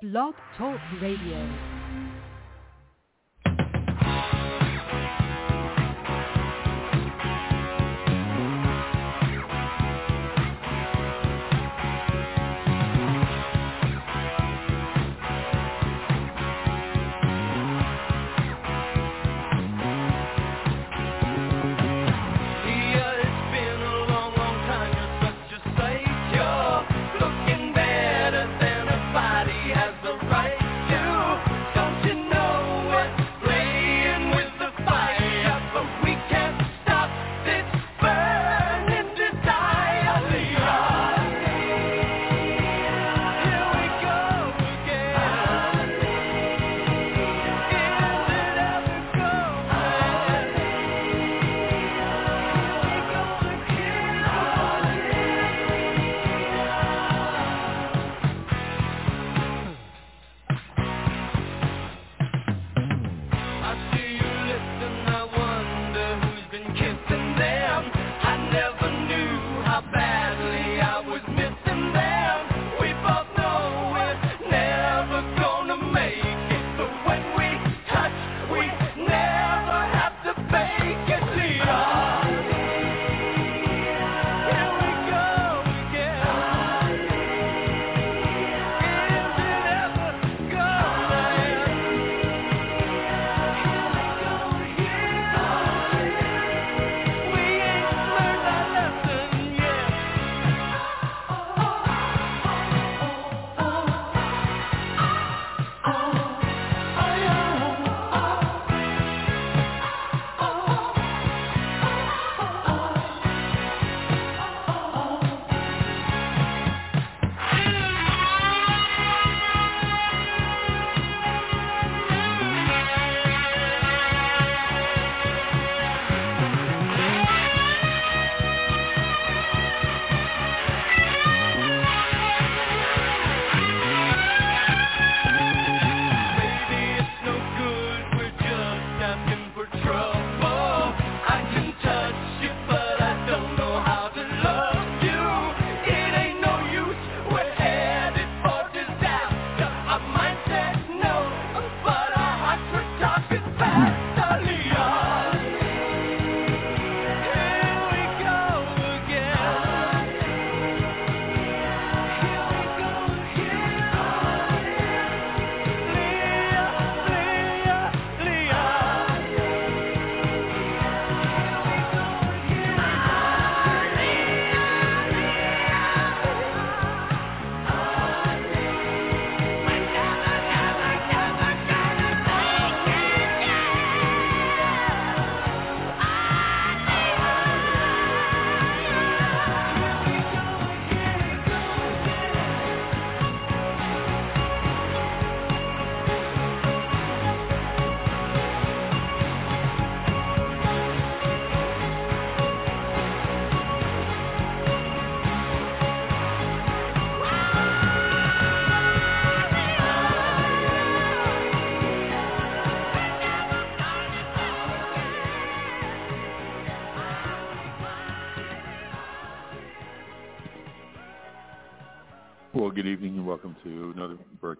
Blog 0.00 0.36
Talk 0.56 0.78
Radio. 1.00 1.77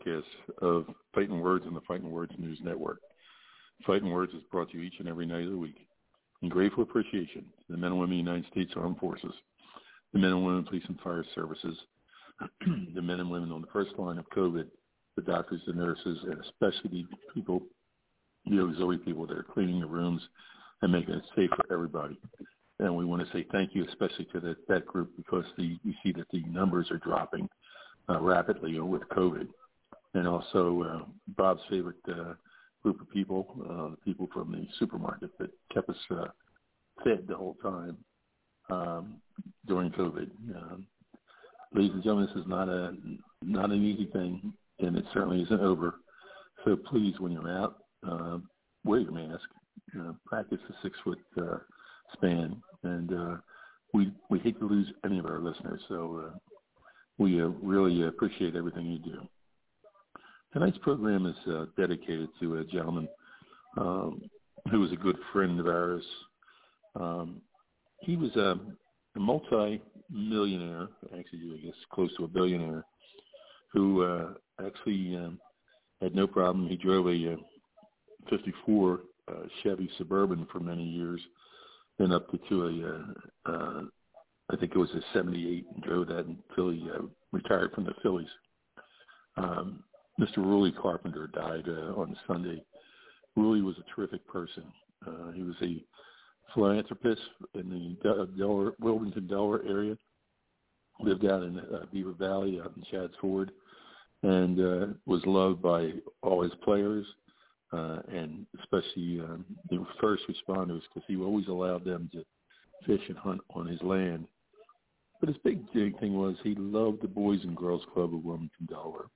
Broadcast 0.09 0.63
of 0.63 0.87
Fighting 1.15 1.41
Words 1.41 1.65
on 1.67 1.75
the 1.75 1.81
Fighting 1.83 2.11
Words 2.11 2.33
News 2.39 2.59
Network. 2.63 3.01
Fighting 3.87 4.11
Words 4.11 4.33
is 4.33 4.43
brought 4.51 4.71
to 4.71 4.79
you 4.79 4.83
each 4.83 4.95
and 4.99 5.09
every 5.09 5.27
night 5.27 5.45
of 5.45 5.51
the 5.51 5.57
week. 5.57 5.87
In 6.43 6.49
grateful 6.49 6.83
appreciation 6.83 7.43
to 7.67 7.73
the 7.73 7.77
men 7.77 7.93
and 7.93 8.01
women 8.01 8.19
of 8.19 8.25
the 8.25 8.31
United 8.31 8.51
States 8.51 8.73
Armed 8.77 8.99
Forces, 8.99 9.33
the 10.13 10.19
men 10.19 10.31
and 10.31 10.45
women 10.45 10.61
of 10.61 10.67
police 10.67 10.85
and 10.89 11.01
fire 11.01 11.25
services, 11.35 11.77
the 12.95 13.03
men 13.03 13.21
and 13.21 13.31
women 13.31 13.53
on 13.53 13.61
the 13.61 13.67
first 13.73 13.99
line 13.99 14.19
of 14.19 14.29
COVID, 14.31 14.67
the 15.17 15.23
doctors, 15.23 15.61
the 15.67 15.73
nurses, 15.73 16.19
and 16.25 16.41
especially 16.41 17.07
the 17.11 17.17
people, 17.35 17.63
the 18.47 18.61
auxiliary 18.61 18.99
people 18.99 19.27
that 19.27 19.37
are 19.37 19.47
cleaning 19.53 19.81
the 19.81 19.87
rooms 19.87 20.23
and 20.83 20.93
making 20.93 21.15
it 21.15 21.25
safe 21.35 21.51
for 21.51 21.73
everybody. 21.73 22.19
And 22.79 22.97
we 22.97 23.05
want 23.05 23.27
to 23.27 23.33
say 23.33 23.45
thank 23.51 23.75
you 23.75 23.85
especially 23.89 24.27
to 24.33 24.41
that, 24.41 24.57
that 24.69 24.87
group 24.87 25.11
because 25.17 25.45
the, 25.57 25.77
we 25.85 25.97
see 26.05 26.13
that 26.13 26.29
the 26.33 26.43
numbers 26.45 26.91
are 26.93 26.99
dropping 26.99 27.49
uh, 28.09 28.21
rapidly 28.21 28.79
with 28.79 29.03
COVID. 29.09 29.49
And 30.15 30.27
also 30.27 30.83
uh, 30.83 31.05
Bob's 31.37 31.61
favorite 31.69 31.97
uh, 32.09 32.35
group 32.83 33.01
of 33.01 33.11
people, 33.11 33.47
uh, 33.69 33.91
the 33.91 33.97
people 34.05 34.29
from 34.33 34.53
the 34.53 34.67
supermarket 34.79 35.31
that 35.39 35.51
kept 35.73 35.89
us 35.91 35.97
uh, 36.11 36.27
fed 37.05 37.27
the 37.29 37.37
whole 37.37 37.57
time 37.63 37.97
um, 38.71 39.17
during 39.67 39.91
COVID. 39.91 40.31
Um, 40.55 40.87
ladies 41.75 41.93
and 41.93 42.03
gentlemen, 42.03 42.29
this 42.35 42.43
is 42.43 42.49
not 42.49 42.69
a 42.69 42.95
not 43.43 43.71
an 43.71 43.85
easy 43.85 44.07
thing, 44.07 44.53
and 44.81 44.97
it 44.97 45.05
certainly 45.13 45.43
isn't 45.43 45.61
over. 45.61 45.97
So 46.65 46.77
please, 46.77 47.15
when 47.19 47.33
you're 47.33 47.49
out, 47.49 47.77
uh, 48.09 48.39
wear 48.85 49.01
your 49.01 49.13
mask. 49.13 49.45
Uh, 49.99 50.13
practice 50.27 50.59
the 50.69 50.75
six 50.83 50.97
foot 51.03 51.19
uh, 51.41 51.59
span, 52.13 52.61
and 52.83 53.13
uh, 53.13 53.37
we 53.95 54.13
we 54.29 54.39
hate 54.41 54.59
to 54.59 54.69
lose 54.69 54.87
any 55.05 55.19
of 55.19 55.27
our 55.27 55.41
listeners. 55.41 55.81
So 55.89 56.25
uh, 56.27 56.39
we 57.17 57.41
uh, 57.41 57.47
really 57.63 58.07
appreciate 58.07 58.57
everything 58.57 58.87
you 58.87 58.99
do. 58.99 59.21
Tonight's 60.53 60.79
program 60.79 61.27
is 61.27 61.53
uh, 61.53 61.67
dedicated 61.77 62.29
to 62.41 62.59
a 62.59 62.65
gentleman 62.65 63.09
um, 63.77 64.23
who 64.71 64.81
was 64.81 64.93
a 64.93 64.97
good 64.97 65.17
friend 65.33 65.61
of 65.61 65.67
ours. 65.67 66.05
Um, 66.99 67.43
he 68.01 68.17
was 68.17 68.35
a, 68.37 68.59
a 69.17 69.21
multi-millionaire, 69.21 70.89
actually, 71.19 71.61
I 71.61 71.67
guess 71.67 71.75
close 71.93 72.15
to 72.17 72.25
a 72.25 72.29
billionaire, 72.29 72.85
who 73.73 74.03
uh, 74.03 74.35
actually 74.65 75.17
um, 75.17 75.39
had 76.01 76.15
no 76.15 76.27
problem. 76.27 76.69
He 76.69 76.77
drove 76.77 77.07
a 77.07 77.35
uh, 77.35 77.37
54 78.31 79.01
uh, 79.29 79.33
Chevy 79.63 79.91
Suburban 79.99 80.47
for 80.51 80.61
many 80.61 80.85
years, 80.85 81.21
then 81.99 82.13
up 82.13 82.31
to, 82.31 82.39
to 82.49 82.67
a, 82.67 83.53
uh, 83.53 83.53
uh, 83.53 83.83
I 84.51 84.57
think 84.57 84.73
it 84.75 84.79
was 84.79 84.91
a 84.91 85.03
78, 85.13 85.67
and 85.75 85.83
drove 85.83 86.09
that 86.09 86.25
until 86.27 86.71
he 86.71 86.89
uh, 86.91 87.03
retired 87.33 87.73
from 87.73 87.85
the 87.85 87.93
Phillies. 88.03 88.29
Um, 89.37 89.85
Mr. 90.21 90.39
Ruly 90.39 90.73
Carpenter 90.73 91.29
died 91.29 91.65
uh, 91.69 91.93
on 91.95 92.17
Sunday. 92.27 92.63
Ruly 93.37 93.63
was 93.63 93.77
a 93.79 93.95
terrific 93.95 94.27
person. 94.27 94.65
Uh, 95.07 95.31
he 95.33 95.43
was 95.43 95.55
a 95.63 95.83
philanthropist 96.55 97.21
in 97.55 97.69
the 97.71 98.27
Delaware, 98.37 98.73
Wilmington, 98.81 99.27
Delaware 99.27 99.63
area. 99.67 99.97
Lived 101.01 101.25
out 101.25 101.45
in 101.45 101.59
uh, 101.61 101.85
Beaver 101.93 102.15
Valley, 102.19 102.61
out 102.61 102.73
in 102.77 102.83
Chadds 102.91 103.15
Ford, 103.21 103.53
and 104.25 104.59
uh, 104.59 104.87
was 105.07 105.23
loved 105.27 105.63
by 105.63 105.93
all 106.23 106.43
his 106.43 106.53
players 106.65 107.07
uh, 107.73 107.99
and 108.13 108.47
especially 108.61 109.21
um, 109.21 109.45
the 109.71 109.85
first 110.01 110.23
responders 110.29 110.83
because 110.89 111.07
he 111.07 111.17
always 111.17 111.49
allowed 111.49 111.85
them 111.85 112.09
to 112.13 112.25
fish 112.87 113.03
and 113.09 113.19
hunt 113.19 113.41
on 113.51 113.67
his 113.67 113.83
land. 113.83 114.27
But 115.21 115.29
his 115.29 115.39
big 115.45 115.71
thing 115.73 116.15
was 116.15 116.37
he 116.43 116.55
loved 116.55 117.03
the 117.03 117.09
Boys 117.09 117.41
and 117.43 117.57
Girls 117.57 117.83
Club 117.93 118.15
of 118.15 118.25
Wilmington, 118.25 118.67
Delaware. 118.69 119.07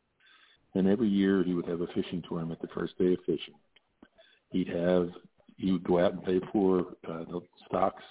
And 0.74 0.88
every 0.88 1.08
year 1.08 1.42
he 1.42 1.54
would 1.54 1.66
have 1.66 1.82
a 1.82 1.86
fishing 1.88 2.22
tournament 2.28 2.60
the 2.60 2.68
first 2.68 2.96
day 2.98 3.12
of 3.12 3.18
fishing. 3.26 3.54
He'd 4.50 4.68
have 4.68 5.10
he 5.58 5.70
would 5.72 5.84
go 5.84 5.98
out 6.04 6.14
and 6.14 6.24
pay 6.24 6.40
for 6.50 6.80
uh, 7.08 7.24
the 7.24 7.40
stocks 7.66 8.02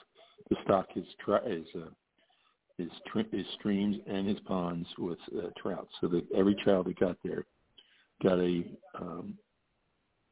to 0.50 0.56
stock 0.63 0.88
his 0.94 1.06
tri- 1.24 1.48
his 1.48 1.66
uh, 1.75 1.90
his, 2.78 2.90
tr- 3.08 3.36
his 3.36 3.46
streams 3.60 3.98
and 4.08 4.28
his 4.28 4.40
ponds 4.42 4.88
with 4.98 5.19
uh, 5.38 5.50
trout, 5.58 5.88
so 6.00 6.08
that 6.08 6.24
every 6.36 6.56
child 6.66 6.88
that 6.88 7.00
got 7.00 7.18
there 7.24 7.46
got 8.24 8.40
a, 8.40 8.63
um, 9.00 9.38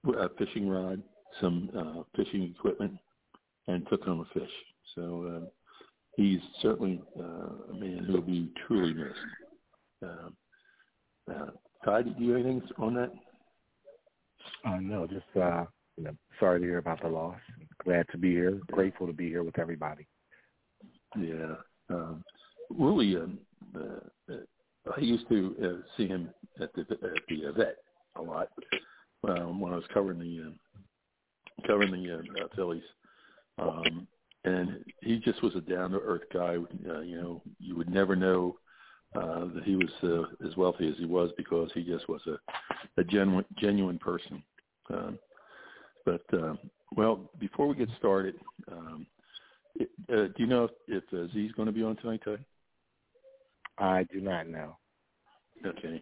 a 0.07 0.29
fishing 0.37 0.67
rod, 0.67 1.01
some 1.41 1.69
uh, 1.77 2.03
fishing 2.15 2.43
equipment, 2.43 2.93
and 3.67 3.87
took 3.89 4.03
home 4.03 4.21
a 4.21 4.39
fish. 4.39 4.49
So 4.95 5.43
uh, 5.43 5.47
he's 6.15 6.39
certainly 6.61 7.01
uh, 7.19 7.71
a 7.71 7.73
man 7.73 8.03
who 8.05 8.13
will 8.13 8.21
be 8.21 8.51
truly 8.67 8.93
missed. 8.93 9.19
Uh, 10.03 11.31
uh, 11.31 11.51
Todd, 11.83 12.15
do 12.17 12.23
you 12.23 12.31
have 12.33 12.45
anything 12.45 12.69
on 12.77 12.93
that? 12.95 13.11
Uh, 14.65 14.77
no, 14.81 15.07
just 15.07 15.25
uh, 15.41 15.65
you 15.97 16.03
know, 16.05 16.15
sorry 16.39 16.59
to 16.59 16.65
hear 16.65 16.77
about 16.77 17.01
the 17.01 17.07
loss. 17.07 17.37
Glad 17.83 18.05
to 18.11 18.17
be 18.17 18.31
here. 18.31 18.59
Grateful 18.71 19.07
to 19.07 19.13
be 19.13 19.27
here 19.29 19.43
with 19.43 19.57
everybody. 19.59 20.07
Yeah, 21.17 21.55
um, 21.89 22.23
really. 22.69 23.15
Um, 23.15 23.39
uh, 23.75 24.33
uh, 24.33 24.37
I 24.95 24.99
used 24.99 25.27
to 25.29 25.55
uh, 25.63 25.87
see 25.97 26.07
him 26.07 26.29
at 26.59 26.73
the 26.73 26.81
at 26.81 27.21
the 27.27 27.53
vet 27.55 27.77
a 28.15 28.21
lot 28.21 28.49
um, 29.27 29.59
when 29.59 29.73
I 29.73 29.75
was 29.75 29.85
covering 29.93 30.19
the 30.19 30.47
uh, 30.47 31.67
covering 31.67 31.91
the 31.91 32.15
uh, 32.15 32.45
uh, 32.45 32.47
Phillies. 32.55 32.83
Um, 33.57 34.07
and 34.45 34.85
he 35.01 35.19
just 35.19 35.43
was 35.43 35.55
a 35.55 35.61
down 35.61 35.91
to 35.91 35.99
earth 35.99 36.23
guy. 36.33 36.55
Uh, 36.89 37.01
you 37.01 37.19
know, 37.19 37.41
you 37.59 37.75
would 37.75 37.89
never 37.89 38.15
know 38.15 38.57
uh, 39.15 39.45
that 39.55 39.63
he 39.63 39.75
was 39.75 39.89
uh, 40.03 40.47
as 40.47 40.55
wealthy 40.55 40.87
as 40.87 40.95
he 40.97 41.05
was 41.05 41.31
because 41.37 41.69
he 41.73 41.83
just 41.83 42.07
was 42.07 42.21
a, 42.27 42.37
a 43.01 43.03
genuine 43.03 43.45
genuine 43.57 43.97
person. 43.97 44.43
Um, 44.91 45.19
but 46.05 46.21
um, 46.33 46.59
well, 46.95 47.29
before 47.39 47.67
we 47.67 47.75
get 47.75 47.89
started, 47.97 48.35
um, 48.71 49.05
it, 49.75 49.89
uh, 50.11 50.27
do 50.27 50.33
you 50.37 50.47
know 50.47 50.65
if, 50.65 50.71
if 50.87 51.03
uh, 51.13 51.31
Z's 51.33 51.51
going 51.53 51.67
to 51.67 51.71
be 51.71 51.83
on 51.83 51.95
tonight, 51.97 52.21
Ty? 52.23 52.37
I 53.77 54.03
do 54.11 54.19
not 54.21 54.47
know. 54.47 54.77
Okay, 55.65 56.01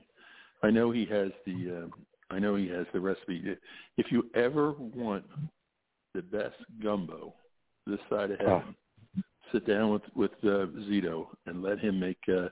I 0.64 0.70
know 0.70 0.92
he 0.92 1.06
has 1.06 1.32
the. 1.46 1.84
Uh, 1.84 2.34
I 2.34 2.40
know 2.40 2.56
he 2.56 2.68
has 2.68 2.86
the 2.92 3.00
recipe. 3.00 3.42
If 3.98 4.12
you 4.12 4.30
ever 4.36 4.74
want 4.74 5.24
the 6.14 6.22
best 6.22 6.56
gumbo 6.84 7.34
this 7.86 8.00
side 8.10 8.32
of 8.32 8.40
heaven, 8.40 8.76
oh. 9.18 9.22
sit 9.54 9.66
down 9.66 9.92
with 9.92 10.02
with 10.14 10.32
uh, 10.44 10.68
Zito 10.90 11.28
and 11.46 11.64
let 11.64 11.80
him 11.80 12.00
make 12.00 12.20
uh, 12.28 12.50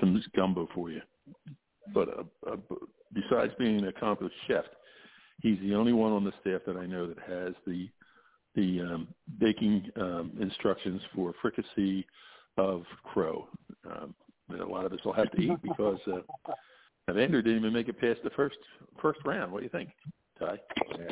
some 0.00 0.22
gumbo 0.34 0.68
for 0.74 0.90
you. 0.90 1.00
But 1.92 2.08
uh, 2.08 2.52
uh, 2.52 2.56
besides 3.12 3.52
being 3.58 3.78
an 3.78 3.88
accomplished 3.88 4.34
chef, 4.46 4.64
he's 5.42 5.58
the 5.60 5.74
only 5.74 5.92
one 5.92 6.12
on 6.12 6.24
the 6.24 6.32
staff 6.40 6.62
that 6.66 6.76
I 6.76 6.86
know 6.86 7.06
that 7.06 7.18
has 7.28 7.54
the 7.66 7.88
the 8.54 8.80
um, 8.80 9.08
baking 9.40 9.90
um, 9.96 10.30
instructions 10.40 11.02
for 11.14 11.34
fricassee 11.42 12.06
of 12.56 12.84
crow. 13.02 13.48
Um, 13.84 14.14
that 14.48 14.60
a 14.60 14.66
lot 14.66 14.84
of 14.84 14.92
us 14.92 15.00
will 15.04 15.12
have 15.12 15.30
to 15.32 15.40
eat 15.40 15.60
because 15.62 15.98
uh, 16.06 16.52
Evander 17.10 17.42
didn't 17.42 17.58
even 17.58 17.72
make 17.72 17.88
it 17.88 17.98
past 18.00 18.20
the 18.22 18.30
first 18.30 18.56
first 19.00 19.20
round. 19.24 19.50
What 19.50 19.60
do 19.60 19.64
you 19.64 19.70
think, 19.70 19.90
Ty? 20.38 20.58
Yeah. 20.98 21.06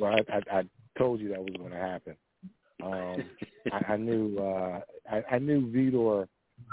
Well, 0.00 0.14
I, 0.14 0.36
I, 0.36 0.58
I 0.58 0.62
told 0.96 1.20
you 1.20 1.28
that 1.30 1.40
was 1.40 1.54
going 1.58 1.72
to 1.72 1.76
happen. 1.76 2.16
Um, 2.82 3.24
I, 3.72 3.92
I 3.92 3.96
knew 3.96 4.38
uh, 4.38 4.80
I, 5.10 5.22
I 5.32 5.38
knew 5.38 5.66
Vitor 5.66 6.26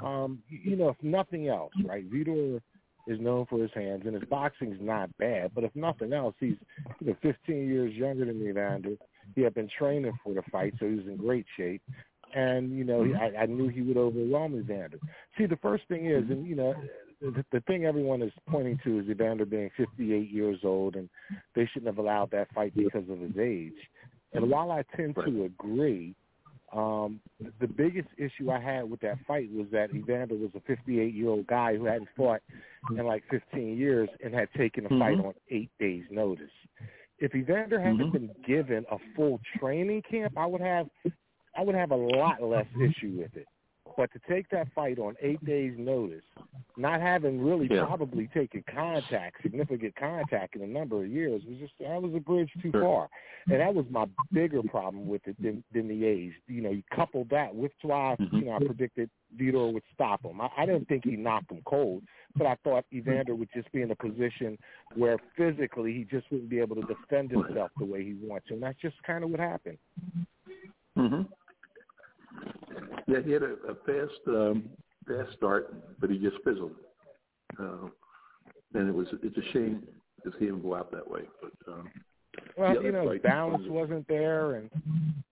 um, 0.05 0.39
you 0.47 0.75
know, 0.75 0.89
if 0.89 0.97
nothing 1.01 1.49
else, 1.49 1.73
right? 1.83 2.09
Vitor 2.09 2.61
is 3.07 3.19
known 3.19 3.45
for 3.49 3.61
his 3.61 3.71
hands, 3.73 4.03
and 4.05 4.13
his 4.13 4.23
boxing's 4.29 4.77
not 4.79 5.15
bad. 5.17 5.51
But 5.53 5.63
if 5.63 5.75
nothing 5.75 6.13
else, 6.13 6.35
he's 6.39 6.55
you 6.99 7.07
know 7.07 7.15
15 7.21 7.67
years 7.67 7.93
younger 7.93 8.25
than 8.25 8.47
Evander. 8.47 8.95
He 9.35 9.41
had 9.41 9.55
been 9.55 9.69
training 9.77 10.13
for 10.23 10.33
the 10.33 10.43
fight, 10.51 10.73
so 10.79 10.87
he 10.87 10.95
was 10.95 11.05
in 11.07 11.17
great 11.17 11.45
shape. 11.57 11.81
And 12.35 12.77
you 12.77 12.83
know, 12.83 13.03
he, 13.03 13.13
I, 13.15 13.43
I 13.43 13.45
knew 13.47 13.67
he 13.67 13.81
would 13.81 13.97
overwhelm 13.97 14.57
Evander. 14.59 14.99
See, 15.37 15.47
the 15.47 15.57
first 15.57 15.83
thing 15.87 16.05
is, 16.09 16.23
and 16.29 16.45
you 16.45 16.55
know, 16.55 16.75
the, 17.21 17.43
the 17.51 17.61
thing 17.61 17.85
everyone 17.85 18.21
is 18.21 18.31
pointing 18.47 18.79
to 18.83 18.99
is 18.99 19.09
Evander 19.09 19.45
being 19.45 19.71
58 19.77 20.29
years 20.29 20.59
old, 20.63 20.95
and 20.95 21.09
they 21.55 21.67
shouldn't 21.71 21.87
have 21.87 21.97
allowed 21.97 22.31
that 22.31 22.53
fight 22.53 22.75
because 22.75 23.09
of 23.09 23.19
his 23.19 23.37
age. 23.39 23.73
And 24.33 24.49
while 24.49 24.71
I 24.71 24.83
tend 24.95 25.15
to 25.15 25.45
agree, 25.45 26.13
um, 26.73 27.21
the 27.59 27.67
biggest 27.67 28.09
issue 28.17 28.51
I 28.51 28.59
had 28.59 28.89
with 28.89 28.99
that 29.01 29.17
fight 29.27 29.49
was 29.51 29.67
that 29.71 29.93
Evander 29.95 30.35
was 30.35 30.51
a 30.55 30.59
58 30.61 31.13
year 31.13 31.29
old 31.29 31.47
guy 31.47 31.75
who 31.75 31.85
hadn't 31.85 32.09
fought 32.15 32.41
in 32.89 33.05
like 33.05 33.23
15 33.29 33.77
years 33.77 34.09
and 34.23 34.33
had 34.33 34.49
taken 34.57 34.85
a 34.85 34.89
mm-hmm. 34.89 34.99
fight 34.99 35.25
on 35.25 35.33
eight 35.49 35.69
days' 35.79 36.03
notice. 36.11 36.51
If 37.19 37.33
Evander 37.33 37.79
hadn't 37.79 37.99
mm-hmm. 37.99 38.11
been 38.11 38.29
given 38.45 38.85
a 38.91 38.97
full 39.15 39.39
training 39.57 40.03
camp, 40.09 40.37
I 40.37 40.45
would 40.45 40.61
have 40.61 40.87
I 41.57 41.61
would 41.61 41.75
have 41.75 41.91
a 41.91 41.95
lot 41.95 42.41
less 42.41 42.67
issue 42.75 43.17
with 43.17 43.35
it. 43.35 43.47
But 43.95 44.11
to 44.11 44.19
take 44.29 44.49
that 44.49 44.67
fight 44.75 44.99
on 44.99 45.15
eight 45.21 45.43
days' 45.45 45.75
notice, 45.77 46.23
not 46.77 47.01
having 47.01 47.43
really 47.43 47.67
yeah. 47.69 47.85
probably 47.85 48.27
taken 48.33 48.63
contact, 48.73 49.41
significant 49.41 49.95
contact 49.95 50.55
in 50.55 50.61
a 50.61 50.67
number 50.67 51.03
of 51.03 51.09
years, 51.09 51.41
was 51.47 51.57
just 51.59 51.73
that 51.79 52.01
was 52.01 52.13
a 52.15 52.19
bridge 52.19 52.49
too 52.61 52.71
sure. 52.71 52.81
far, 52.81 53.09
and 53.47 53.61
that 53.61 53.73
was 53.73 53.85
my 53.89 54.05
bigger 54.31 54.61
problem 54.63 55.07
with 55.07 55.21
it 55.25 55.41
than 55.41 55.63
than 55.73 55.87
the 55.87 56.05
age. 56.05 56.33
You 56.47 56.61
know, 56.61 56.71
you 56.71 56.83
couple 56.93 57.25
that 57.31 57.53
with 57.53 57.71
why 57.81 58.15
mm-hmm. 58.19 58.35
you 58.35 58.45
know 58.45 58.53
I 58.53 58.59
predicted 58.59 59.09
Vitor 59.39 59.73
would 59.73 59.83
stop 59.93 60.23
him. 60.23 60.41
I, 60.41 60.49
I 60.57 60.65
didn't 60.65 60.87
think 60.87 61.03
he 61.05 61.15
knocked 61.15 61.51
him 61.51 61.61
cold, 61.65 62.03
but 62.35 62.47
I 62.47 62.55
thought 62.63 62.85
Evander 62.93 63.35
would 63.35 63.49
just 63.53 63.71
be 63.71 63.81
in 63.81 63.91
a 63.91 63.95
position 63.95 64.57
where 64.95 65.17
physically 65.37 65.93
he 65.93 66.03
just 66.03 66.29
wouldn't 66.31 66.49
be 66.49 66.59
able 66.59 66.75
to 66.75 66.83
defend 66.83 67.31
himself 67.31 67.71
the 67.77 67.85
way 67.85 68.03
he 68.03 68.15
wants, 68.21 68.47
and 68.49 68.61
that's 68.61 68.79
just 68.81 68.95
kind 69.03 69.23
of 69.23 69.29
what 69.29 69.39
happened. 69.39 69.77
Mhm. 70.97 71.27
Yeah, 73.07 73.19
he 73.23 73.31
had 73.31 73.43
a, 73.43 73.55
a 73.67 73.75
fast 73.85 74.19
um, 74.27 74.69
fast 75.07 75.35
start, 75.37 75.73
but 75.99 76.09
he 76.09 76.17
just 76.17 76.37
fizzled. 76.43 76.75
Uh, 77.59 77.87
and 78.73 78.89
it 78.89 78.93
was 78.93 79.07
it's 79.23 79.37
a 79.37 79.53
shame 79.53 79.83
to 80.23 80.31
see 80.39 80.45
him 80.45 80.61
go 80.61 80.75
out 80.75 80.91
that 80.91 81.09
way. 81.09 81.21
But 81.41 81.71
um, 81.71 81.89
well, 82.57 82.83
you 82.83 82.91
know, 82.91 83.17
balance 83.23 83.63
wasn't 83.67 84.07
there, 84.07 84.55
and 84.55 84.69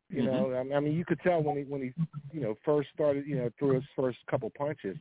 you 0.10 0.24
mm-hmm. 0.24 0.70
know, 0.70 0.76
I 0.76 0.80
mean, 0.80 0.94
you 0.94 1.06
could 1.06 1.20
tell 1.22 1.42
when 1.42 1.58
he 1.58 1.64
when 1.64 1.82
he 1.82 1.92
you 2.32 2.42
know 2.42 2.56
first 2.64 2.90
started, 2.94 3.26
you 3.28 3.36
know, 3.36 3.50
threw 3.60 3.76
his 3.76 3.84
first 3.96 4.20
couple 4.30 4.52
punches, 4.58 4.98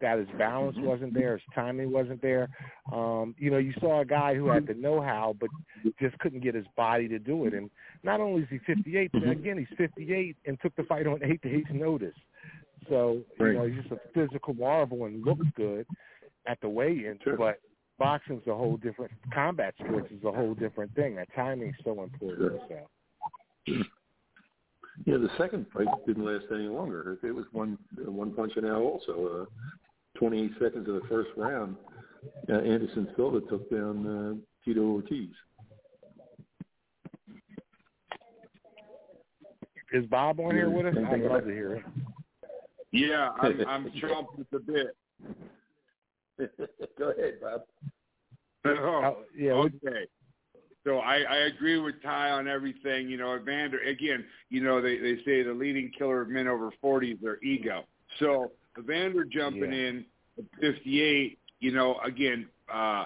that 0.00 0.18
his 0.18 0.28
balance 0.36 0.76
mm-hmm. 0.76 0.86
wasn't 0.86 1.14
there, 1.14 1.32
his 1.32 1.42
timing 1.54 1.92
wasn't 1.92 2.22
there. 2.22 2.48
Um, 2.92 3.34
you 3.38 3.50
know, 3.50 3.58
you 3.58 3.72
saw 3.80 4.00
a 4.00 4.04
guy 4.04 4.34
who 4.34 4.48
had 4.48 4.66
the 4.66 4.74
know-how, 4.74 5.36
but 5.40 5.50
just 6.00 6.18
couldn't 6.18 6.42
get 6.42 6.54
his 6.54 6.66
body 6.76 7.08
to 7.08 7.18
do 7.18 7.46
it. 7.46 7.54
And 7.54 7.70
not 8.02 8.20
only 8.20 8.42
is 8.42 8.48
he 8.50 8.58
58, 8.58 9.10
but 9.12 9.22
mm-hmm. 9.22 9.30
again, 9.30 9.58
he's 9.58 9.76
58 9.76 10.36
and 10.46 10.58
took 10.60 10.74
the 10.76 10.84
fight 10.84 11.06
on 11.06 11.20
eight 11.22 11.42
days' 11.42 11.64
notice. 11.72 12.14
So 12.88 13.20
you 13.38 13.52
know, 13.52 13.66
he's 13.66 13.82
just 13.82 13.92
a 13.92 13.98
physical 14.14 14.54
marvel 14.54 15.04
and 15.04 15.24
looks 15.24 15.46
good 15.56 15.86
at 16.46 16.60
the 16.60 16.68
weigh-in, 16.68 17.18
sure. 17.22 17.36
but 17.36 17.60
boxing's 17.98 18.46
a 18.46 18.54
whole 18.54 18.76
different. 18.76 19.12
Combat 19.34 19.74
sports 19.78 20.10
is 20.10 20.24
a 20.24 20.32
whole 20.32 20.54
different 20.54 20.94
thing. 20.94 21.16
That 21.16 21.28
timing's 21.34 21.76
so 21.84 22.02
important. 22.02 22.38
Sure. 22.38 22.58
So. 23.66 23.74
Yeah, 25.04 25.18
the 25.18 25.30
second 25.38 25.66
fight 25.72 25.86
didn't 26.06 26.24
last 26.24 26.46
any 26.52 26.64
longer. 26.64 27.18
It 27.22 27.32
was 27.32 27.44
one 27.52 27.78
one 27.96 28.32
punch 28.34 28.52
and 28.56 28.66
out 28.66 28.82
also. 28.82 29.42
Uh, 29.42 29.44
28 30.18 30.50
seconds 30.60 30.88
of 30.88 30.94
the 30.94 31.08
first 31.08 31.30
round, 31.36 31.76
uh, 32.48 32.54
Anderson 32.54 33.08
Silva 33.14 33.40
took 33.48 33.70
down 33.70 34.06
uh, 34.06 34.34
Tito 34.64 34.80
Ortiz. 34.80 35.28
Is 39.92 40.04
Bob 40.06 40.40
on 40.40 40.54
here 40.54 40.68
with 40.68 40.86
us? 40.86 40.94
I'd 41.10 41.20
love 41.20 41.44
to 41.44 41.50
hear 41.50 41.76
it. 41.76 41.84
Yeah, 42.92 43.30
I'm, 43.40 43.66
I'm 43.66 43.90
chomping 43.90 44.40
at 44.40 44.50
the 44.50 44.60
bit. 44.60 44.96
Go 46.98 47.10
ahead, 47.10 47.34
Bob. 47.40 47.62
Oh, 48.64 49.16
Yeah, 49.36 49.52
okay. 49.52 50.06
So 50.84 50.98
I, 50.98 51.16
I 51.28 51.36
agree 51.54 51.78
with 51.78 52.02
Ty 52.02 52.30
on 52.30 52.48
everything. 52.48 53.08
You 53.08 53.16
know, 53.18 53.34
Evander 53.36 53.78
again. 53.80 54.24
You 54.48 54.62
know, 54.62 54.80
they 54.80 54.96
they 54.98 55.16
say 55.24 55.42
the 55.42 55.52
leading 55.52 55.90
killer 55.96 56.22
of 56.22 56.28
men 56.28 56.46
over 56.48 56.70
forty 56.80 57.12
is 57.12 57.18
their 57.20 57.42
ego. 57.42 57.84
So 58.18 58.52
Evander 58.78 59.24
jumping 59.24 59.72
Yeah. 59.72 59.78
in 59.88 60.04
at 60.38 60.44
fifty 60.60 61.02
eight. 61.02 61.38
You 61.60 61.72
know, 61.72 61.98
again, 62.04 62.46
uh, 62.72 63.04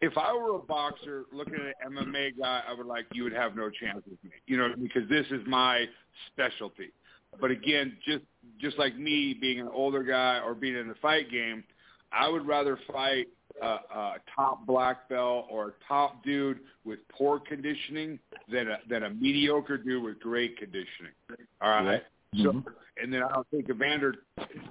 if 0.00 0.16
I 0.16 0.32
were 0.32 0.56
a 0.56 0.58
boxer 0.60 1.24
looking 1.32 1.54
at 1.54 1.74
an 1.86 1.92
MMA 1.96 2.38
guy, 2.38 2.62
I 2.66 2.72
would 2.72 2.86
like 2.86 3.06
you 3.12 3.24
would 3.24 3.32
have 3.34 3.56
no 3.56 3.68
chance 3.70 4.02
with 4.08 4.22
me. 4.24 4.30
You 4.46 4.56
know, 4.56 4.68
because 4.80 5.08
this 5.08 5.26
is 5.30 5.40
my 5.46 5.84
specialty. 6.28 6.92
But 7.38 7.50
again, 7.50 7.96
just 8.04 8.24
just 8.58 8.78
like 8.78 8.96
me 8.96 9.34
being 9.38 9.60
an 9.60 9.68
older 9.72 10.02
guy 10.02 10.40
or 10.44 10.54
being 10.54 10.76
in 10.76 10.88
the 10.88 10.94
fight 10.96 11.30
game, 11.30 11.64
I 12.12 12.28
would 12.28 12.46
rather 12.46 12.78
fight 12.92 13.28
a, 13.62 13.66
a 13.66 14.14
top 14.34 14.66
black 14.66 15.08
belt 15.08 15.46
or 15.50 15.68
a 15.68 15.72
top 15.86 16.22
dude 16.24 16.60
with 16.84 16.98
poor 17.08 17.38
conditioning 17.38 18.18
than 18.50 18.68
a 18.68 18.78
than 18.88 19.04
a 19.04 19.10
mediocre 19.10 19.76
dude 19.78 20.02
with 20.02 20.18
great 20.20 20.56
conditioning. 20.58 21.12
All 21.60 21.84
right. 21.84 22.02
So 22.36 22.52
Mhm. 22.52 22.64
and 23.02 23.12
then 23.12 23.22
I 23.22 23.28
don't 23.28 23.46
think 23.50 23.68
Evander 23.70 24.14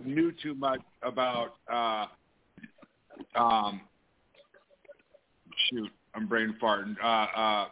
knew 0.03 0.31
too 0.31 0.55
much 0.55 0.81
about 1.01 1.55
uh 1.71 2.05
um 3.35 3.81
shoot, 5.69 5.89
I'm 6.15 6.27
brain 6.27 6.55
farting. 6.61 6.95
Uh 7.01 7.05
uh 7.07 7.67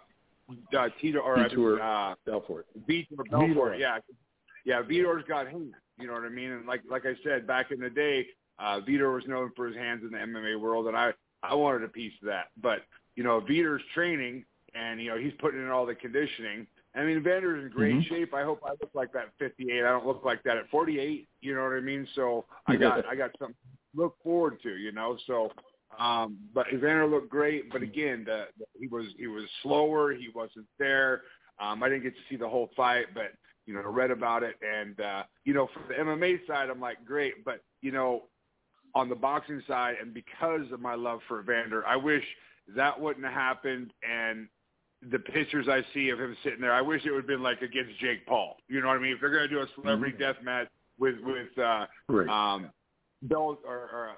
uh, 0.78 0.90
Tito 1.02 1.20
or 1.20 1.38
Vitor. 1.38 1.82
uh 1.82 2.16
Belfort. 2.26 2.68
Vitor 2.88 3.18
Belfort, 3.30 3.74
Vitor. 3.74 3.80
yeah, 3.80 4.00
yeah. 4.68 4.82
Vitor's 4.84 5.24
got 5.28 5.48
hands. 5.48 5.74
You 6.00 6.06
know 6.08 6.14
what 6.14 6.24
I 6.24 6.30
mean? 6.30 6.52
And 6.52 6.68
like 6.68 6.82
like 6.90 7.06
I 7.06 7.16
said 7.24 7.48
back 7.48 7.72
in 7.72 7.80
the 7.80 7.90
day, 7.90 8.28
uh, 8.60 8.82
Vitor 8.88 9.14
was 9.14 9.24
known 9.28 9.52
for 9.56 9.68
his 9.68 9.76
hands 9.76 10.04
in 10.04 10.12
the 10.12 10.18
MMA 10.18 10.60
world, 10.60 10.88
and 10.88 10.96
I 10.96 11.12
I 11.42 11.56
wanted 11.56 11.84
a 11.84 11.88
piece 11.88 12.14
of 12.22 12.28
that. 12.28 12.48
But 12.62 12.80
you 13.16 13.24
know, 13.24 13.42
Vitor's 13.42 13.82
training, 13.96 14.46
and 14.76 15.02
you 15.02 15.10
know 15.10 15.18
he's 15.18 15.34
putting 15.40 15.62
in 15.62 15.70
all 15.70 15.86
the 15.86 15.96
conditioning. 15.96 16.68
I 16.96 17.04
mean, 17.04 17.22
Vander's 17.24 17.64
in 17.64 17.70
great 17.72 17.96
Mhm. 17.96 18.08
shape. 18.08 18.34
I 18.34 18.44
hope 18.44 18.60
I 18.66 18.72
look 18.72 18.90
like 18.96 19.12
that 19.14 19.26
at 19.26 19.34
58. 19.38 19.84
I 19.84 19.90
don't 19.90 20.08
look 20.08 20.26
like 20.26 20.42
that 20.44 20.58
at 20.58 20.68
48. 20.70 21.28
You 21.42 21.54
know 21.56 21.64
what 21.64 21.74
I 21.74 21.80
mean? 21.80 22.08
So 22.16 22.46
I 22.68 22.76
got 22.76 23.06
I 23.06 23.16
got 23.16 23.32
something 23.40 23.56
to 23.96 24.02
look 24.02 24.16
forward 24.24 24.62
to. 24.64 24.76
You 24.76 24.92
know, 24.92 25.18
so 25.28 25.52
um, 26.00 26.38
but 26.54 26.68
Evander 26.74 27.08
looked 27.08 27.30
great, 27.30 27.72
but 27.72 27.82
again, 27.82 28.24
the, 28.26 28.48
the, 28.60 28.66
he 28.80 28.88
was 28.88 29.06
he 29.18 29.28
was 29.28 29.46
slower. 29.64 30.14
He 30.14 30.30
wasn't 30.34 30.68
there. 30.78 31.22
Um, 31.60 31.82
I 31.82 31.90
didn't 31.90 32.04
get 32.04 32.14
to 32.16 32.22
see 32.30 32.36
the 32.36 32.50
whole 32.50 32.70
fight, 32.76 33.08
but 33.16 33.32
you 33.68 33.74
know, 33.74 33.82
read 33.82 34.10
about 34.12 34.42
it, 34.44 34.56
and 34.66 35.00
uh, 35.00 35.24
you 35.44 35.54
know, 35.54 35.68
for 35.74 35.84
the 35.88 35.94
MMA 35.94 36.40
side, 36.48 36.70
I'm 36.70 36.80
like, 36.80 37.06
great, 37.06 37.46
but 37.46 37.62
you 37.82 37.92
know, 37.92 38.24
on 38.96 39.10
the 39.10 39.16
boxing 39.16 39.62
side, 39.68 39.96
and 40.02 40.14
because 40.14 40.72
of 40.72 40.80
my 40.80 40.96
love 40.96 41.20
for 41.28 41.42
Evander, 41.42 41.86
I 41.86 41.98
wish 41.98 42.24
that 42.76 43.00
wouldn't 43.00 43.26
have 43.26 43.34
happened. 43.34 43.92
And 44.10 44.48
the 45.12 45.20
pictures 45.20 45.68
I 45.70 45.82
see 45.94 46.10
of 46.10 46.20
him 46.20 46.36
sitting 46.44 46.62
there, 46.62 46.74
I 46.74 46.82
wish 46.82 47.06
it 47.06 47.12
would 47.12 47.20
have 47.20 47.28
been 47.28 47.44
like 47.44 47.62
against 47.62 48.00
Jake 48.00 48.26
Paul. 48.26 48.58
You 48.68 48.82
know 48.82 48.88
what 48.88 48.98
I 48.98 49.00
mean? 49.02 49.14
If 49.14 49.22
they're 49.22 49.30
gonna 49.30 49.48
do 49.48 49.60
a 49.60 49.68
celebrity 49.80 50.18
death 50.18 50.38
match 50.44 50.68
with 50.98 51.16
with 51.24 51.56
uh, 51.64 51.86
Right. 52.08 52.28
um, 52.30 52.72
Bell 53.24 53.60
or, 53.66 53.76
or 53.76 54.10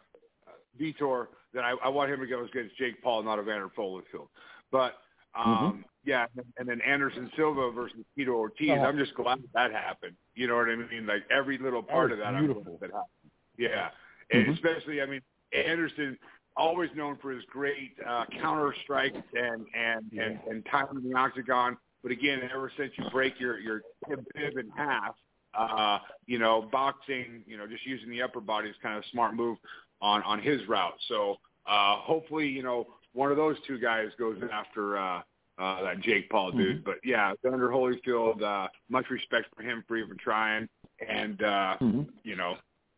uh, 0.47 0.51
Vitor, 0.79 1.27
then 1.53 1.63
I, 1.63 1.75
I 1.83 1.89
want 1.89 2.11
him 2.11 2.19
to 2.19 2.27
go 2.27 2.45
against 2.45 2.77
Jake 2.77 3.01
Paul, 3.01 3.23
not 3.23 3.39
Evander 3.39 3.69
Holyfield. 3.77 4.27
But 4.71 4.95
um, 5.35 5.85
yeah, 6.05 6.25
and 6.57 6.67
then 6.67 6.81
Anderson 6.81 7.29
Silva 7.35 7.71
versus 7.71 7.97
Tito 8.15 8.31
Ortiz. 8.31 8.71
Uh-huh. 8.71 8.85
I'm 8.85 8.97
just 8.97 9.13
glad 9.15 9.39
that 9.53 9.71
happened. 9.71 10.15
You 10.35 10.47
know 10.47 10.55
what 10.55 10.69
I 10.69 10.75
mean? 10.75 11.05
Like 11.05 11.23
every 11.29 11.57
little 11.57 11.83
part 11.83 12.09
was 12.11 12.13
of 12.13 12.19
that, 12.19 12.33
I'm 12.35 12.45
beautiful. 12.45 12.63
glad 12.63 12.79
that 12.81 12.91
happened. 12.91 13.31
Yeah, 13.57 13.89
and 14.31 14.47
Mhm. 14.47 14.53
especially, 14.53 15.01
I 15.01 15.05
mean, 15.05 15.21
Anderson 15.53 16.17
always 16.55 16.89
known 16.95 17.17
for 17.17 17.31
his 17.31 17.43
great 17.45 17.95
uh, 18.05 18.25
counter 18.41 18.73
strikes 18.83 19.17
and 19.33 19.65
and 19.73 20.05
Yeah. 20.11 20.23
and 20.23 20.39
and 20.47 20.65
time 20.65 20.87
in 20.97 21.09
the 21.09 21.17
octagon. 21.17 21.77
But 22.01 22.11
again, 22.11 22.49
ever 22.53 22.71
since 22.77 22.97
you 22.97 23.09
break 23.11 23.39
your 23.39 23.59
your 23.59 23.81
tib 24.07 24.25
in 24.57 24.69
half, 24.75 25.15
uh, 25.53 25.99
you 26.25 26.39
know, 26.39 26.61
boxing, 26.61 27.43
you 27.45 27.57
know, 27.57 27.67
just 27.67 27.85
using 27.85 28.09
the 28.09 28.21
upper 28.21 28.39
body 28.39 28.69
is 28.69 28.75
kind 28.81 28.97
of 28.97 29.03
a 29.03 29.07
smart 29.09 29.35
move 29.35 29.57
on 30.01 30.23
on 30.23 30.39
his 30.41 30.65
route. 30.67 30.97
So 31.07 31.37
uh, 31.65 31.97
hopefully, 31.97 32.47
you 32.47 32.63
know, 32.63 32.87
one 33.13 33.31
of 33.31 33.37
those 33.37 33.57
two 33.67 33.79
guys 33.79 34.07
goes 34.17 34.37
after 34.51 34.97
uh, 34.97 35.21
uh, 35.57 35.83
that 35.83 35.99
Jake 36.01 36.29
Paul 36.29 36.51
dude. 36.51 36.83
But 36.83 36.95
yeah, 37.03 37.33
Thunder 37.43 37.69
Holyfield, 37.69 38.41
uh, 38.41 38.67
much 38.89 39.09
respect 39.09 39.47
for 39.55 39.63
him 39.63 39.83
for 39.87 39.97
even 39.97 40.17
trying, 40.17 40.67
and 41.07 41.41
uh, 41.43 41.77
Mhm. 41.81 42.07
you 42.23 42.35
know, 42.35 42.57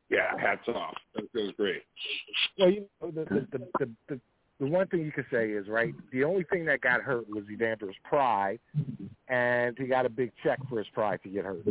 yeah, 0.09 0.37
hats 0.37 0.67
off. 0.67 0.95
That 1.15 1.25
was 1.33 1.53
great. 1.57 1.83
Well, 2.59 2.69
you 2.69 2.85
know, 3.01 3.11
the, 3.11 3.25
the, 3.25 3.47
the, 3.51 3.67
the, 3.79 3.89
the, 4.09 4.21
the 4.59 4.67
one 4.67 4.85
thing 4.87 5.01
you 5.05 5.11
could 5.11 5.25
say 5.31 5.51
is, 5.51 5.67
right, 5.67 5.93
the 6.11 6.23
only 6.23 6.43
thing 6.43 6.65
that 6.65 6.81
got 6.81 7.01
hurt 7.01 7.27
was 7.29 7.45
Evander's 7.49 7.95
pride, 8.03 8.59
and 9.27 9.77
he 9.77 9.87
got 9.87 10.05
a 10.05 10.09
big 10.09 10.31
check 10.43 10.59
for 10.69 10.77
his 10.77 10.87
pride 10.89 11.19
to 11.23 11.29
get 11.29 11.45
hurt. 11.45 11.65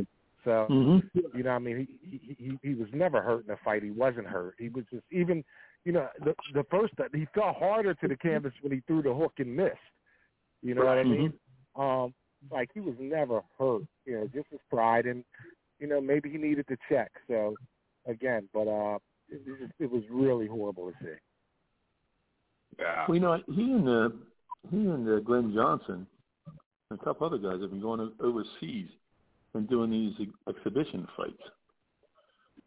So, 0.44 0.66
Mhm. 0.70 1.11
you 1.35 1.42
know, 1.42 1.50
I 1.50 1.59
mean, 1.59 1.87
he, 2.02 2.18
he 2.18 2.35
he 2.35 2.68
he 2.68 2.75
was 2.75 2.88
never 2.94 3.20
hurt 3.20 3.44
in 3.44 3.50
a 3.50 3.56
fight. 3.59 3.82
He 3.82 3.90
wasn't 3.90 4.26
hurt. 4.26 4.54
He 4.59 4.70
was 4.70 4.85
just 4.90 5.04
even, 5.11 5.44
you 5.85 5.93
know, 5.93 6.09
the 6.25 6.35
the 6.55 6.65
first 6.71 6.93
he 7.15 7.27
fell 7.35 7.53
harder 7.59 7.95
to 7.95 8.09
the 8.09 8.17
canvas 8.17 8.53
when 8.61 8.73
he 8.73 8.81
threw 8.87 9.03
the 9.03 9.15
hook 9.15 9.35
and 9.39 9.55
missed. 9.57 9.77
You 10.63 10.75
know 10.75 10.85
what 10.85 10.99
I 10.99 11.05
mean? 11.05 11.33
Um, 11.77 12.15
like 12.51 12.69
he 12.75 12.81
was 12.81 12.95
never 12.99 13.43
hurt. 13.59 13.83
You 14.05 14.19
know, 14.21 14.27
just 14.35 14.49
his 14.51 14.61
pride, 14.69 15.07
and 15.07 15.25
you 15.79 15.87
know, 15.87 16.01
maybe 16.01 16.29
he 16.31 16.37
needed 16.39 16.67
to 16.69 16.77
check. 16.89 17.11
So, 17.29 17.55
again, 18.07 18.49
but 18.53 18.69
uh, 18.69 18.97
it, 19.29 19.41
it, 19.47 19.61
was- 19.61 19.71
it 19.79 19.91
was 19.91 20.03
really 20.11 20.47
horrible 20.47 20.91
to 20.91 20.97
see. 21.01 21.15
Yeah. 22.79 23.05
Well, 23.09 23.15
you 23.15 23.21
know, 23.21 23.43
he 23.47 23.63
and 23.73 23.89
uh, 23.89 24.09
he 24.71 24.77
and 24.77 25.09
uh, 25.09 25.21
Glenn 25.21 25.53
Johnson 25.55 26.07
and 26.91 27.01
a 27.01 27.05
couple 27.05 27.27
other 27.27 27.39
guys 27.39 27.61
have 27.61 27.71
been 27.71 27.81
going 27.81 28.13
overseas 28.21 28.89
and 29.55 29.69
doing 29.69 29.91
these 29.91 30.29
exhibition 30.49 31.07
fights, 31.17 31.43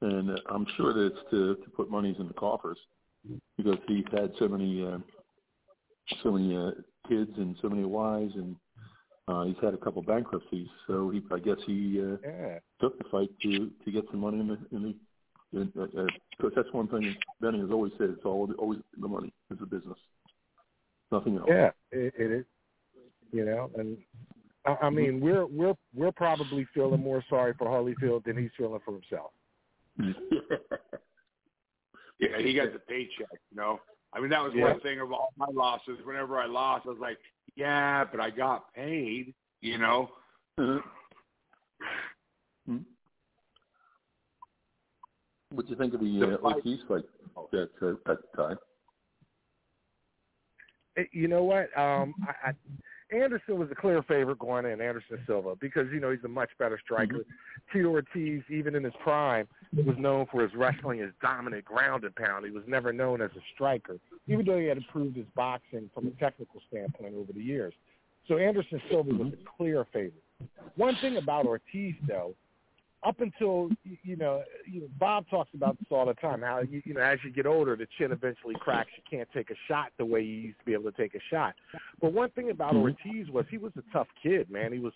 and 0.02 0.32
uh, 0.32 0.36
I'm 0.50 0.66
sure 0.78 0.94
that 0.94 1.06
it's 1.14 1.30
to, 1.32 1.56
to 1.56 1.70
put 1.76 1.90
monies 1.90 2.16
in 2.20 2.28
the 2.28 2.34
coffers 2.34 2.78
because 3.58 3.78
he's 3.88 4.06
had 4.12 4.32
so 4.40 4.48
many 4.48 4.86
uh, 4.86 4.98
so 6.24 6.32
many 6.32 6.56
uh, 6.56 6.72
kids 7.08 7.32
and 7.38 7.56
so 7.62 7.70
many 7.70 7.84
wives, 7.86 8.34
and 8.36 8.56
uh, 9.28 9.44
he's 9.44 9.56
had 9.62 9.74
a 9.74 9.78
couple 9.78 10.02
bankruptcies. 10.02 10.68
So 10.88 11.10
he, 11.10 11.22
I 11.32 11.40
guess 11.40 11.58
he 11.66 12.00
uh, 12.02 12.18
Yeah. 12.24 12.60
took 12.82 12.98
the 12.98 13.06
fight 13.10 13.30
to 13.44 13.72
to 13.86 13.92
get 13.92 14.06
some 14.12 14.20
money 14.22 14.40
in 14.40 14.48
the 14.48 14.58
in 14.76 14.84
the 14.84 14.96
in, 15.62 15.72
uh, 15.78 15.84
uh, 15.84 16.08
because 16.38 16.54
that's 16.56 16.72
one 16.74 16.88
thing 16.88 17.16
Benny 17.42 17.60
has 17.60 17.70
always 17.72 17.94
said. 17.98 18.10
It's 18.10 18.26
all 18.26 18.52
always 18.58 18.80
the 19.00 19.08
money 19.08 19.32
is 19.52 19.60
the 19.60 19.66
business, 19.66 19.98
nothing 21.12 21.38
else. 21.38 21.46
Yeah, 21.48 21.72
it, 21.92 22.14
it 22.18 22.32
is. 22.32 22.46
You 23.32 23.46
know, 23.46 23.72
and 23.78 23.98
I, 24.66 24.88
I 24.88 24.90
mean, 24.90 25.20
we're 25.20 25.46
we're 25.46 25.76
we're 25.96 26.12
probably 26.12 26.68
feeling 26.74 27.02
more 27.02 27.24
sorry 27.30 27.54
for 27.58 27.68
Holyfield 27.68 28.26
than 28.26 28.38
he's 28.38 28.52
feeling 28.58 28.80
for 28.84 28.94
himself. 28.94 29.32
Yeah, 32.20 32.38
he 32.40 32.54
got 32.54 32.72
the 32.74 32.80
paycheck, 32.80 33.28
you 33.52 33.58
know. 33.58 33.80
I 34.14 34.20
mean, 34.20 34.30
that 34.30 34.42
was 34.44 34.54
Yeah. 34.54 34.64
one 34.72 34.80
thing 34.82 35.00
of 35.00 35.12
all 35.12 35.34
my 35.38 35.48
losses. 35.52 36.00
Whenever 36.06 36.38
I 36.40 36.46
lost, 36.46 36.86
I 36.86 36.90
was 36.90 37.00
like, 37.00 37.18
yeah, 37.56 38.04
but 38.06 38.20
I 38.20 38.30
got 38.30 38.72
paid, 38.74 39.34
you 39.62 39.78
know. 39.78 40.10
Uh-huh. 40.58 40.80
Hmm. 42.68 42.78
What 45.50 45.66
do 45.66 45.72
you 45.72 45.78
think 45.78 45.94
of 45.94 46.00
the, 46.00 46.20
The 46.20 46.36
uh, 46.36 46.42
fight- 46.42 46.56
Ortiz 46.58 46.80
fight 46.88 47.04
that 47.52 47.70
uh, 47.82 48.12
at 48.12 48.18
the 48.22 48.38
time? 48.38 48.58
You 51.12 51.28
know 51.28 51.44
what? 51.44 51.76
Um, 51.78 52.14
I, 52.28 52.50
I, 52.50 52.54
Anderson 53.14 53.60
was 53.60 53.70
a 53.72 53.76
clear 53.76 54.02
favorite 54.04 54.40
going 54.40 54.66
in, 54.66 54.82
Anderson 54.82 55.20
Silva, 55.28 55.56
because 55.56 55.88
you 55.94 56.00
know 56.00 56.12
he's 56.12 56.24
a 56.24 56.28
much 56.30 56.50
better 56.58 56.80
striker. 56.84 57.20
Mm-hmm. 57.20 57.78
Tito 57.78 57.90
Ortiz, 57.90 58.44
even 58.50 58.76
in 58.76 58.84
his 58.84 58.94
prime, 59.02 59.48
was 59.74 59.96
known 59.98 60.26
for 60.32 60.42
his 60.42 60.54
wrestling, 60.56 61.00
his 61.00 61.12
dominant 61.22 61.66
ground 61.66 62.04
and 62.04 62.16
pound. 62.16 62.46
He 62.46 62.52
was 62.52 62.64
never 62.68 62.92
known 62.92 63.22
as 63.22 63.32
a 63.32 63.42
striker, 63.54 63.98
even 64.28 64.46
though 64.46 64.58
he 64.58 64.66
had 64.66 64.78
improved 64.78 65.16
his 65.16 65.26
boxing 65.36 65.90
from 65.94 66.08
a 66.08 66.12
technical 66.12 66.62
standpoint 66.70 67.16
over 67.16 67.32
the 67.32 67.42
years. 67.42 67.74
So 68.28 68.38
Anderson 68.38 68.82
Silva 68.90 69.12
was 69.12 69.28
mm-hmm. 69.28 69.42
a 69.42 69.58
clear 69.58 69.86
favorite. 69.94 70.24
One 70.76 70.96
thing 71.02 71.18
about 71.18 71.46
Ortiz, 71.46 71.96
though, 72.08 72.36
up 73.06 73.20
until 73.20 73.70
you 74.04 74.16
know, 74.16 74.44
you 74.66 74.82
know, 74.82 74.88
Bob 75.00 75.26
talks 75.30 75.50
about 75.54 75.78
this 75.80 75.88
all 75.92 76.06
the 76.06 76.14
time. 76.16 76.42
How 76.42 76.62
you, 76.62 76.82
you 76.86 76.94
know, 76.94 77.02
as 77.02 77.20
you 77.24 77.32
get 77.32 77.46
older, 77.46 77.76
the 77.76 77.88
chin 77.98 78.12
eventually 78.12 78.56
cracks. 78.60 78.90
You 78.96 79.04
can't 79.18 79.30
take 79.34 79.50
a 79.50 79.56
shot 79.68 79.92
the 79.98 80.06
way 80.06 80.22
you 80.22 80.36
used 80.36 80.60
to 80.60 80.66
be 80.66 80.74
able 80.74 80.92
to 80.92 80.98
take 80.98 81.16
a 81.16 81.20
shot. 81.30 81.54
But 82.02 82.14
one 82.14 82.30
thing 82.32 82.50
about 82.50 82.74
Mhm. 82.74 82.82
Ortiz 82.82 83.30
was 83.30 83.46
he 83.50 83.58
was 83.58 83.74
a 83.78 83.84
tough 83.92 84.08
kid, 84.22 84.50
man. 84.50 84.72
He 84.72 84.80
was, 84.80 84.94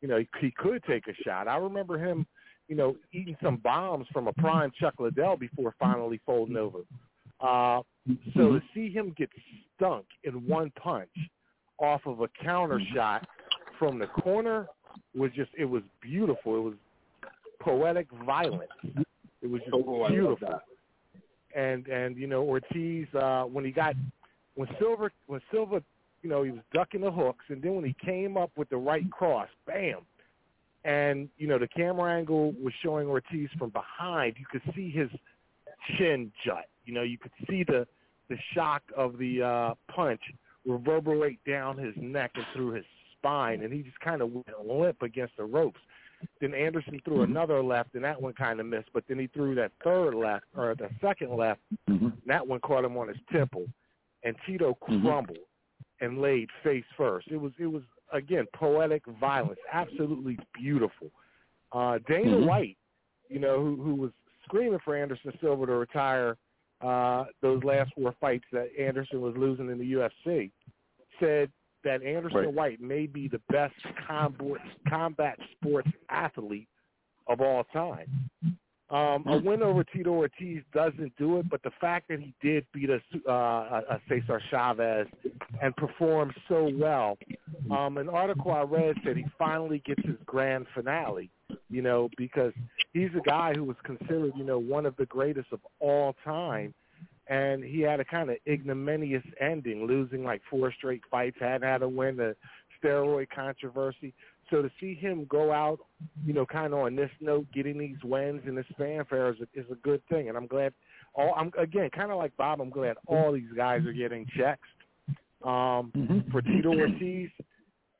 you 0.00 0.08
know, 0.08 0.18
he, 0.18 0.28
he 0.40 0.50
could 0.52 0.82
take 0.84 1.08
a 1.08 1.14
shot. 1.24 1.48
I 1.48 1.56
remember 1.56 1.98
him, 1.98 2.26
you 2.68 2.76
know, 2.76 2.96
eating 3.12 3.36
some 3.42 3.56
bombs 3.56 4.06
from 4.12 4.28
a 4.28 4.32
prime 4.34 4.70
Chuck 4.78 4.94
Liddell 4.98 5.36
before 5.36 5.74
finally 5.78 6.20
folding 6.24 6.56
over. 6.56 6.80
Uh, 7.40 7.82
so 8.34 8.52
to 8.52 8.62
see 8.74 8.90
him 8.90 9.14
get 9.16 9.30
stunk 9.76 10.06
in 10.24 10.46
one 10.46 10.70
punch 10.70 11.10
off 11.78 12.04
of 12.06 12.20
a 12.20 12.28
counter 12.42 12.80
shot 12.94 13.26
from 13.78 13.98
the 13.98 14.06
corner 14.06 14.66
was 15.14 15.30
just 15.32 15.50
it 15.56 15.64
was 15.64 15.82
beautiful. 16.00 16.56
It 16.56 16.60
was 16.60 16.74
poetic 17.60 18.06
violence. 18.24 18.70
It 19.42 19.50
was 19.50 19.60
just 19.62 19.74
Oh, 19.74 20.08
beautiful. 20.08 20.60
And 21.54 21.86
and 21.88 22.16
you 22.16 22.26
know 22.26 22.42
Ortiz 22.42 23.06
uh, 23.14 23.44
when 23.44 23.64
he 23.64 23.70
got 23.70 23.94
when 24.54 24.68
Silver 24.78 25.12
when 25.26 25.40
Silver, 25.50 25.80
you 26.22 26.28
know, 26.28 26.42
he 26.42 26.50
was 26.50 26.60
ducking 26.74 27.00
the 27.00 27.10
hooks, 27.10 27.44
and 27.48 27.62
then 27.62 27.74
when 27.74 27.84
he 27.84 27.94
came 28.04 28.36
up 28.36 28.50
with 28.56 28.68
the 28.68 28.76
right 28.76 29.08
cross, 29.10 29.48
bam, 29.66 30.00
and 30.84 31.28
you 31.38 31.46
know 31.46 31.58
the 31.58 31.68
camera 31.68 32.12
angle 32.12 32.52
was 32.62 32.72
showing 32.82 33.06
Ortiz 33.06 33.48
from 33.58 33.70
behind. 33.70 34.34
You 34.38 34.46
could 34.50 34.62
see 34.74 34.90
his 34.90 35.08
chin 35.96 36.32
jut. 36.44 36.68
You 36.84 36.94
know, 36.94 37.02
you 37.02 37.18
could 37.18 37.32
see 37.48 37.64
the 37.64 37.86
the 38.28 38.36
shock 38.54 38.82
of 38.96 39.16
the 39.18 39.42
uh, 39.42 39.74
punch 39.92 40.20
reverberate 40.66 41.38
down 41.46 41.78
his 41.78 41.94
neck 41.96 42.32
and 42.34 42.44
through 42.54 42.72
his 42.72 42.84
spine, 43.16 43.62
and 43.62 43.72
he 43.72 43.82
just 43.82 43.98
kind 44.00 44.20
of 44.20 44.30
went 44.32 44.46
limp 44.66 45.02
against 45.02 45.36
the 45.36 45.44
ropes. 45.44 45.80
Then 46.40 46.54
Anderson 46.54 47.00
threw 47.04 47.22
another 47.22 47.62
left, 47.62 47.94
and 47.94 48.04
that 48.04 48.20
one 48.20 48.32
kind 48.32 48.60
of 48.60 48.66
missed. 48.66 48.88
But 48.92 49.04
then 49.08 49.18
he 49.18 49.26
threw 49.28 49.54
that 49.56 49.72
third 49.82 50.14
left 50.14 50.44
or 50.56 50.74
the 50.74 50.88
second 51.00 51.36
left. 51.36 51.60
Mm-hmm. 51.88 52.06
And 52.06 52.22
that 52.26 52.46
one 52.46 52.60
caught 52.60 52.84
him 52.84 52.96
on 52.96 53.08
his 53.08 53.18
temple, 53.30 53.66
and 54.24 54.36
Tito 54.46 54.76
Mhm. 54.88 55.02
crumbled 55.02 55.38
and 56.00 56.20
laid 56.20 56.48
face 56.62 56.84
first. 56.96 57.28
It 57.28 57.36
was 57.36 57.52
it 57.58 57.66
was 57.66 57.82
again 58.12 58.46
poetic 58.54 59.04
violence, 59.20 59.58
absolutely 59.72 60.38
beautiful. 60.54 61.10
Uh, 61.72 61.98
Dana 62.08 62.36
Mhm. 62.36 62.46
White, 62.46 62.78
you 63.28 63.38
know, 63.38 63.60
who 63.62 63.76
who 63.76 63.94
was 63.94 64.12
screaming 64.44 64.78
for 64.80 64.96
Anderson 64.96 65.36
Silva 65.40 65.66
to 65.66 65.72
retire 65.74 66.36
uh, 66.80 67.24
those 67.40 67.64
last 67.64 67.92
four 67.94 68.12
fights 68.20 68.44
that 68.52 68.70
Anderson 68.78 69.20
was 69.20 69.36
losing 69.36 69.68
in 69.68 69.78
the 69.78 69.92
UFC, 69.94 70.52
said 71.18 71.50
that 71.84 72.02
Anderson 72.02 72.38
Right. 72.38 72.52
White 72.52 72.80
may 72.80 73.06
be 73.06 73.28
the 73.28 73.40
best 73.50 73.74
combat 74.06 74.60
combat 74.88 75.38
sports 75.52 75.88
athlete 76.10 76.68
of 77.26 77.40
all 77.40 77.64
time. 77.72 78.30
Um, 78.90 79.22
a 79.26 79.36
win 79.36 79.62
over 79.62 79.84
Tito 79.84 80.10
Ortiz 80.12 80.62
doesn't 80.72 81.12
do 81.18 81.38
it, 81.38 81.50
but 81.50 81.62
the 81.62 81.72
fact 81.78 82.08
that 82.08 82.20
he 82.20 82.32
did 82.40 82.66
beat 82.72 82.88
a, 82.88 83.00
uh, 83.30 83.82
a 83.90 84.00
Cesar 84.08 84.40
Chavez 84.50 85.06
and 85.60 85.76
performed 85.76 86.32
so 86.48 86.70
well, 86.74 87.18
um, 87.70 87.98
an 87.98 88.08
article 88.08 88.50
I 88.50 88.62
read 88.62 88.96
said 89.04 89.18
he 89.18 89.26
finally 89.38 89.82
gets 89.84 90.00
his 90.06 90.16
grand 90.24 90.66
finale. 90.74 91.30
You 91.70 91.82
know, 91.82 92.08
because 92.16 92.54
he's 92.94 93.10
a 93.14 93.28
guy 93.28 93.52
who 93.54 93.64
was 93.64 93.76
considered, 93.84 94.32
you 94.36 94.44
know, 94.44 94.58
one 94.58 94.86
of 94.86 94.96
the 94.96 95.04
greatest 95.06 95.48
of 95.52 95.60
all 95.80 96.14
time, 96.24 96.72
and 97.28 97.62
he 97.62 97.80
had 97.80 98.00
a 98.00 98.04
kind 98.04 98.30
of 98.30 98.36
ignominious 98.46 99.24
ending, 99.40 99.86
losing 99.86 100.24
like 100.24 100.40
four 100.50 100.72
straight 100.72 101.02
fights, 101.10 101.36
hadn't 101.40 101.68
had 101.68 101.82
a 101.82 101.88
win, 101.88 102.16
the 102.16 102.34
steroid 102.82 103.28
controversy. 103.30 104.14
So 104.50 104.62
to 104.62 104.70
see 104.80 104.94
him 104.94 105.26
go 105.26 105.52
out, 105.52 105.78
you 106.24 106.32
know, 106.32 106.46
kind 106.46 106.72
of 106.72 106.80
on 106.80 106.96
this 106.96 107.10
note, 107.20 107.46
getting 107.52 107.78
these 107.78 108.02
wins 108.02 108.42
and 108.46 108.56
this 108.56 108.66
fanfare 108.78 109.30
is 109.30 109.40
a, 109.40 109.60
is 109.60 109.66
a 109.70 109.74
good 109.76 110.02
thing, 110.08 110.28
and 110.28 110.36
I'm 110.36 110.46
glad. 110.46 110.72
All 111.14 111.34
I'm 111.36 111.50
again, 111.58 111.90
kind 111.90 112.10
of 112.10 112.18
like 112.18 112.36
Bob, 112.36 112.60
I'm 112.60 112.70
glad 112.70 112.96
all 113.06 113.32
these 113.32 113.52
guys 113.56 113.84
are 113.84 113.92
getting 113.92 114.26
checks. 114.36 114.68
Um, 115.42 115.92
Mhm. 115.96 116.30
for 116.30 116.42
Tito 116.42 116.70
Ortiz, 116.70 117.30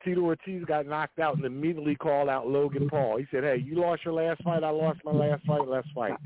Tito 0.05 0.21
Ortiz 0.23 0.65
got 0.65 0.87
knocked 0.87 1.19
out 1.19 1.37
and 1.37 1.45
immediately 1.45 1.97
called 1.97 2.29
out 2.29 2.49
Logan 2.49 2.89
Paul. 2.89 3.17
He 3.17 3.27
said, 3.31 3.45
"Hey, 3.45 3.57
you 3.57 3.77
lost 3.77 4.05
your 4.05 4.15
last 4.15 4.43
fight. 4.43 4.63
I 4.63 4.71
lost 4.71 5.05
my 5.05 5.13
last 5.13 5.45
fight. 5.45 5.67
Let's 5.67 5.89
fight." 5.91 6.17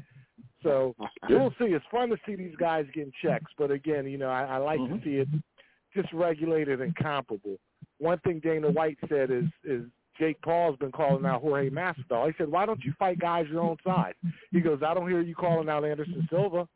So 0.62 0.95
we'll 1.28 1.50
see. 1.59 1.66
It's 1.66 1.85
fun 1.90 2.09
to 2.11 2.16
see 2.26 2.35
these 2.37 2.57
guys 2.57 2.87
getting 2.95 3.12
checks, 3.23 3.50
but 3.59 3.71
again, 3.71 4.07
you 4.07 4.19
know, 4.19 4.28
I, 4.31 4.45
I 4.45 4.57
like 4.59 4.81
Mhm. 4.81 4.99
to 4.99 5.04
see 5.04 5.16
it 5.19 5.28
just 5.95 6.12
regulated 6.12 6.81
and 6.81 6.95
comparable. 6.97 7.57
One 7.99 8.19
thing 8.21 8.40
Dana 8.40 8.71
White 8.71 8.99
said 9.09 9.31
is 9.31 9.45
is 9.64 9.85
Jake 10.19 10.40
Paul's 10.42 10.76
been 10.78 10.92
calling 10.92 11.25
out 11.25 11.40
Jorge 11.40 11.71
Masvidal. 11.71 12.26
He 12.28 12.35
said, 12.37 12.49
"Why 12.50 12.66
don't 12.66 12.85
you 12.85 12.92
fight 12.99 13.19
guys 13.19 13.47
your 13.49 13.61
own 13.62 13.76
size?" 13.85 14.14
He 14.50 14.61
goes, 14.61 14.83
"I 14.83 14.95
don't 14.95 15.09
hear 15.09 15.21
you 15.21 15.35
calling 15.35 15.69
out 15.69 15.85
Anderson 15.85 16.26
Silva 16.31 16.69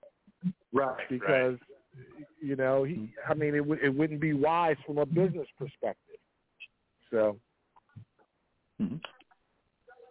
Right. 0.73 1.09
because 1.09 1.59
you 2.40 2.57
know 2.57 2.85
he. 2.85 3.12
I 3.28 3.35
mean, 3.35 3.55
it 3.55 3.59
w- 3.59 3.81
it 3.83 3.88
wouldn't 3.95 4.21
be 4.21 4.33
wise 4.33 4.76
from 4.87 4.99
a 4.99 5.07
business 5.07 5.49
perspective." 5.59 6.19
So 7.11 7.38
Mhm. 8.80 9.00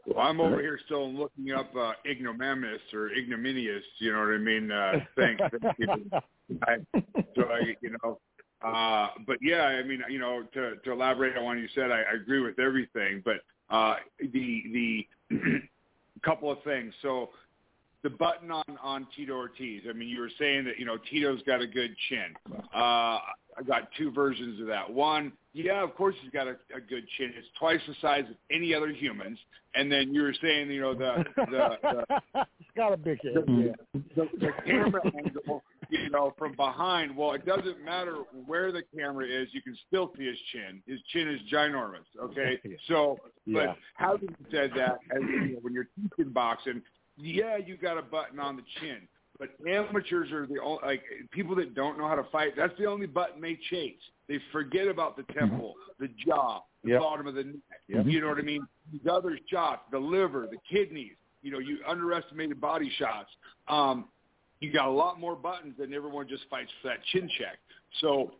Well, 0.05 0.19
I'm 0.19 0.39
over 0.39 0.61
here 0.61 0.79
still 0.85 1.11
looking 1.11 1.51
up 1.51 1.75
uh, 1.75 1.93
ignominious 2.05 2.81
or 2.93 3.09
ignominious. 3.11 3.83
You 3.99 4.13
know 4.13 4.19
what 4.19 4.35
I 4.35 4.37
mean? 4.37 4.71
Uh, 4.71 4.91
thanks. 5.15 5.41
I, 6.63 6.75
so 7.35 7.43
I, 7.43 7.75
you 7.81 7.95
know, 8.03 8.19
uh, 8.61 9.09
but 9.25 9.37
yeah, 9.41 9.63
I 9.63 9.83
mean, 9.83 10.01
you 10.09 10.19
know, 10.19 10.43
to, 10.53 10.75
to 10.75 10.91
elaborate 10.91 11.37
on 11.37 11.43
what 11.43 11.57
you 11.57 11.67
said, 11.73 11.91
I, 11.91 12.01
I 12.01 12.15
agree 12.21 12.41
with 12.41 12.59
everything. 12.59 13.23
But 13.25 13.37
uh, 13.69 13.95
the 14.19 14.63
the 14.73 15.07
couple 16.23 16.51
of 16.51 16.61
things. 16.63 16.93
So 17.01 17.29
the 18.05 18.09
button 18.11 18.51
on 18.51 18.63
on 18.83 19.07
Tito 19.15 19.33
Ortiz. 19.33 19.81
I 19.89 19.93
mean, 19.93 20.07
you 20.07 20.19
were 20.21 20.29
saying 20.37 20.63
that 20.65 20.77
you 20.77 20.85
know 20.85 20.97
Tito's 21.09 21.41
got 21.41 21.59
a 21.59 21.65
good 21.67 21.95
chin. 22.07 22.35
Uh, 22.73 23.17
I 23.57 23.63
got 23.65 23.89
two 23.97 24.11
versions 24.11 24.61
of 24.61 24.67
that. 24.67 24.91
One, 24.91 25.31
yeah, 25.53 25.81
of 25.83 25.95
course 25.95 26.13
he's 26.21 26.29
got 26.31 26.47
a, 26.47 26.57
a 26.75 26.79
good 26.79 27.05
chin. 27.17 27.33
It's 27.35 27.47
twice 27.57 27.79
the 27.87 27.95
size 28.01 28.25
of 28.29 28.35
any 28.51 28.73
other 28.75 28.89
humans. 28.89 29.39
And 29.73 29.91
then 29.91 30.13
you 30.13 30.21
were 30.21 30.35
saying, 30.41 30.69
you 30.69 30.81
know, 30.81 30.93
the 30.93 31.23
the, 31.35 31.77
the 31.81 32.05
it's 32.59 32.69
got 32.77 32.93
a 32.93 32.97
big 32.97 33.19
head. 33.23 33.43
Yeah. 33.47 33.99
the, 34.15 34.27
the 34.39 34.51
camera 34.65 35.01
angle, 35.17 35.63
you 35.89 36.09
know, 36.11 36.33
from 36.37 36.55
behind. 36.55 37.15
Well, 37.15 37.33
it 37.33 37.45
doesn't 37.45 37.83
matter 37.83 38.17
where 38.45 38.71
the 38.71 38.83
camera 38.95 39.25
is; 39.25 39.47
you 39.51 39.61
can 39.63 39.75
still 39.87 40.11
see 40.17 40.27
his 40.27 40.37
chin. 40.53 40.81
His 40.85 40.99
chin 41.11 41.27
is 41.27 41.39
ginormous. 41.51 42.05
Okay, 42.21 42.59
so 42.87 43.17
Yeah. 43.45 43.67
but 43.67 43.77
having 43.95 44.35
said 44.51 44.71
that, 44.77 44.99
as 45.11 45.21
you 45.21 45.39
know, 45.53 45.59
when 45.61 45.73
you're 45.73 45.87
teaching 45.95 46.31
boxing, 46.31 46.81
yeah, 47.17 47.57
you 47.57 47.77
got 47.77 47.97
a 47.97 48.01
button 48.01 48.39
on 48.39 48.55
the 48.55 48.63
chin. 48.79 49.07
But 49.37 49.49
amateurs 49.67 50.31
are 50.31 50.47
the 50.47 50.61
only 50.61 50.79
like 50.85 51.03
people 51.31 51.55
that 51.57 51.75
don't 51.75 51.97
know 51.97 52.07
how 52.07 52.15
to 52.15 52.23
fight. 52.31 52.53
That's 52.55 52.73
the 52.79 52.85
only 52.85 53.05
button 53.05 53.41
they 53.41 53.59
chase. 53.69 53.99
They 54.29 54.39
forget 54.51 54.87
about 54.87 55.17
the 55.17 55.23
temple, 55.33 55.75
the 55.99 56.07
jaw, 56.25 56.61
the 56.83 56.91
Yep. 56.91 57.01
bottom 57.01 57.27
of 57.27 57.35
the 57.35 57.43
neck. 57.43 57.55
Yep. 57.89 58.05
You 58.05 58.21
know 58.21 58.29
what 58.29 58.37
I 58.37 58.43
mean? 58.43 58.65
These 58.91 59.05
other 59.11 59.37
shots, 59.51 59.81
the 59.91 59.99
liver, 59.99 60.47
the 60.49 60.57
kidneys. 60.69 61.15
You 61.41 61.51
know, 61.51 61.59
you 61.59 61.79
underestimated 61.87 62.59
body 62.61 62.89
shots. 62.97 63.29
Um, 63.67 64.05
you 64.61 64.71
got 64.71 64.87
a 64.87 64.91
lot 64.91 65.19
more 65.19 65.35
buttons 65.35 65.75
than 65.77 65.93
everyone 65.93 66.27
just 66.27 66.45
fights 66.49 66.71
for 66.81 66.87
that 66.87 67.03
chin 67.11 67.29
check. 67.37 67.57
So 67.99 68.31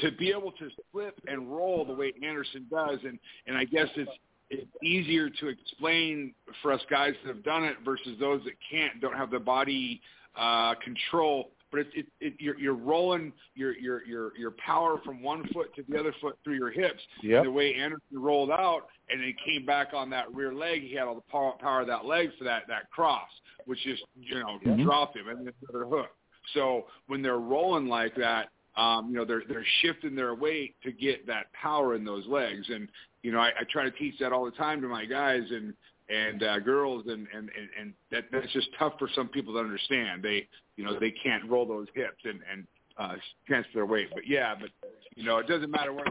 to 0.00 0.10
be 0.12 0.30
able 0.30 0.52
to 0.52 0.70
flip 0.92 1.20
and 1.26 1.54
roll 1.54 1.84
the 1.84 1.92
way 1.94 2.14
Anderson 2.24 2.66
does, 2.70 2.98
and 3.04 3.18
and 3.46 3.56
I 3.56 3.64
guess 3.64 3.88
it's 3.96 4.10
it's 4.50 4.70
easier 4.82 5.28
to 5.28 5.48
explain 5.48 6.34
for 6.62 6.72
us 6.72 6.80
guys 6.88 7.14
that 7.24 7.34
have 7.34 7.44
done 7.44 7.64
it 7.64 7.76
versus 7.84 8.16
those 8.20 8.42
that 8.44 8.54
can't, 8.70 9.00
don't 9.00 9.16
have 9.16 9.30
the 9.30 9.38
body 9.40 10.00
uh, 10.36 10.74
control. 10.84 11.50
But 11.72 11.80
it's 11.80 11.90
it, 11.96 12.06
it, 12.20 12.34
you're 12.38 12.56
you're 12.58 12.74
rolling 12.74 13.32
your 13.56 13.76
your 13.76 14.04
your 14.04 14.36
your 14.36 14.52
power 14.52 15.00
from 15.04 15.20
one 15.20 15.48
foot 15.52 15.74
to 15.74 15.84
the 15.88 15.98
other 15.98 16.14
foot 16.20 16.38
through 16.44 16.54
your 16.54 16.70
hips. 16.70 17.00
Yep. 17.22 17.42
The 17.44 17.50
way 17.50 17.74
Anderson 17.74 18.22
rolled 18.22 18.52
out 18.52 18.82
and 19.10 19.20
he 19.20 19.34
came 19.44 19.66
back 19.66 19.88
on 19.92 20.08
that 20.10 20.32
rear 20.32 20.54
leg, 20.54 20.82
he 20.82 20.94
had 20.94 21.08
all 21.08 21.16
the 21.16 21.20
power, 21.22 21.54
power 21.58 21.80
of 21.80 21.88
that 21.88 22.04
leg 22.04 22.30
for 22.38 22.44
that 22.44 22.68
that 22.68 22.88
cross, 22.90 23.28
which 23.64 23.80
just 23.82 24.04
you 24.16 24.36
know 24.38 24.60
Mhm. 24.64 24.84
dropped 24.84 25.16
him 25.16 25.28
and 25.28 25.38
then 25.38 25.52
the 25.60 25.68
other 25.68 25.86
hook. 25.86 26.10
So 26.54 26.86
when 27.08 27.20
they're 27.20 27.38
rolling 27.38 27.88
like 27.88 28.14
that, 28.14 28.50
um, 28.76 29.10
you 29.10 29.16
know 29.16 29.24
they're 29.24 29.42
they're 29.48 29.66
shifting 29.80 30.14
their 30.14 30.36
weight 30.36 30.76
to 30.84 30.92
get 30.92 31.26
that 31.26 31.52
power 31.52 31.96
in 31.96 32.04
those 32.04 32.26
legs, 32.28 32.70
and 32.70 32.88
you 33.26 33.32
know 33.32 33.40
I, 33.40 33.48
I 33.48 33.64
try 33.68 33.82
to 33.82 33.90
teach 33.90 34.14
that 34.20 34.32
all 34.32 34.44
the 34.44 34.52
time 34.52 34.80
to 34.82 34.88
my 34.88 35.04
guys 35.04 35.42
and 35.50 35.74
and 36.08 36.42
uh, 36.44 36.60
girls, 36.60 37.04
and 37.08 37.26
and 37.34 37.50
and, 37.58 37.68
and 37.80 37.92
that 38.12 38.24
that's 38.30 38.52
just 38.52 38.68
tough 38.78 38.92
for 38.98 39.08
some 39.14 39.28
people 39.28 39.52
to 39.54 39.58
understand. 39.58 40.22
They 40.22 40.46
you 40.76 40.84
know 40.84 40.96
they 40.98 41.10
can't 41.10 41.44
roll 41.50 41.66
those 41.66 41.88
hips 41.94 42.22
and 42.24 42.38
and 42.50 42.66
uh, 42.96 43.16
transfer 43.48 43.72
their 43.74 43.86
weight. 43.86 44.08
But 44.14 44.28
yeah, 44.28 44.54
but 44.54 44.70
you 45.16 45.24
know 45.24 45.38
it 45.38 45.48
doesn't 45.48 45.70
matter 45.70 45.92
where. 45.92 46.06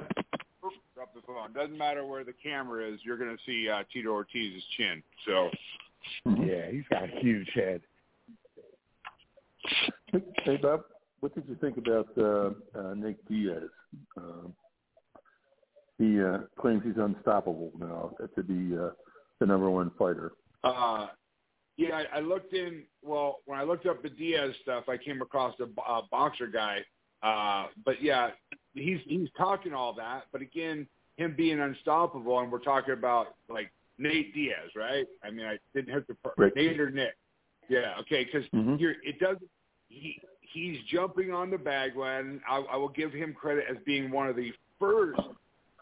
Drop 0.94 1.14
the 1.14 1.22
phone. 1.28 1.54
Doesn't 1.54 1.78
matter 1.78 2.06
where 2.06 2.24
the 2.24 2.34
camera 2.42 2.90
is. 2.90 3.00
You're 3.04 3.18
going 3.18 3.36
to 3.36 3.44
see 3.46 3.70
uh, 3.70 3.84
Tito 3.92 4.10
Ortiz's 4.10 4.64
chin. 4.78 5.04
So 5.26 5.50
Mhm. 6.26 6.48
Yeah, 6.48 6.72
he's 6.72 6.88
got 6.90 7.04
a 7.04 7.20
huge 7.20 7.50
head. 7.54 7.82
Hey, 10.44 10.58
Bob, 10.58 10.84
what 11.20 11.34
did 11.36 11.46
you 11.48 11.56
think 11.56 11.78
about 11.78 12.08
uh, 12.18 12.52
uh, 12.78 12.94
Nick 12.94 13.18
Diaz? 13.28 13.70
He 15.98 16.22
uh, 16.22 16.40
claims 16.60 16.84
he's 16.84 16.98
unstoppable 16.98 17.72
now 17.80 18.12
to 18.36 18.44
be 18.44 18.76
uh, 18.78 18.90
the 19.40 19.46
number 19.46 19.70
one 19.70 19.92
fighter. 19.98 20.34
Uh, 20.64 21.08
yeah, 21.78 22.02
I, 22.14 22.18
I 22.18 22.20
looked 22.20 22.54
in. 22.54 22.84
Well, 23.02 23.40
when 23.46 23.60
I 23.60 23.64
looked 23.64 23.86
up 23.86 24.02
the 24.02 24.10
Diaz 24.10 24.54
stuff, 24.62 24.86
I 24.90 24.98
came 24.98 25.22
across 25.22 25.56
a, 25.60 25.66
a 25.90 26.02
boxer 26.12 26.48
guy. 26.48 26.80
Uh, 27.24 27.68
but 27.86 28.02
yeah, 28.02 28.30
he's 28.74 29.00
he's 29.06 29.30
talking 29.38 29.74
all 29.74 29.94
that. 29.94 30.24
But 30.32 30.42
again, 30.42 30.88
him 31.18 31.34
being 31.36 31.60
unstoppable, 31.60 32.40
and 32.40 32.52
we're 32.52 32.60
talking 32.60 32.94
about 32.94 33.36
like 33.50 33.72
Nate 33.98 34.34
Diaz, 34.34 34.70
right? 34.76 35.06
I 35.24 35.32
mean, 35.32 35.46
I 35.46 35.58
didn't 35.74 35.94
have 35.94 36.06
to 36.08 36.16
Right. 36.38 36.52
Nate 36.56 36.80
or 36.80 36.92
Nick. 36.92 37.16
Yeah, 37.70 37.96
okay, 38.02 38.26
because 38.26 38.48
Mhm. 38.50 38.80
you're 38.80 38.96
it 39.04 39.20
does 39.20 39.38
he 39.88 40.22
he's 40.42 40.78
jumping 40.92 41.32
on 41.34 41.50
the 41.50 41.58
bagwagon. 41.58 42.42
I, 42.50 42.58
I 42.58 42.76
will 42.76 42.90
give 42.90 43.12
him 43.14 43.34
credit 43.34 43.66
as 43.70 43.78
being 43.86 44.12
one 44.12 44.28
of 44.28 44.36
the 44.36 44.54
first 44.80 45.20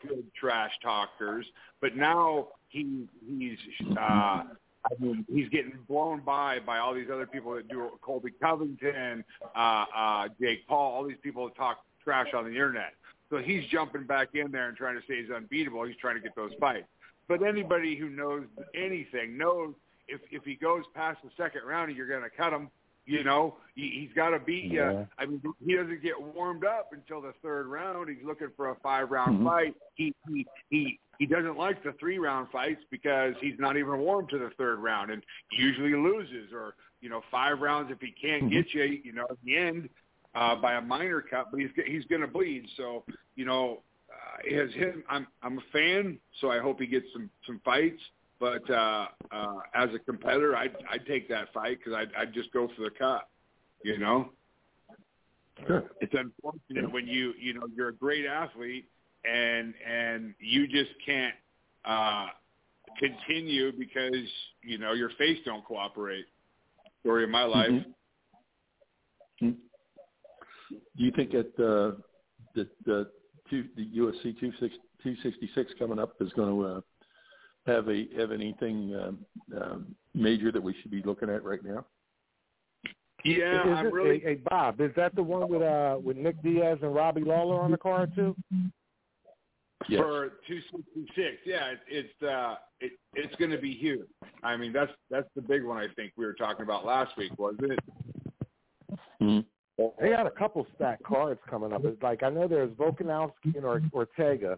good 0.08 0.26
trash 0.40 0.72
talkers, 0.82 1.46
but 1.82 1.96
now 1.96 2.50
he 2.70 3.08
he's 3.28 3.58
uh 3.98 4.44
I 4.86 4.94
mean 5.00 5.26
he's 5.32 5.50
getting 5.50 5.78
blown 5.88 6.22
by 6.22 6.60
by 6.60 6.80
all 6.80 6.94
these 6.94 7.10
other 7.12 7.26
people 7.26 7.54
that 7.56 7.68
do 7.68 7.90
Colby 8.02 8.32
Covington, 8.42 9.24
uh 9.56 9.86
uh 9.96 10.28
Jake 10.40 10.68
Paul, 10.68 10.94
all 10.94 11.08
these 11.08 11.18
people 11.22 11.46
that 11.46 11.56
talk 11.56 11.80
trash 12.04 12.28
on 12.34 12.46
the 12.46 12.52
internet. 12.52 12.94
So 13.30 13.38
he's 13.38 13.66
jumping 13.72 14.04
back 14.04 14.30
in 14.36 14.52
there 14.52 14.68
and 14.68 14.78
trying 14.78 14.96
to 14.96 15.02
say 15.08 15.22
he's 15.22 15.32
unbeatable. 15.32 15.86
He's 15.86 15.98
trying 15.98 16.16
to 16.16 16.22
get 16.22 16.36
those 16.36 16.52
fights. 16.60 16.88
But 17.28 17.42
anybody 17.42 17.96
who 17.96 18.10
knows 18.10 18.44
anything 18.76 19.38
knows 19.38 19.74
if 20.08 20.22
if 20.32 20.44
he 20.44 20.56
goes 20.56 20.84
past 20.94 21.20
the 21.24 21.30
second 21.38 21.62
round, 21.66 21.96
you're 21.96 22.08
going 22.08 22.24
to 22.24 22.30
cut 22.30 22.54
him. 22.54 22.70
You 23.06 23.24
know, 23.24 23.58
he, 23.76 23.90
he's 24.00 24.16
got 24.16 24.30
to 24.30 24.40
beat 24.40 24.66
you. 24.66 24.80
Yeah. 24.80 25.06
I 25.18 25.26
mean, 25.26 25.42
he 25.66 25.76
doesn't 25.76 26.02
get 26.02 26.22
warmed 26.22 26.64
up 26.64 26.92
until 26.94 27.22
the 27.22 27.34
third 27.42 27.68
round. 27.68 28.10
He's 28.10 28.26
looking 28.26 28.48
for 28.56 28.70
a 28.70 28.76
five 28.76 29.12
round 29.12 29.40
Mhm. 29.40 29.44
fight. 29.44 29.76
He 29.96 30.14
he 30.28 30.48
he 30.70 31.00
he 31.20 31.26
doesn't 31.26 31.58
like 31.58 31.84
the 31.84 31.92
three 31.94 32.18
round 32.18 32.50
fights 32.50 32.82
because 32.90 33.36
he's 33.42 33.60
not 33.60 33.76
even 33.78 34.00
warm 34.00 34.28
to 34.28 34.38
the 34.38 34.52
third 34.58 34.80
round, 34.80 35.12
and 35.12 35.22
usually 35.52 35.94
loses 35.96 36.54
or 36.54 36.76
you 37.02 37.10
know 37.10 37.22
five 37.30 37.60
rounds 37.60 37.92
if 37.92 38.00
he 38.00 38.12
can't 38.12 38.44
Mhm. 38.46 38.52
get 38.52 38.74
you. 38.74 38.84
You 38.84 39.12
know, 39.12 39.28
at 39.30 39.38
the 39.44 39.58
end 39.58 39.90
uh, 40.34 40.56
by 40.56 40.76
a 40.76 40.82
minor 40.82 41.22
cut, 41.22 41.52
but 41.52 41.60
he's 41.60 41.72
he's 41.86 42.06
going 42.06 42.22
to 42.22 42.28
bleed. 42.28 42.70
So 42.78 43.04
you 43.36 43.44
know, 43.44 43.84
uh, 44.10 44.56
as 44.56 44.74
him, 44.74 45.04
I'm 45.10 45.28
I'm 45.42 45.58
a 45.58 45.64
fan, 45.74 46.18
so 46.40 46.52
I 46.52 46.60
hope 46.60 46.80
he 46.80 46.88
gets 46.88 47.12
some 47.12 47.30
some 47.46 47.60
fights. 47.66 48.02
But 48.44 48.70
uh, 48.70 49.08
uh, 49.32 49.60
as 49.74 49.90
a 49.96 50.00
competitor, 50.00 50.54
I'd 50.54 50.76
I'd 50.92 51.06
take 51.06 51.30
that 51.30 51.54
fight 51.54 51.78
because 51.80 51.94
I'd 51.94 52.10
I'd 52.14 52.34
just 52.34 52.52
go 52.52 52.68
for 52.76 52.82
the 52.82 52.90
cut. 52.90 53.30
You 53.86 53.98
know, 53.98 54.32
Sure. 55.66 55.84
it's 56.02 56.14
unfortunate 56.14 56.92
when 56.92 57.08
you 57.08 57.32
you 57.40 57.54
know 57.54 57.62
you're 57.74 57.88
a 57.88 57.96
great 57.96 58.26
athlete 58.26 58.90
and 59.24 59.74
and 59.90 60.36
you 60.42 60.68
just 60.68 60.92
can't 61.06 61.34
uh, 61.86 62.28
continue 63.00 63.72
because 63.80 64.28
you 64.62 64.78
know 64.78 64.92
your 64.92 65.12
face 65.18 65.40
don't 65.46 65.64
cooperate. 65.64 66.26
Story 67.00 67.24
of 67.24 67.30
my 67.30 67.44
life. 67.46 67.72
Mhm. 67.72 67.86
Mhm. 69.42 69.56
Do 70.98 71.04
you 71.06 71.12
think 71.12 71.32
that 71.32 71.58
uh, 71.58 71.96
that 72.56 72.92
uh, 72.92 73.06
two, 73.50 73.70
the 73.78 73.86
UFC 73.98 74.38
266 74.38 75.74
coming 75.80 75.98
up 75.98 76.22
is 76.22 76.34
going 76.34 76.50
to 76.50 76.66
uh, 76.66 76.82
have 77.66 77.88
a 77.90 78.08
have 78.18 78.32
anything 78.32 78.96
um, 78.96 79.20
um, 79.62 79.96
major 80.14 80.52
that 80.52 80.62
we 80.62 80.76
should 80.82 80.92
be 80.92 81.02
looking 81.04 81.30
at 81.30 81.44
right 81.44 81.64
now? 81.64 81.86
Yeah, 83.24 83.62
is 83.62 83.78
I'm 83.78 83.86
it, 83.88 83.94
really 83.94 84.20
hey, 84.20 84.36
hey, 84.36 84.42
Bob, 84.50 84.82
is 84.82 84.92
that 84.98 85.16
the 85.16 85.24
one 85.24 85.50
with 85.50 85.62
uh 85.62 85.98
with 86.04 86.18
Nick 86.18 86.42
Diaz 86.44 86.80
and 86.82 86.94
Robbie 86.94 87.22
Lawler 87.22 87.62
on 87.62 87.72
the 87.72 87.78
card 87.78 88.14
too? 88.16 88.36
Yes. 89.90 90.00
for 90.02 90.34
266. 90.48 91.42
Yeah, 91.46 91.72
it, 91.72 91.80
it's 91.90 92.24
uh, 92.24 92.56
it, 92.80 92.94
it's 93.16 93.36
going 93.36 93.52
to 93.52 93.58
be 93.58 93.74
huge. 93.74 94.08
I 94.42 94.56
mean, 94.56 94.72
that's 94.72 94.92
that's 95.10 95.28
the 95.36 95.42
big 95.42 95.64
one. 95.64 95.78
I 95.78 95.88
think 95.96 96.14
we 96.16 96.26
were 96.26 96.34
talking 96.34 96.64
about 96.64 96.86
last 96.86 97.18
week, 97.18 97.38
wasn't 97.38 97.74
it? 97.74 97.80
Mhm. 99.22 99.46
They 100.00 100.10
got 100.10 100.28
a 100.28 100.32
couple 100.32 100.66
stacked 100.76 101.04
cards 101.04 101.40
coming 101.50 101.74
up. 101.74 101.84
It's 101.84 102.02
like 102.02 102.24
I 102.24 102.30
know 102.30 102.48
there's 102.48 102.72
Volkanovski 102.72 103.56
and 103.56 103.66
Ortega, 103.94 104.58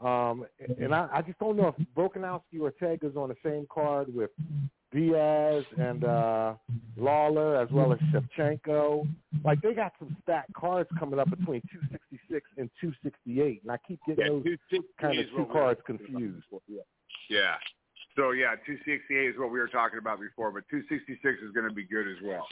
um, 0.00 0.46
and 0.78 0.94
I, 0.94 1.08
I 1.12 1.22
just 1.22 1.38
don't 1.38 1.56
know 1.56 1.74
if 1.76 1.86
Volkanovski 1.96 2.60
Ortega's 2.60 3.16
on 3.16 3.28
the 3.28 3.36
same 3.44 3.66
card 3.70 4.14
with 4.14 4.30
Diaz 4.92 5.64
and 5.78 6.04
uh, 6.04 6.54
Lawler 6.96 7.56
as 7.56 7.70
well 7.70 7.92
as 7.92 7.98
Shevchenko. 8.12 9.06
Like 9.44 9.60
they 9.62 9.74
got 9.74 9.92
some 9.98 10.16
stacked 10.22 10.52
cards 10.54 10.88
coming 10.98 11.20
up 11.20 11.30
between 11.30 11.62
266 11.72 12.46
and 12.56 12.70
268, 12.80 13.62
and 13.62 13.70
I 13.70 13.76
keep 13.86 14.00
getting 14.06 14.42
those 14.42 14.44
kind 15.00 15.18
of 15.18 15.26
two 15.26 15.36
what 15.36 15.48
we 15.48 15.54
were 15.54 15.60
cards 15.60 15.80
confused. 15.86 16.44
Yeah. 16.66 16.80
Yeah. 17.28 17.54
So 18.16 18.32
yeah, 18.32 18.56
268 18.66 19.16
is 19.16 19.38
what 19.38 19.52
we 19.52 19.60
were 19.60 19.68
talking 19.68 19.98
about 19.98 20.18
before, 20.20 20.50
but 20.50 20.64
266 20.70 21.22
is 21.42 21.52
going 21.52 21.68
to 21.68 21.74
be 21.74 21.84
good 21.84 22.08
as 22.08 22.16
well. 22.24 22.46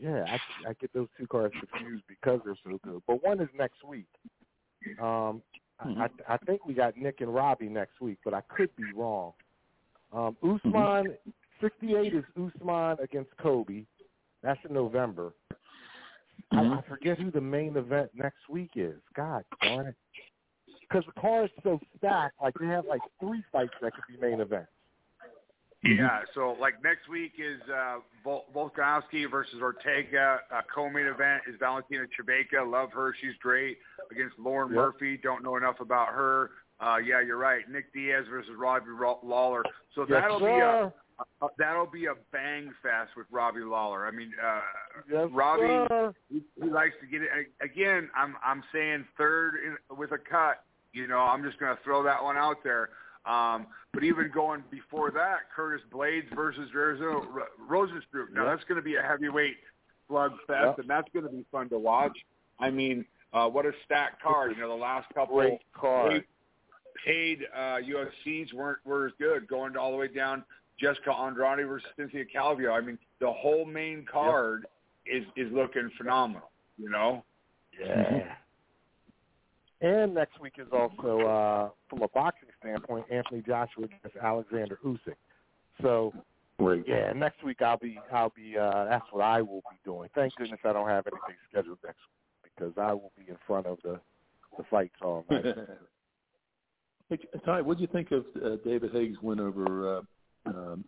Yeah, 0.00 0.24
I, 0.24 0.70
I 0.70 0.72
get 0.80 0.92
those 0.92 1.08
two 1.18 1.26
cards 1.26 1.54
confused 1.70 2.04
because 2.08 2.40
they're 2.44 2.56
so 2.64 2.80
good. 2.82 3.02
But 3.06 3.22
one 3.22 3.40
is 3.40 3.48
next 3.56 3.84
week. 3.86 4.06
Um, 5.00 5.42
I, 5.80 6.04
I, 6.04 6.34
I 6.34 6.36
think 6.38 6.66
we 6.66 6.74
got 6.74 6.96
Nick 6.96 7.20
and 7.20 7.34
Robbie 7.34 7.68
next 7.68 8.00
week, 8.00 8.18
but 8.24 8.34
I 8.34 8.42
could 8.42 8.74
be 8.76 8.92
wrong. 8.92 9.32
Um, 10.12 10.36
Usman, 10.42 11.16
68 11.60 12.14
is 12.14 12.24
Usman 12.36 12.98
against 13.02 13.30
Colby. 13.38 13.86
That's 14.42 14.60
in 14.68 14.74
November. 14.74 15.34
I, 16.52 16.56
I 16.56 16.62
Mhm. 16.62 16.84
forget 16.88 17.18
who 17.18 17.30
the 17.30 17.40
main 17.40 17.76
event 17.76 18.10
next 18.14 18.48
week 18.48 18.72
is. 18.76 19.00
God 19.14 19.44
darn 19.62 19.86
it. 19.88 19.96
Because 20.80 21.04
the 21.06 21.20
card's 21.20 21.52
so 21.62 21.80
stacked, 21.96 22.40
like 22.42 22.54
they 22.58 22.66
have 22.66 22.86
like 22.86 23.02
three 23.20 23.42
fights 23.52 23.74
that 23.80 23.94
could 23.94 24.06
be 24.08 24.16
main 24.16 24.40
events. 24.40 24.70
Yeah, 25.82 26.20
so 26.34 26.56
like 26.60 26.74
next 26.84 27.08
week 27.08 27.32
is 27.38 27.60
uh, 27.70 27.96
Vol- 28.22 28.44
Volkanovski 28.54 29.30
versus 29.30 29.56
Ortega. 29.62 30.40
Uh, 30.54 30.60
co-main 30.74 31.06
event 31.06 31.42
is 31.48 31.56
Valentina 31.58 32.04
Shevchenko. 32.04 32.70
Love 32.70 32.92
her, 32.92 33.14
she's 33.20 33.32
great. 33.40 33.78
Against 34.10 34.38
Lauren 34.38 34.68
Yep. 34.70 34.76
Murphy, 34.76 35.16
don't 35.22 35.42
know 35.42 35.56
enough 35.56 35.80
about 35.80 36.08
her. 36.08 36.50
Uh, 36.80 36.96
yeah, 36.98 37.20
you're 37.22 37.38
right. 37.38 37.62
Nick 37.70 37.92
Diaz 37.94 38.24
versus 38.30 38.50
Robbie 38.58 38.86
Lawler. 39.24 39.62
So 39.94 40.02
Yes, 40.08 40.20
that'll 40.22 40.38
be 40.40 40.46
a 40.46 40.48
sir. 40.48 40.92
uh, 41.42 41.48
that'll 41.58 41.86
be 41.86 42.06
a 42.06 42.14
bang 42.30 42.72
fest 42.82 43.12
with 43.16 43.26
Robbie 43.30 43.60
Lawler. 43.60 44.06
I 44.06 44.10
mean, 44.10 44.32
uh, 44.42 44.60
Yes, 45.10 45.28
Robbie 45.32 45.86
sir. 45.88 46.12
he, 46.30 46.42
he 46.62 46.68
likes 46.70 46.94
to 47.00 47.06
get 47.06 47.22
it 47.22 47.28
again. 47.62 48.10
I'm 48.14 48.36
I'm 48.44 48.62
saying 48.72 49.06
third 49.16 49.54
in, 49.64 49.96
with 49.96 50.12
a 50.12 50.18
cut. 50.18 50.62
You 50.92 51.06
know, 51.06 51.20
I'm 51.20 51.42
just 51.42 51.58
going 51.58 51.74
to 51.74 51.82
throw 51.84 52.02
that 52.02 52.22
one 52.22 52.36
out 52.36 52.56
there. 52.64 52.90
Um, 53.26 53.66
but 53.92 54.02
even 54.04 54.30
going 54.32 54.62
before 54.70 55.10
that, 55.10 55.50
Curtis 55.54 55.82
Blaydes 55.92 56.34
versus 56.34 56.70
Rozenstruik. 56.74 58.32
Now 58.32 58.44
Yep. 58.44 58.56
that's 58.56 58.64
going 58.68 58.76
to 58.76 58.82
be 58.82 58.96
a 58.96 59.02
heavyweight 59.02 59.56
slugfest, 60.08 60.48
Yep. 60.48 60.78
and 60.78 60.88
that's 60.88 61.08
going 61.12 61.24
to 61.26 61.30
be 61.30 61.44
fun 61.52 61.68
to 61.70 61.78
watch. 61.78 62.16
I 62.58 62.70
mean, 62.70 63.04
uh, 63.32 63.48
what 63.48 63.66
a 63.66 63.72
stacked 63.84 64.22
card. 64.22 64.52
You 64.56 64.62
know, 64.62 64.68
the 64.68 64.74
last 64.74 65.08
couple 65.14 65.36
Great 65.36 65.60
card. 65.72 66.24
paid 67.04 67.46
uh, 67.54 67.78
UFCs 67.78 68.52
weren't 68.52 68.78
were 68.84 69.06
as 69.06 69.12
good, 69.18 69.46
going 69.48 69.76
all 69.76 69.90
the 69.90 69.96
way 69.96 70.08
down 70.08 70.44
Jessica 70.78 71.12
Andrade 71.12 71.66
versus 71.66 71.88
Cynthia 71.96 72.24
Calvillo. 72.24 72.72
I 72.72 72.80
mean, 72.80 72.98
the 73.20 73.30
whole 73.32 73.64
main 73.64 74.04
card 74.10 74.66
is 75.06 75.24
is 75.36 75.50
looking 75.52 75.90
phenomenal. 75.96 76.50
You 76.78 76.90
know, 76.90 77.24
Yeah. 77.78 78.34
And 79.80 80.14
next 80.14 80.38
week 80.40 80.54
is 80.58 80.68
also, 80.72 81.20
uh, 81.20 81.70
from 81.88 82.02
a 82.02 82.08
boxing 82.08 82.50
standpoint, 82.60 83.06
Anthony 83.10 83.42
Joshua 83.46 83.84
against 83.84 84.16
Alexander 84.22 84.78
Usyk. 84.84 85.16
So 85.80 86.12
Right. 86.60 86.84
yeah, 86.86 87.12
next 87.14 87.42
week 87.42 87.62
I'll 87.62 87.78
be 87.78 87.98
I'll 88.12 88.32
be 88.36 88.58
uh, 88.58 88.84
that's 88.84 89.06
what 89.12 89.22
I 89.22 89.40
will 89.40 89.62
be 89.70 89.78
doing. 89.82 90.10
Thank 90.14 90.34
goodness 90.36 90.60
I 90.62 90.74
don't 90.74 90.88
have 90.88 91.06
anything 91.06 91.36
scheduled 91.50 91.78
next 91.82 92.00
week 92.44 92.52
because 92.54 92.74
I 92.76 92.92
will 92.92 93.12
be 93.16 93.30
in 93.30 93.38
front 93.46 93.66
of 93.66 93.78
the 93.82 93.98
the 94.58 94.64
fights 94.70 94.94
all 95.00 95.24
night. 95.30 95.46
hey, 97.08 97.18
Ty, 97.46 97.62
what 97.62 97.78
do 97.78 97.82
you 97.82 97.88
think 97.90 98.10
of 98.10 98.26
uh, 98.44 98.56
David 98.62 98.92
Haye's 98.92 99.16
win 99.22 99.40
over 99.40 99.96
uh, 99.96 100.00
um, 100.50 100.84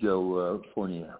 Joe 0.00 0.60
uh, 0.62 0.68
Fournier? 0.74 1.16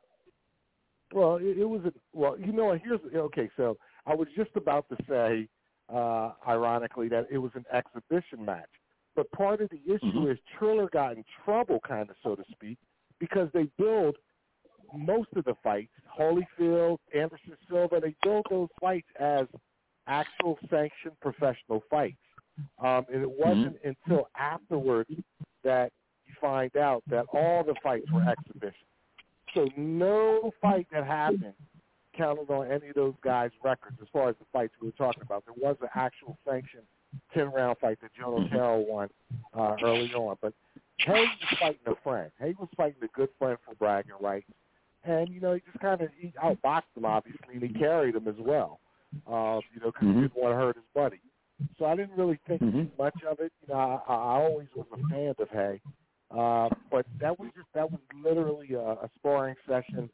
Well, 1.13 1.37
it, 1.37 1.59
it 1.59 1.69
was 1.69 1.81
a, 1.85 1.93
well, 2.13 2.39
you 2.39 2.53
know, 2.53 2.79
here's 2.81 3.01
okay. 3.13 3.51
So 3.57 3.77
I 4.07 4.15
was 4.15 4.29
just 4.37 4.51
about 4.55 4.87
to 4.91 4.97
say, 5.09 5.49
uh, 5.89 6.33
ironically, 6.49 7.09
that 7.09 7.27
it 7.31 7.39
was 7.39 7.53
an 7.55 7.65
exhibition 7.73 8.45
match, 8.45 8.71
but 9.15 9.31
part 9.33 9.61
of 9.61 9.71
the 9.71 9.81
issue 9.87 10.27
Mhm. 10.27 10.33
is 10.33 10.39
Triller 10.59 10.89
got 10.91 11.17
in 11.17 11.25
trouble, 11.45 11.81
kind 11.81 12.11
of 12.11 12.17
so 12.23 12.35
to 12.37 12.45
speak, 12.53 12.79
because 13.19 13.51
they 13.53 13.65
build 13.79 14.17
most 14.95 15.33
of 15.37 15.45
the 15.45 15.55
fights, 15.57 15.93
Holyfield, 16.09 16.99
Anderson 17.15 17.57
Silva, 17.69 18.01
they 18.01 18.15
build 18.23 18.47
those 18.51 18.69
fights 18.81 19.09
as 19.19 19.47
actual 20.07 20.59
sanctioned 20.71 21.19
professional 21.21 21.81
fights, 21.91 22.19
um, 22.79 23.07
and 23.13 23.23
it 23.23 23.31
wasn't 23.31 23.77
until 23.85 24.29
afterwards 24.37 25.11
that 25.63 25.93
you 26.27 26.35
find 26.41 26.77
out 26.77 27.05
that 27.09 27.27
all 27.33 27.65
the 27.65 27.75
fights 27.83 28.11
were 28.13 28.23
exhibitions. 28.23 28.89
So 29.55 29.73
no 29.77 30.53
fight 30.61 30.87
that 30.93 31.07
happened 31.07 31.55
counted 32.17 32.51
on 32.51 32.71
any 32.71 32.89
of 32.89 32.95
those 32.95 33.15
guys' 33.23 33.51
records 33.63 33.97
as 34.01 34.09
far 34.13 34.29
as 34.29 34.37
the 34.39 34.47
fights 34.53 34.75
we 34.81 34.89
were 34.89 34.93
talking 34.93 35.23
about. 35.23 35.45
There 35.45 35.55
was 35.57 35.77
an 35.81 35.89
actual 35.95 36.37
sanctioned 36.47 36.85
ten 37.35 37.51
round 37.53 37.79
fight 37.79 37.99
that 38.03 38.11
Joe 38.19 38.37
Otero 38.37 38.79
won 38.79 39.09
uh, 39.55 39.77
early 39.83 40.13
on. 40.13 40.37
But 40.41 40.53
Hayes 41.01 41.29
was 41.41 41.57
fighting 41.59 41.81
a 41.87 41.95
friend. 42.03 42.31
Hayes 42.39 42.57
was 42.59 42.69
fighting 42.77 43.03
a 43.03 43.09
good 43.19 43.29
friend 43.39 43.59
for 43.65 43.75
bragging 43.75 44.15
rights. 44.21 44.47
And, 45.05 45.33
you 45.33 45.41
know, 45.41 45.55
he 45.55 45.61
just 45.61 45.79
kind 45.79 46.01
of 46.01 46.09
he 46.19 46.33
outboxed 46.43 46.97
him, 46.97 47.05
obviously, 47.05 47.55
and 47.55 47.63
he 47.63 47.69
carried 47.69 48.17
him 48.17 48.27
as 48.27 48.35
well, 48.39 48.81
uh, 49.27 49.61
you 49.73 49.81
know, 49.81 49.93
because 49.93 50.09
Mhm. 50.09 50.15
he 50.15 50.21
didn't 50.23 50.37
want 50.37 50.53
to 50.53 50.57
hurt 50.57 50.77
his 50.77 50.85
buddy. 50.95 51.21
So 51.79 51.85
I 51.85 51.95
didn't 51.95 52.17
really 52.17 52.39
think 52.49 52.61
Mhm. 52.63 52.97
much 52.99 53.23
of 53.23 53.39
it. 53.41 53.53
You 53.63 53.69
know, 53.69 54.03
I, 54.09 54.13
I 54.13 54.43
always 54.43 54.69
was 54.75 54.87
a 54.93 54.97
fan 55.09 55.35
of 55.39 55.49
Haye. 55.51 55.81
Uh, 56.31 56.71
but 56.91 57.07
that 57.21 57.39
was 57.39 57.51
just 57.55 57.69
that 57.75 57.89
was 57.89 58.01
literally 58.13 58.73
a, 58.73 58.81
a 58.81 59.11
sparring 59.17 59.55
session 59.69 60.11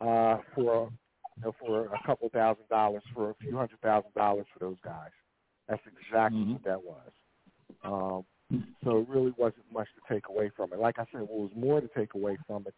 uh, 0.00 0.38
for 0.54 0.90
you 1.36 1.42
know, 1.44 1.52
for 1.58 1.86
a 1.86 2.06
couple 2.06 2.28
thousand 2.30 2.68
dollars, 2.68 3.02
for 3.14 3.30
a 3.30 3.34
few 3.34 3.56
hundred 3.56 3.80
thousand 3.80 4.12
dollars 4.14 4.46
for 4.52 4.58
those 4.60 4.78
guys. 4.84 5.10
That's 5.68 5.82
exactly 5.86 6.40
Mhm. 6.40 6.52
what 6.52 6.64
that 6.64 6.82
was. 6.82 7.12
Um, 7.82 8.26
so 8.84 8.98
it 8.98 9.08
really 9.08 9.32
wasn't 9.36 9.70
much 9.72 9.88
to 9.94 10.14
take 10.14 10.28
away 10.28 10.50
from 10.50 10.72
it. 10.72 10.78
Like 10.78 10.98
I 10.98 11.06
said, 11.12 11.22
what 11.22 11.30
was 11.30 11.54
more 11.54 11.80
to 11.80 11.88
take 11.88 12.14
away 12.14 12.36
from 12.46 12.66
it 12.66 12.74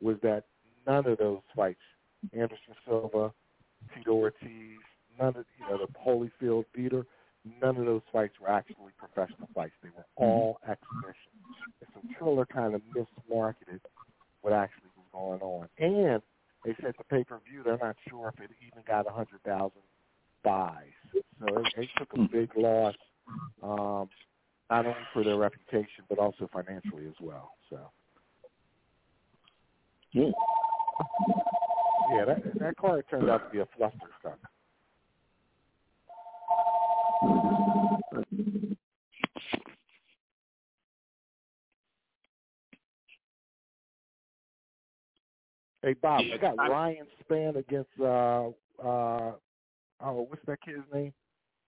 was 0.00 0.18
that 0.20 0.44
none 0.86 1.06
of 1.06 1.18
those 1.18 1.42
fights, 1.54 1.80
Anderson 2.32 2.74
Silva, 2.84 3.32
Tito 3.94 4.12
Ortiz, 4.12 4.80
none 5.18 5.36
of 5.36 5.46
you 5.58 5.66
know 5.68 5.78
the 5.78 5.88
Holyfield 5.98 6.64
theater. 6.74 7.06
None 7.62 7.76
of 7.76 7.86
those 7.86 8.02
fights 8.12 8.38
were 8.40 8.50
actually 8.50 8.92
professional 8.98 9.48
fights. 9.54 9.74
They 9.82 9.90
were 9.90 10.06
all 10.16 10.58
exhibitions. 10.68 11.34
And 11.80 11.88
so 11.94 12.00
Triller 12.18 12.46
kind 12.46 12.74
of 12.74 12.82
mismarketed 12.94 13.80
what 14.42 14.52
actually 14.52 14.90
was 14.96 15.06
going 15.12 15.40
on. 15.40 15.68
And 15.78 16.22
they 16.64 16.76
said 16.82 16.94
the 16.98 17.04
pay 17.04 17.24
per 17.24 17.40
view, 17.48 17.62
they're 17.64 17.78
not 17.78 17.96
sure 18.10 18.28
if 18.36 18.40
it 18.40 18.50
even 18.66 18.84
got 18.86 19.06
a 19.08 19.12
hundred 19.12 19.42
thousand 19.44 19.82
buys. 20.44 20.92
So 21.40 21.46
they, 21.76 21.82
they 21.82 21.90
took 21.98 22.12
a 22.14 22.18
big 22.32 22.50
loss, 22.56 22.96
um, 23.62 24.10
not 24.70 24.86
only 24.86 25.06
for 25.12 25.24
their 25.24 25.36
reputation 25.36 26.04
but 26.08 26.18
also 26.18 26.48
financially 26.52 27.06
as 27.08 27.14
well. 27.20 27.52
So 27.70 27.90
Yeah. 30.12 30.30
yeah, 32.12 32.24
that 32.26 32.42
that 32.60 32.76
card 32.78 33.04
turned 33.10 33.30
out 33.30 33.44
to 33.46 33.50
be 33.50 33.60
a 33.60 33.66
flusterfuck. 33.78 34.38
Hey 45.82 45.94
Bob, 45.94 46.24
Yeah, 46.26 46.34
we 46.34 46.38
got 46.38 46.58
I- 46.58 46.68
Ryan 46.68 47.06
Spann 47.22 47.56
against 47.56 47.90
uh 48.00 48.50
uh 48.82 49.32
oh 50.00 50.22
what's 50.28 50.44
that 50.46 50.60
kid's 50.64 50.84
name? 50.92 51.12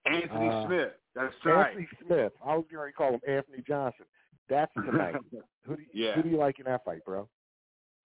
Anthony 0.07 0.49
Uh, 0.49 0.66
Smith. 0.66 0.92
That's 1.14 1.35
right. 1.44 1.70
Anthony 1.70 1.88
Smith. 2.07 2.33
I 2.44 2.57
was 2.57 2.64
going 2.73 2.90
to 2.90 2.96
call 2.96 3.12
him 3.14 3.20
Anthony 3.29 3.62
Johnson. 3.66 4.07
That's 4.49 4.73
tonight. 4.75 5.14
who 5.64 5.77
do 5.77 5.83
you, 5.83 5.88
Yeah. 5.92 6.14
who 6.14 6.23
do 6.23 6.29
you 6.31 6.38
like 6.38 6.59
in 6.59 6.64
that 6.64 6.85
fight, 6.85 7.05
bro? 7.05 7.29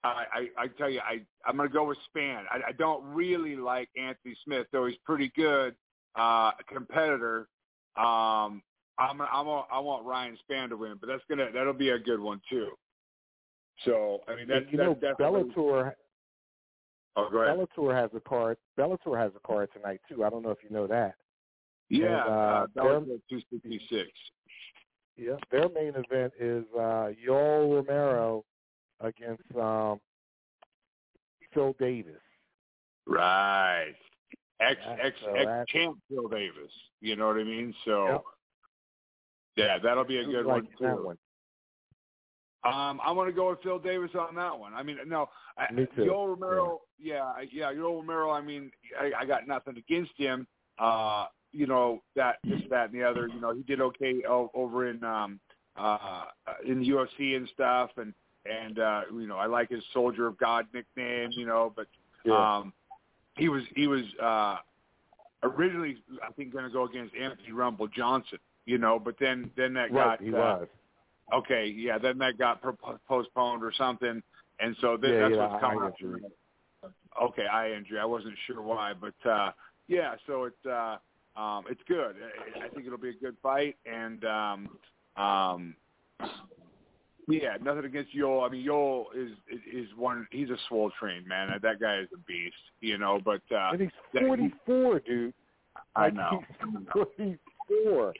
I, 0.03 0.25
I, 0.57 0.63
I 0.63 0.67
tell 0.77 0.89
you, 0.89 0.99
I, 0.99 1.21
I'm 1.45 1.55
going 1.55 1.69
to 1.69 1.73
go 1.73 1.85
with 1.85 1.97
Spann. 2.13 2.43
I, 2.51 2.59
I 2.67 2.71
don't 2.73 3.03
really 3.05 3.55
like 3.55 3.89
Anthony 3.97 4.35
Smith, 4.43 4.67
though 4.71 4.85
he's 4.87 4.97
pretty 5.05 5.31
good 5.35 5.75
uh, 6.15 6.51
competitor. 6.67 7.47
Um, 7.95 8.61
I'm, 8.99 9.21
I'm, 9.21 9.47
a, 9.47 9.65
I 9.71 9.79
want 9.79 10.05
Ryan 10.05 10.37
Spann 10.49 10.69
to 10.69 10.77
win, 10.77 10.95
but 10.99 11.07
that's 11.07 11.23
gonna, 11.29 11.51
that'll 11.53 11.73
be 11.73 11.89
a 11.89 11.99
good 11.99 12.19
one 12.19 12.41
too. 12.49 12.71
So, 13.83 14.21
I 14.27 14.35
mean, 14.35 14.47
that's, 14.47 14.65
you 14.71 14.77
know, 14.77 14.97
that's 15.01 15.17
definitely. 15.17 15.51
Bellator 15.53 15.91
oh, 17.17 17.29
go 17.29 17.39
ahead. 17.39 17.57
Bellator 17.77 18.01
has 18.01 18.09
a 18.15 18.19
card. 18.21 18.57
Bellator 18.79 19.17
has 19.17 19.31
a 19.35 19.45
card 19.45 19.69
tonight 19.73 19.99
too. 20.09 20.23
I 20.23 20.29
don't 20.29 20.43
know 20.43 20.51
if 20.51 20.59
you 20.63 20.69
know 20.69 20.87
that. 20.87 21.15
Yeah, 21.89 22.05
and, 22.05 22.13
uh, 22.13 22.31
uh, 22.31 22.65
that 22.75 22.83
was 22.83 23.19
266. 23.29 24.09
Yeah, 25.17 25.35
their 25.51 25.69
main 25.69 25.93
event 25.95 26.33
is 26.39 26.65
uh 26.75 27.11
Yoel 27.25 27.75
Romero 27.75 28.43
against 29.01 29.43
um 29.55 29.99
Phil 31.53 31.75
Davis. 31.79 32.21
Right. 33.05 33.93
Ex 34.59 34.79
That's- 34.85 34.99
ex 35.03 35.17
so 35.23 35.33
ex 35.33 35.71
champ 35.71 35.97
Phil 36.09 36.27
Davis. 36.27 36.71
You 37.01 37.15
know 37.15 37.27
what 37.27 37.37
I 37.37 37.43
mean? 37.43 37.73
So 37.85 38.07
Yep. 38.07 38.23
yeah, 39.57 39.77
that'll 39.79 40.03
be 40.05 40.17
a 40.17 40.25
good 40.25 40.45
like 40.45 40.63
one 40.63 40.95
too. 40.97 41.03
one? 41.05 41.17
Um, 42.65 42.99
I'm 43.05 43.15
going 43.15 43.27
to 43.29 43.35
go 43.35 43.49
with 43.49 43.61
Phil 43.61 43.77
Davis 43.79 44.11
on 44.19 44.33
that 44.35 44.57
one. 44.57 44.73
I 44.73 44.81
mean, 44.83 44.97
no, 45.07 45.29
I, 45.57 45.71
Me 45.71 45.85
too. 45.95 46.01
Yoel 46.01 46.29
Romero. 46.29 46.81
Yeah, 46.99 47.23
I- 47.23 47.47
yeah, 47.51 47.71
Yoel 47.71 47.97
Romero. 48.01 48.31
I 48.31 48.41
mean, 48.41 48.71
I, 48.99 49.11
I 49.21 49.25
got 49.25 49.47
nothing 49.47 49.77
against 49.77 50.11
him. 50.17 50.47
Uh, 50.79 51.27
you 51.51 51.67
know 51.67 52.01
that 52.15 52.37
this, 52.43 52.61
that, 52.69 52.89
and 52.91 52.99
the 52.99 53.03
other. 53.07 53.27
You 53.27 53.39
know, 53.39 53.53
he 53.53 53.61
did 53.63 53.79
okay 53.81 54.15
o- 54.27 54.51
over 54.53 54.89
in 54.89 55.03
um 55.03 55.39
uh 55.77 56.25
in 56.65 56.79
the 56.79 56.89
UFC 56.89 57.35
and 57.37 57.47
stuff, 57.53 57.91
and 57.97 58.13
and 58.45 58.79
uh, 58.79 59.01
you 59.13 59.27
know, 59.27 59.37
I 59.37 59.45
like 59.45 59.69
his 59.69 59.83
Soldier 59.93 60.27
of 60.27 60.37
God 60.37 60.65
nickname. 60.73 61.29
You 61.31 61.45
know, 61.45 61.71
but 61.75 61.87
Yeah. 62.25 62.57
um, 62.57 62.73
he 63.37 63.47
was 63.47 63.63
he 63.75 63.87
was 63.87 64.03
uh 64.21 64.57
originally 65.43 65.97
I 66.27 66.31
think 66.33 66.51
going 66.51 66.65
to 66.65 66.71
go 66.71 66.85
against 66.85 67.15
Anthony 67.15 67.51
Rumble 67.51 67.87
Johnson. 67.87 68.39
You 68.65 68.77
know, 68.79 68.97
but 68.99 69.15
then 69.19 69.51
then 69.55 69.73
that 69.75 69.91
right, 69.93 70.17
got 70.19 70.21
he 70.21 70.29
uh, 70.29 70.37
was. 70.37 70.67
Okay, 71.33 71.65
yeah, 71.65 71.97
then 71.97 72.17
that 72.19 72.37
got 72.37 72.61
pro- 72.61 72.99
postponed 73.07 73.63
or 73.63 73.71
something, 73.77 74.21
and 74.59 74.75
so 74.81 74.97
then 75.01 75.11
Yeah, 75.11 75.19
that's 75.19 75.35
yeah, 75.35 75.47
what's 75.47 75.61
coming 75.61 75.83
up. 75.83 75.93
injury. 75.99 76.21
Okay, 77.21 77.45
eye 77.45 77.71
injury. 77.71 77.99
I 77.99 78.05
wasn't 78.05 78.35
sure 78.45 78.61
why, 78.61 78.93
but 78.93 79.29
uh 79.29 79.51
yeah, 79.87 80.15
so 80.27 80.45
it's 80.45 80.65
uh 80.65 80.97
um 81.39 81.65
it's 81.69 81.81
good. 81.87 82.15
I 82.63 82.67
think 82.69 82.85
it'll 82.85 82.97
be 82.97 83.09
a 83.09 83.13
good 83.13 83.37
fight, 83.41 83.77
and 83.85 84.23
um 84.25 84.69
um 85.15 85.75
yeah, 87.27 87.57
nothing 87.61 87.85
against 87.85 88.15
Yoel. 88.15 88.45
I 88.47 88.51
mean, 88.51 88.65
Yoel 88.67 89.05
is 89.15 89.31
is 89.71 89.87
one. 89.95 90.27
He's 90.31 90.49
a 90.49 90.57
swole 90.67 90.91
train 90.99 91.27
man. 91.27 91.49
That 91.61 91.79
guy 91.79 91.99
is 91.99 92.07
a 92.13 92.17
beast, 92.19 92.55
you 92.81 92.97
know. 92.97 93.19
But 93.23 93.41
uh 93.51 93.71
and 93.71 93.81
he's 93.81 93.91
44, 94.11 94.99
dude. 94.99 95.33
I 95.95 96.09
know. 96.09 96.41
He's 96.57 97.37
44. 97.77 98.13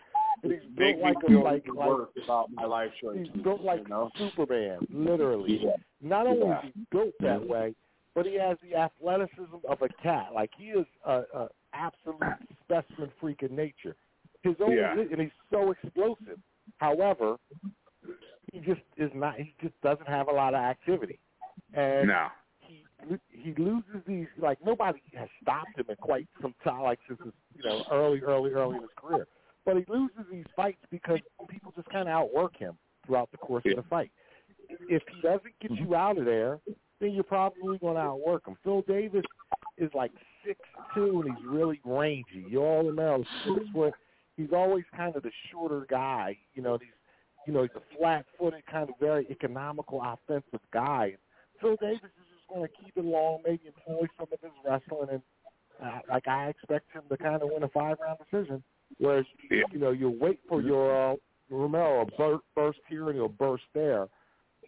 He's 0.46 0.60
built 0.78 1.00
like 1.00 1.16
a 1.28 1.32
like 1.32 1.64
like 1.74 2.08
about 2.24 2.52
my 2.54 2.66
life 2.66 2.92
choices. 3.02 3.28
he's 3.34 3.44
built 3.44 3.62
like 3.62 3.82
you 3.84 3.90
know? 3.90 4.12
Superman, 4.18 4.80
literally. 4.92 5.60
Yeah. 5.64 5.72
Not 6.02 6.28
only 6.28 6.48
Yeah. 6.48 6.60
is 6.60 6.74
he 6.74 6.86
built 6.92 7.14
that 7.22 7.40
mm-hmm. 7.40 7.52
way, 7.52 7.76
but 8.14 8.26
he 8.26 8.36
has 8.36 8.58
the 8.64 8.76
athleticism 8.78 9.58
of 9.68 9.82
a 9.82 9.90
cat. 10.02 10.30
Like 10.34 10.52
he 10.58 10.66
is 10.66 10.86
a, 11.06 11.24
a 11.34 11.50
absolute 11.74 12.22
specimen 12.64 13.12
freak 13.20 13.42
of 13.44 13.52
nature. 13.52 13.96
His 14.44 14.56
own, 14.64 14.78
Yeah. 14.78 14.94
and 15.00 15.20
he's 15.20 15.32
so 15.52 15.72
explosive. 15.72 16.40
However, 16.78 17.38
he 18.54 18.60
just 18.60 18.82
is 18.98 19.12
not. 19.14 19.36
He 19.38 19.54
just 19.62 19.80
doesn't 19.82 20.08
have 20.08 20.28
a 20.28 20.32
lot 20.32 20.54
of 20.54 20.60
activity, 20.62 21.20
and 21.74 22.08
No. 22.08 22.28
he 22.60 22.84
he 23.30 23.54
loses 23.58 24.02
these. 24.08 24.28
Like 24.38 24.64
nobody 24.64 25.02
has 25.16 25.30
stopped 25.42 25.78
him 25.78 25.86
in 25.90 25.96
quite 25.98 26.28
some 26.42 26.54
time. 26.64 26.84
Like 26.84 27.00
since 27.08 27.20
his, 27.24 27.34
you 27.56 27.70
know 27.70 27.84
early, 27.92 28.22
early, 28.22 28.52
early 28.52 28.76
in 28.78 28.82
his 28.82 28.92
career. 28.96 29.28
But 29.66 29.78
he 29.78 29.86
loses 29.88 30.26
these 30.32 30.46
fights 30.56 30.82
because 30.92 31.20
people 31.50 31.74
just 31.76 31.90
kind 31.90 32.08
of 32.08 32.14
outwork 32.14 32.58
him 32.58 32.78
throughout 33.06 33.32
the 33.32 33.38
course 33.38 33.64
of 33.66 33.76
the 33.76 33.90
fight. 33.90 34.12
If 34.70 35.04
he 35.12 35.22
doesn't 35.22 35.54
get 35.62 35.72
you 35.72 35.96
out 35.96 36.18
of 36.18 36.26
there, 36.26 36.60
then 37.00 37.12
you're 37.12 37.24
probably 37.24 37.78
going 37.78 37.96
to 37.96 38.02
outwork 38.02 38.48
him. 38.48 38.56
Phil 38.64 38.84
Davis 38.88 39.24
is 39.78 39.90
like 39.94 40.12
six 40.46 40.60
two 40.94 41.24
and 41.26 41.36
he's 41.36 41.46
really 41.48 41.80
rangy. 41.84 42.46
Yoel 42.52 42.88
Romero 42.88 43.22
is 43.22 43.28
six 43.46 43.66
foot. 43.74 43.94
He's 44.38 44.54
always 44.54 44.84
kind 44.96 45.16
of 45.16 45.24
the 45.24 45.32
shorter 45.52 45.86
guy. 45.90 46.38
You 46.54 46.62
know, 46.62 46.78
he's 46.78 46.90
you 47.48 47.54
know 47.54 47.62
he's 47.64 47.72
a 47.76 47.98
flat 47.98 48.26
footed, 48.40 48.66
kind 48.68 48.90
of 48.90 48.96
very 49.00 49.28
economical 49.30 50.02
offensive 50.04 50.60
guy. 50.74 51.16
Phil 51.62 51.76
Davis 51.82 52.02
is 52.04 52.28
just 52.34 52.48
going 52.50 52.68
to 52.68 52.84
keep 52.84 52.96
it 52.98 53.06
long, 53.06 53.40
maybe 53.46 53.62
employ 53.68 54.08
some 54.18 54.28
of 54.32 54.40
his 54.42 54.52
wrestling, 54.66 55.10
and 55.12 55.22
uh, 55.84 56.00
like 56.10 56.28
I 56.28 56.50
expect 56.50 56.92
him 56.94 57.04
to 57.10 57.18
kind 57.18 57.42
of 57.42 57.50
win 57.52 57.64
a 57.64 57.70
five 57.70 57.98
round 58.02 58.20
decision. 58.20 58.64
Whereas 59.00 59.26
Yeah. 59.52 59.64
you 59.72 59.80
know 59.80 59.92
you 59.92 60.10
wait 60.10 60.40
for 60.48 60.62
your 60.62 61.12
uh, 61.14 61.16
Romero 61.50 62.02
a 62.02 62.06
bur- 62.18 62.40
burst 62.56 62.80
here 62.90 63.08
and 63.10 63.16
he'll 63.16 63.28
burst 63.28 63.64
there, 63.74 64.08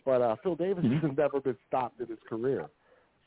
but 0.06 0.22
uh, 0.22 0.36
Phil 0.44 0.56
Davis 0.56 0.84
has 1.02 1.12
never 1.18 1.40
been 1.42 1.58
stopped 1.68 2.00
in 2.02 2.08
his 2.08 2.20
career. 2.30 2.68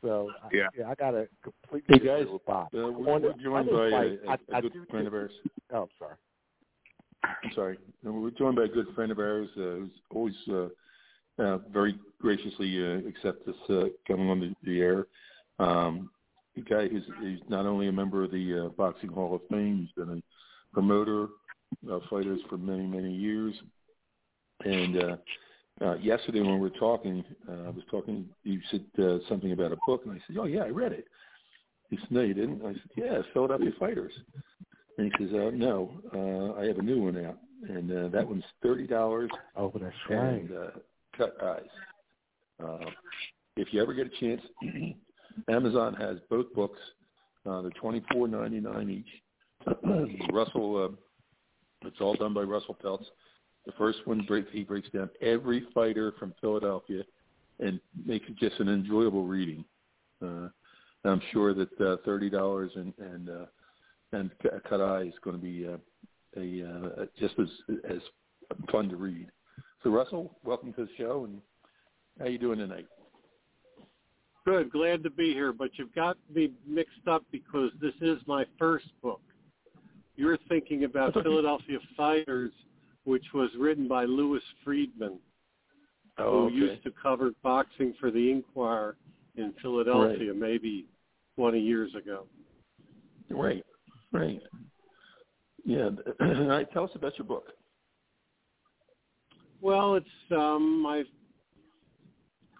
So 0.02 0.30
I- 0.42 0.48
Yeah. 0.52 0.68
yeah, 0.78 0.88
I 0.90 0.94
got 0.94 1.12
to 1.12 1.28
completely 1.42 1.98
Hey, 1.98 2.04
guys, 2.06 2.26
with 2.32 2.44
Bob. 2.46 2.68
Uh, 2.74 2.90
we're, 2.92 3.20
the 3.20 3.28
we're 3.28 3.42
joined 3.42 3.70
by 3.70 3.90
fight, 3.90 4.18
a, 4.24 4.28
a, 4.28 4.30
I- 4.30 4.56
I 4.58 4.60
good 4.60 4.72
do 4.72 4.84
friend 4.90 5.04
think- 5.04 5.08
of 5.08 5.14
ours. 5.14 5.32
Oh, 5.72 5.82
I'm 5.82 5.88
sorry. 5.98 6.14
I'm 7.22 7.52
sorry. 7.54 7.78
Uh, 8.06 8.12
We're 8.12 8.30
joined 8.30 8.56
by 8.56 8.64
a 8.64 8.68
good 8.68 8.86
friend 8.94 9.12
of 9.12 9.18
ours 9.18 9.48
uh, 9.56 9.60
who's 9.60 9.90
always 10.10 10.34
uh, 10.48 10.68
uh, 11.38 11.58
very 11.70 11.98
graciously 12.20 12.82
uh, 12.82 13.06
accept 13.08 13.46
us 13.46 13.54
uh, 13.68 13.84
coming 14.06 14.30
on 14.30 14.40
the, 14.40 14.54
the 14.64 14.80
air. 14.80 15.06
Um, 15.58 16.10
the 16.56 16.62
guy 16.62 16.88
who's 16.88 17.04
he's 17.22 17.40
not 17.48 17.66
only 17.66 17.88
a 17.88 17.92
member 17.92 18.24
of 18.24 18.30
the 18.30 18.66
uh, 18.66 18.68
Boxing 18.70 19.10
Hall 19.10 19.34
of 19.34 19.42
Fame, 19.50 19.80
he's 19.80 19.92
been 20.04 20.16
a 20.18 20.22
promoter 20.72 21.28
of 21.88 22.02
fighters 22.10 22.40
for 22.48 22.56
many, 22.56 22.86
many 22.86 23.12
years. 23.12 23.54
And 24.64 25.02
uh, 25.02 25.16
uh, 25.84 25.94
yesterday 25.96 26.40
when 26.40 26.54
we 26.54 26.60
were 26.60 26.70
talking, 26.70 27.24
uh, 27.48 27.66
I 27.66 27.70
was 27.70 27.82
talking, 27.90 28.26
you 28.44 28.60
said 28.70 28.84
uh, 29.02 29.18
something 29.28 29.52
about 29.52 29.72
a 29.72 29.78
book, 29.86 30.02
and 30.04 30.12
I 30.14 30.18
said, 30.26 30.36
oh, 30.38 30.44
yeah, 30.44 30.62
I 30.62 30.68
read 30.68 30.92
it. 30.92 31.06
He 31.88 31.96
said, 31.96 32.10
no, 32.10 32.20
you 32.20 32.34
didn't? 32.34 32.62
I 32.64 32.72
said, 32.72 32.82
yeah, 32.96 33.18
Philadelphia 33.32 33.70
Fighters. 33.78 34.12
And 34.98 35.10
he 35.16 35.24
says, 35.24 35.34
uh, 35.34 35.50
no, 35.54 35.92
uh, 36.14 36.60
I 36.60 36.66
have 36.66 36.78
a 36.78 36.82
new 36.82 37.02
one 37.02 37.24
out, 37.24 37.38
and 37.68 37.90
uh, 37.90 38.08
that 38.08 38.26
one's 38.26 38.44
thirty 38.62 38.86
dollars 38.86 39.30
Oh, 39.56 39.72
that's 39.80 39.94
right. 40.10 40.18
and 40.18 40.50
uh, 40.52 40.70
cut 41.16 41.36
eyes. 41.42 41.62
Uh, 42.62 42.90
if 43.56 43.72
you 43.72 43.80
ever 43.80 43.94
get 43.94 44.06
a 44.08 44.20
chance, 44.20 44.42
Amazon 45.48 45.94
has 45.94 46.18
both 46.28 46.52
books. 46.54 46.78
Uh, 47.46 47.62
they're 47.62 47.70
twenty 47.80 48.02
four 48.12 48.28
ninety 48.28 48.60
nine 48.60 48.90
each. 48.90 49.22
Russell, 50.32 50.88
uh, 51.82 51.86
it's 51.88 52.00
all 52.00 52.14
done 52.14 52.34
by 52.34 52.42
Russell 52.42 52.76
Peltz. 52.82 53.04
The 53.66 53.72
first 53.72 53.98
one 54.06 54.24
break 54.26 54.46
he 54.50 54.64
breaks 54.64 54.88
down 54.90 55.10
every 55.20 55.66
fighter 55.74 56.12
from 56.18 56.34
Philadelphia 56.40 57.02
and 57.58 57.78
makes 58.06 58.26
it 58.28 58.36
just 58.36 58.58
an 58.60 58.68
enjoyable 58.68 59.26
reading. 59.26 59.64
Uh, 60.22 60.48
I'm 61.04 61.20
sure 61.32 61.54
that 61.54 61.80
uh, 61.80 61.96
thirty 62.04 62.30
dollars 62.30 62.72
and 62.74 62.92
and 62.98 63.28
uh, 63.28 63.46
and 64.12 64.30
eye 64.72 65.02
is 65.02 65.14
going 65.22 65.36
to 65.36 65.42
be 65.42 65.66
uh, 65.66 65.76
a 66.36 66.68
uh, 66.68 67.04
just 67.18 67.34
as 67.38 67.48
as 67.88 68.00
fun 68.70 68.88
to 68.88 68.96
read. 68.96 69.28
So 69.82 69.90
Russell, 69.90 70.36
welcome 70.44 70.72
to 70.74 70.84
the 70.84 70.90
show, 70.98 71.24
and 71.24 71.40
how 72.18 72.26
you 72.26 72.38
doing 72.38 72.58
tonight? 72.58 72.86
Good. 74.46 74.72
Glad 74.72 75.02
to 75.04 75.10
be 75.10 75.32
here, 75.32 75.52
but 75.52 75.70
you've 75.74 75.94
got 75.94 76.16
me 76.34 76.50
mixed 76.66 77.06
up 77.06 77.24
because 77.30 77.70
this 77.80 77.94
is 78.00 78.18
my 78.26 78.44
first 78.58 78.86
book. 79.02 79.20
You're 80.20 80.36
thinking 80.50 80.84
about 80.84 81.14
Philadelphia 81.22 81.78
Fighters, 81.96 82.52
which 83.04 83.24
was 83.32 83.48
written 83.58 83.88
by 83.88 84.04
Lewis 84.04 84.42
Friedman, 84.62 85.18
Oh, 86.18 86.50
who 86.50 86.54
used 86.54 86.82
to 86.82 86.92
cover 87.02 87.30
boxing 87.42 87.94
for 87.98 88.10
the 88.10 88.30
Inquirer 88.30 88.96
in 89.36 89.54
Philadelphia 89.62 90.34
maybe 90.34 90.84
20 91.36 91.58
years 91.58 91.94
ago. 91.94 92.26
Right, 93.30 93.64
right. 94.12 94.42
Yeah. 95.64 95.88
All 96.20 96.46
right. 96.46 96.70
Tell 96.70 96.84
us 96.84 96.90
about 96.94 97.16
your 97.16 97.26
book. 97.26 97.46
Well, 99.62 99.94
it's 99.94 100.06
um, 100.30 100.82
my 100.82 101.04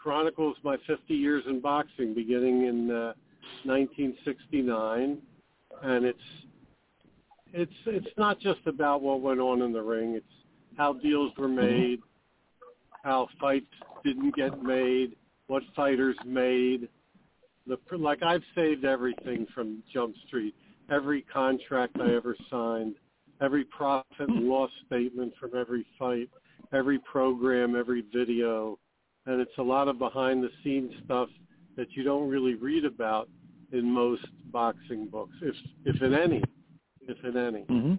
chronicles 0.03 0.57
my 0.65 0.79
50 0.87 1.13
years 1.13 1.45
in 1.47 1.61
boxing, 1.61 2.15
beginning 2.15 2.65
in 2.65 2.91
uh, 2.91 3.13
1969, 3.65 5.19
and 5.83 6.05
it's 6.07 6.19
it's 7.53 7.73
it's 7.87 8.17
not 8.17 8.41
just 8.41 8.61
about 8.67 9.03
what 9.03 9.21
went 9.21 9.41
on 9.41 9.63
in 9.63 9.73
the 9.73 9.83
ring. 9.83 10.15
It's 10.15 10.27
how 10.77 10.95
deals 10.95 11.33
were 11.37 11.49
mm-hmm. 11.49 11.57
made, 11.57 12.01
how 13.03 13.29
fights 13.41 13.67
didn't 14.05 14.35
get 14.37 14.63
made, 14.63 15.17
what 15.47 15.63
fighters 15.75 16.17
made. 16.25 16.89
The 17.67 17.79
like 17.97 18.23
I've 18.23 18.43
saved 18.55 18.85
everything 18.85 19.47
from 19.55 19.83
Jump 19.93 20.15
Street, 20.27 20.55
every 20.91 21.23
contract 21.23 21.97
I 22.01 22.15
ever 22.15 22.37
signed, 22.51 22.97
every 23.41 23.65
profit 23.65 24.07
and 24.29 24.49
loss 24.49 24.71
statement 24.87 25.33
from 25.39 25.51
every 25.57 25.87
fight, 25.99 26.31
every 26.73 26.99
program, 26.99 27.77
every 27.77 28.05
video, 28.13 28.79
and 29.27 29.41
it's 29.41 29.59
a 29.59 29.63
lot 29.63 29.89
of 29.89 29.99
behind 29.99 30.43
the 30.43 30.51
scenes 30.63 30.93
stuff 31.05 31.29
that 31.77 31.93
you 31.93 32.03
don't 32.03 32.29
really 32.29 32.55
read 32.55 32.85
about 32.85 33.29
in 33.73 33.89
most 33.89 34.27
boxing 34.53 35.07
books, 35.07 35.35
if 35.43 35.55
if 35.85 36.03
in 36.03 36.15
any, 36.15 36.43
if 37.11 37.25
in 37.25 37.37
any. 37.37 37.63
Mm-hmm. 37.63 37.95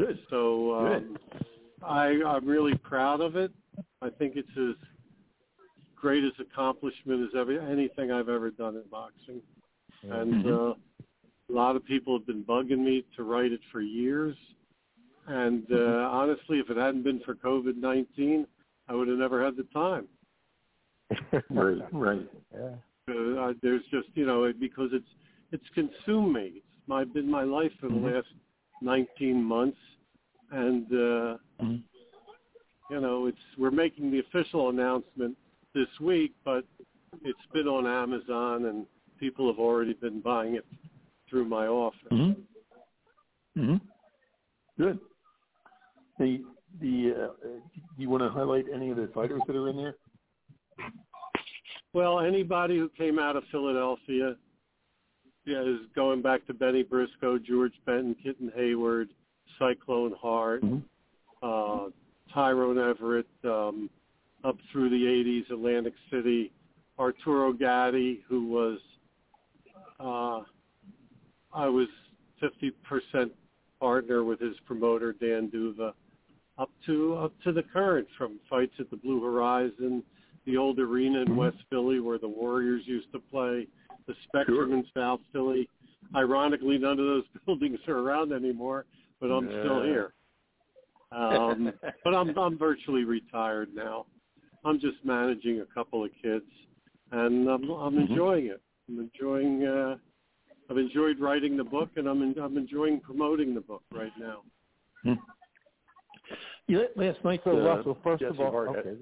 Good. 0.00 0.18
So 0.30 0.74
um, 0.74 1.16
I, 1.82 2.20
I'm 2.26 2.46
really 2.46 2.76
proud 2.78 3.20
of 3.20 3.36
it. 3.36 3.52
I 4.02 4.10
think 4.10 4.34
it's 4.36 4.48
as 4.56 4.76
great 5.96 6.24
as 6.24 6.32
accomplishment 6.40 7.22
as 7.22 7.38
ever, 7.38 7.60
anything 7.60 8.10
I've 8.10 8.28
ever 8.28 8.50
done 8.50 8.76
in 8.76 8.82
boxing. 8.90 9.42
And 10.10 10.34
Mhm. 10.44 10.70
uh, 10.70 10.74
a 11.50 11.52
lot 11.52 11.76
of 11.76 11.84
people 11.84 12.16
have 12.16 12.26
been 12.26 12.44
bugging 12.44 12.78
me 12.78 13.04
to 13.16 13.24
write 13.24 13.52
it 13.52 13.60
for 13.70 13.80
years. 13.80 14.36
And 15.26 15.64
uh, 15.70 15.74
Mm-hmm. 15.74 16.14
honestly, 16.14 16.58
if 16.58 16.70
it 16.70 16.76
hadn't 16.76 17.02
been 17.02 17.20
for 17.20 17.34
COVID-19, 17.34 18.46
I 18.88 18.94
would 18.94 19.08
have 19.08 19.18
never 19.18 19.44
had 19.44 19.56
the 19.56 19.64
time. 19.64 20.08
Right, 21.50 21.82
right. 21.92 22.28
Yeah. 22.52 22.76
Uh, 23.08 23.52
there's 23.62 23.82
just 23.90 24.08
you 24.14 24.24
know 24.24 24.44
it, 24.44 24.60
because 24.60 24.90
it's 24.92 25.08
it's 25.52 25.68
consumed 25.74 26.32
me. 26.32 26.62
My 26.90 27.04
been 27.04 27.30
my 27.30 27.44
life 27.44 27.72
for 27.78 27.88
the 27.88 27.94
Mhm. 27.94 28.14
last 28.14 28.32
19 28.80 29.44
months, 29.44 29.78
and 30.50 30.92
uh, 30.92 31.38
Mhm. 31.60 31.84
you 32.90 33.00
know 33.00 33.26
it's 33.26 33.44
we're 33.56 33.70
making 33.70 34.10
the 34.10 34.18
official 34.18 34.70
announcement 34.70 35.38
this 35.72 36.00
week, 36.00 36.34
but 36.44 36.64
it's 37.22 37.46
been 37.52 37.68
on 37.68 37.86
Amazon 37.86 38.64
and 38.64 38.88
people 39.18 39.46
have 39.46 39.60
already 39.60 39.92
been 39.92 40.20
buying 40.20 40.56
it 40.56 40.66
through 41.28 41.44
my 41.44 41.68
office. 41.68 42.10
Mm-hmm. 42.10 43.60
Mm-hmm. 43.60 43.76
Good. 44.76 44.98
The 46.18 46.44
the 46.80 47.12
uh, 47.12 47.32
do 47.44 48.02
you 48.02 48.10
want 48.10 48.24
to 48.24 48.30
highlight 48.30 48.66
any 48.68 48.90
of 48.90 48.96
the 48.96 49.06
fighters 49.14 49.42
that 49.46 49.54
are 49.54 49.68
in 49.68 49.76
there? 49.76 49.96
Well, 51.92 52.18
anybody 52.18 52.78
who 52.78 52.88
came 52.88 53.20
out 53.20 53.36
of 53.36 53.44
Philadelphia 53.52 54.36
is 55.58 55.80
going 55.94 56.22
back 56.22 56.46
to 56.46 56.54
Benny 56.54 56.82
Briscoe, 56.82 57.38
George 57.38 57.74
Benton, 57.84 58.14
Kitten 58.22 58.52
Hayward, 58.54 59.10
Cyclone 59.58 60.12
Hart, 60.12 60.62
Mhm. 60.62 60.82
uh, 61.42 61.90
Tyrone 62.32 62.78
Everett, 62.78 63.26
um, 63.44 63.90
up 64.44 64.58
through 64.70 64.88
the 64.88 65.06
80s, 65.06 65.50
Atlantic 65.50 65.94
City, 66.10 66.52
Arturo 66.98 67.52
Gatti, 67.52 68.22
who 68.28 68.46
was, 68.46 68.80
uh, 69.98 70.44
I 71.52 71.68
was 71.68 71.88
50% 72.40 73.34
partner 73.80 74.24
with 74.24 74.40
his 74.40 74.58
promoter, 74.60 75.12
Dan 75.12 75.48
Duva, 75.50 75.94
up 76.58 76.70
to, 76.86 77.16
up 77.16 77.32
to 77.42 77.52
the 77.52 77.62
current 77.62 78.08
from 78.16 78.38
fights 78.48 78.78
at 78.78 78.90
the 78.90 78.96
Blue 78.96 79.22
Horizon, 79.22 80.04
the 80.46 80.56
old 80.56 80.78
arena 80.78 81.20
in 81.20 81.28
Mhm. 81.28 81.36
West 81.36 81.58
Philly 81.70 82.00
where 82.00 82.18
the 82.18 82.28
Warriors 82.28 82.86
used 82.86 83.12
to 83.12 83.18
play, 83.18 83.66
the 84.06 84.14
Spectrum 84.24 84.70
Sure. 84.70 84.78
in 84.78 84.86
South 84.94 85.20
Philly. 85.32 85.68
Ironically, 86.14 86.78
none 86.78 86.98
of 86.98 87.06
those 87.06 87.24
buildings 87.46 87.78
are 87.88 87.98
around 87.98 88.32
anymore, 88.32 88.86
but 89.20 89.30
I'm 89.30 89.48
still 89.60 89.82
here. 89.82 90.14
Um, 91.12 91.72
but 92.04 92.14
I'm 92.14 92.36
I'm 92.38 92.56
virtually 92.58 93.04
retired 93.04 93.74
now. 93.74 94.06
I'm 94.64 94.78
just 94.78 95.04
managing 95.04 95.60
a 95.60 95.66
couple 95.66 96.04
of 96.04 96.10
kids, 96.22 96.50
and 97.12 97.48
I'm 97.48 97.68
I'm 97.70 97.94
Mhm. 97.94 98.10
enjoying 98.10 98.46
it. 98.46 98.62
I'm 98.88 98.98
enjoying. 99.00 99.64
Uh, 99.64 99.96
I've 100.68 100.78
enjoyed 100.78 101.18
writing 101.18 101.56
the 101.56 101.64
book, 101.64 101.90
and 101.96 102.06
I'm 102.08 102.22
en- 102.22 102.38
I'm 102.38 102.56
enjoying 102.56 103.00
promoting 103.00 103.54
the 103.54 103.60
book 103.60 103.82
right 103.92 104.12
now. 104.18 104.42
Yeah, 106.68 106.84
last 106.94 107.22
night. 107.24 107.40
So 107.44 107.50
uh, 107.50 107.76
Russell, 107.76 107.98
first 108.04 108.20
Jesse 108.20 108.34
of 108.34 108.40
all, 108.40 108.50
Hart 108.52 108.68
okay. 108.68 108.90
go, 108.90 108.96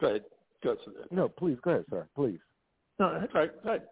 go 0.00 0.06
ahead. 0.08 0.24
Go 0.62 0.70
ahead. 0.70 1.06
No, 1.10 1.28
please 1.28 1.56
go 1.62 1.70
ahead, 1.70 1.84
sir. 1.90 2.06
Please. 2.14 2.38
No, 2.98 3.18
that's 3.18 3.32
all 3.34 3.40
right. 3.40 3.64
Go 3.64 3.68
ahead. 3.70 3.82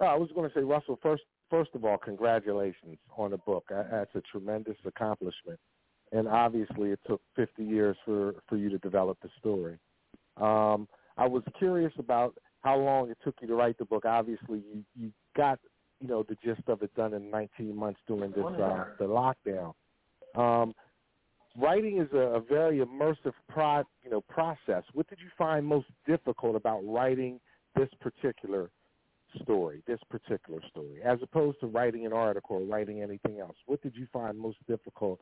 Oh, 0.00 0.06
I 0.06 0.14
was 0.16 0.30
going 0.34 0.48
to 0.48 0.54
say, 0.54 0.62
Russell. 0.62 0.98
First, 1.02 1.22
first 1.50 1.70
of 1.74 1.84
all, 1.84 1.98
congratulations 1.98 2.98
on 3.16 3.30
the 3.32 3.38
book. 3.38 3.64
That's 3.70 4.14
a 4.14 4.22
tremendous 4.30 4.76
accomplishment, 4.84 5.58
and 6.12 6.28
obviously, 6.28 6.90
it 6.90 7.00
took 7.06 7.20
50 7.36 7.64
years 7.64 7.96
for 8.04 8.34
for 8.48 8.56
you 8.56 8.68
to 8.70 8.78
develop 8.78 9.18
the 9.22 9.30
story. 9.38 9.78
Um, 10.36 10.88
I 11.16 11.26
was 11.26 11.42
curious 11.58 11.92
about 11.98 12.36
how 12.62 12.76
long 12.76 13.10
it 13.10 13.18
took 13.24 13.34
you 13.40 13.48
to 13.48 13.54
write 13.54 13.78
the 13.78 13.84
book. 13.84 14.04
Obviously, 14.04 14.62
you 14.72 14.84
you 14.94 15.10
got 15.36 15.58
you 16.00 16.08
know 16.08 16.24
the 16.28 16.36
gist 16.44 16.68
of 16.68 16.82
it 16.82 16.94
done 16.94 17.14
in 17.14 17.30
19 17.30 17.74
months 17.74 18.00
during 18.06 18.30
this 18.32 18.44
uh, 18.44 18.84
the 18.98 19.04
lockdown. 19.04 19.74
Um, 20.36 20.74
writing 21.58 22.00
is 22.00 22.08
a, 22.12 22.36
a 22.36 22.40
very 22.40 22.78
immersive 22.78 23.32
pro, 23.48 23.82
you 24.02 24.10
know 24.10 24.20
process. 24.22 24.84
What 24.92 25.08
did 25.08 25.18
you 25.20 25.28
find 25.36 25.66
most 25.66 25.86
difficult 26.06 26.56
about 26.56 26.80
writing 26.84 27.40
this 27.76 27.88
particular 28.00 28.70
story, 29.42 29.82
this 29.86 30.00
particular 30.10 30.60
story, 30.70 31.00
as 31.04 31.18
opposed 31.22 31.60
to 31.60 31.66
writing 31.66 32.06
an 32.06 32.12
article 32.12 32.56
or 32.56 32.62
writing 32.62 33.02
anything 33.02 33.40
else? 33.40 33.56
What 33.66 33.82
did 33.82 33.94
you 33.94 34.06
find 34.12 34.38
most 34.38 34.58
difficult 34.66 35.20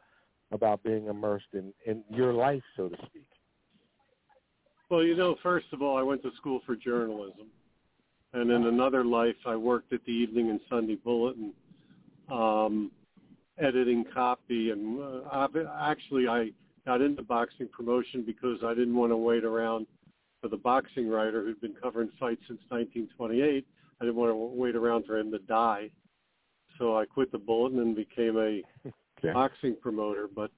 about 0.53 0.83
being 0.83 1.07
immersed 1.07 1.53
in, 1.55 1.73
in 1.87 2.05
your 2.09 2.33
life, 2.33 2.63
so 2.77 2.89
to 2.89 2.97
speak? 3.07 3.27
Well, 4.89 5.03
you 5.03 5.17
know, 5.17 5.35
first 5.43 5.67
of 5.73 5.83
all, 5.83 5.99
I 5.99 6.03
went 6.03 6.23
to 6.23 6.31
school 6.37 6.61
for 6.65 6.77
journalism, 6.77 7.49
and 8.33 8.51
in 8.51 8.67
another 8.67 9.05
life, 9.05 9.35
I 9.45 9.57
worked 9.57 9.93
at 9.93 10.05
the 10.05 10.13
Evening 10.13 10.51
and 10.51 10.61
Sunday 10.71 10.95
Bulletin, 10.95 11.53
um, 12.31 12.93
editing 13.59 14.05
copy. 14.13 14.71
And 14.71 15.01
uh, 15.01 15.65
actually, 15.81 16.29
I 16.29 16.51
got 16.85 17.01
into 17.01 17.23
boxing 17.23 17.69
promotion 17.69 18.23
because 18.25 18.59
I 18.65 18.75
didn't 18.75 18.95
want 18.97 19.13
to 19.13 19.17
wait 19.17 19.45
around 19.45 19.87
for 20.41 20.49
the 20.49 20.57
boxing 20.57 21.09
writer 21.09 21.43
who'd 21.43 21.61
been 21.61 21.75
covering 21.83 22.11
fights 22.21 22.43
since 22.47 22.61
1928. 22.69 23.67
I 24.01 24.05
didn't 24.05 24.17
want 24.17 24.31
to 24.31 24.37
wait 24.37 24.77
around 24.77 25.07
for 25.07 25.19
him 25.19 25.31
to 25.33 25.39
die, 25.39 25.91
so 26.79 26.97
I 26.97 27.07
quit 27.07 27.33
the 27.33 27.39
Bulletin 27.39 27.79
and 27.81 27.97
became 27.97 28.37
a 28.37 28.63
Okay. 29.19 29.33
boxing 29.33 29.75
promoter. 29.81 30.29
But 30.29 30.51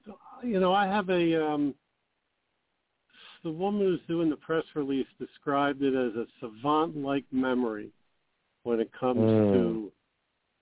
you 0.43 0.59
know, 0.59 0.73
I 0.73 0.85
have 0.85 1.09
a 1.09 1.41
um, 1.41 1.73
the 3.43 3.51
woman 3.51 3.79
who's 3.81 4.01
doing 4.05 4.29
the 4.29 4.35
press 4.35 4.65
release 4.75 5.07
described 5.17 5.81
it 5.81 5.95
as 5.95 6.13
a 6.15 6.25
savant-like 6.41 7.23
memory 7.31 7.89
when 8.63 8.81
it 8.81 8.91
comes 8.91 9.31
Mm. 9.31 9.53
to 9.53 9.91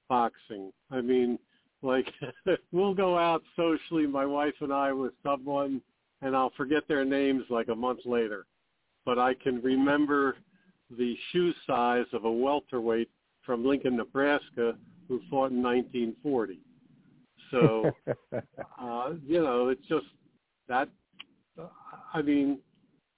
boxing. 0.10 0.72
I 0.92 1.02
mean, 1.02 1.40
like 1.82 2.08
we'll 2.72 2.94
go 2.94 3.18
out 3.18 3.44
socially, 3.56 4.08
my 4.08 4.26
wife 4.26 4.56
and 4.62 4.74
I, 4.74 4.92
with 4.92 5.14
someone, 5.24 5.82
and 6.22 6.36
I'll 6.36 6.54
forget 6.58 6.88
their 6.88 7.06
names 7.06 7.44
like 7.50 7.68
a 7.70 7.76
month 7.76 8.00
later, 8.06 8.46
but 9.06 9.20
I 9.20 9.34
can 9.36 9.62
remember 9.62 10.38
the 10.98 11.16
shoe 11.32 11.54
size 11.66 12.06
of 12.14 12.26
a 12.26 12.32
welterweight 12.32 13.10
from 13.46 13.66
Lincoln, 13.66 13.98
Nebraska, 13.98 14.76
who 15.08 15.22
fought 15.30 15.52
in 15.52 15.62
1940. 15.64 16.60
So 17.52 17.92
uh, 18.82 19.14
you 19.26 19.42
know, 19.42 19.70
it's 19.70 19.86
just 19.88 20.06
that. 20.68 20.90
I 22.14 22.22
mean, 22.22 22.60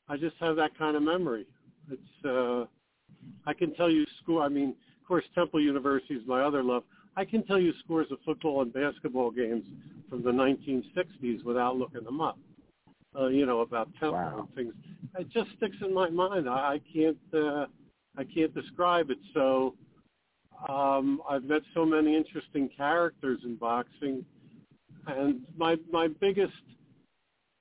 I 0.07 0.17
just 0.17 0.35
have 0.39 0.55
that 0.57 0.77
kind 0.77 0.95
of 0.95 1.03
memory. 1.03 1.45
It's. 1.91 2.25
uh 2.25 2.65
I 3.45 3.53
can 3.53 3.73
tell 3.73 3.89
you 3.89 4.05
score. 4.21 4.43
I 4.43 4.49
mean, 4.49 4.69
of 4.69 5.07
course, 5.07 5.23
Temple 5.35 5.59
University 5.61 6.13
is 6.15 6.21
my 6.27 6.41
other 6.41 6.63
love. 6.63 6.83
I 7.15 7.25
can 7.25 7.43
tell 7.43 7.59
you 7.59 7.73
scores 7.83 8.07
of 8.11 8.19
football 8.25 8.61
and 8.61 8.71
basketball 8.73 9.31
games 9.31 9.65
from 10.09 10.23
the 10.23 10.31
1960s 10.31 11.43
without 11.43 11.77
looking 11.77 12.03
them 12.03 12.21
up. 12.21 12.37
uh, 13.19 13.27
you 13.27 13.45
know, 13.45 13.61
about 13.61 13.89
tempo 13.99 14.11
Wow. 14.13 14.39
and 14.39 14.55
things. 14.55 14.73
It 15.17 15.29
just 15.31 15.49
sticks 15.57 15.77
in 15.81 15.93
my 15.93 16.09
mind. 16.11 16.47
I, 16.47 16.73
I 16.75 16.81
can't, 16.93 17.17
uh, 17.33 17.65
I 18.17 18.23
can't 18.23 18.53
describe 18.53 19.09
it. 19.09 19.17
So, 19.33 19.75
um, 20.69 21.21
I've 21.27 21.43
met 21.43 21.63
so 21.73 21.85
many 21.85 22.15
interesting 22.15 22.69
characters 22.69 23.39
in 23.43 23.55
boxing, 23.55 24.23
and 25.07 25.41
my 25.57 25.77
my 25.91 26.07
biggest 26.07 26.53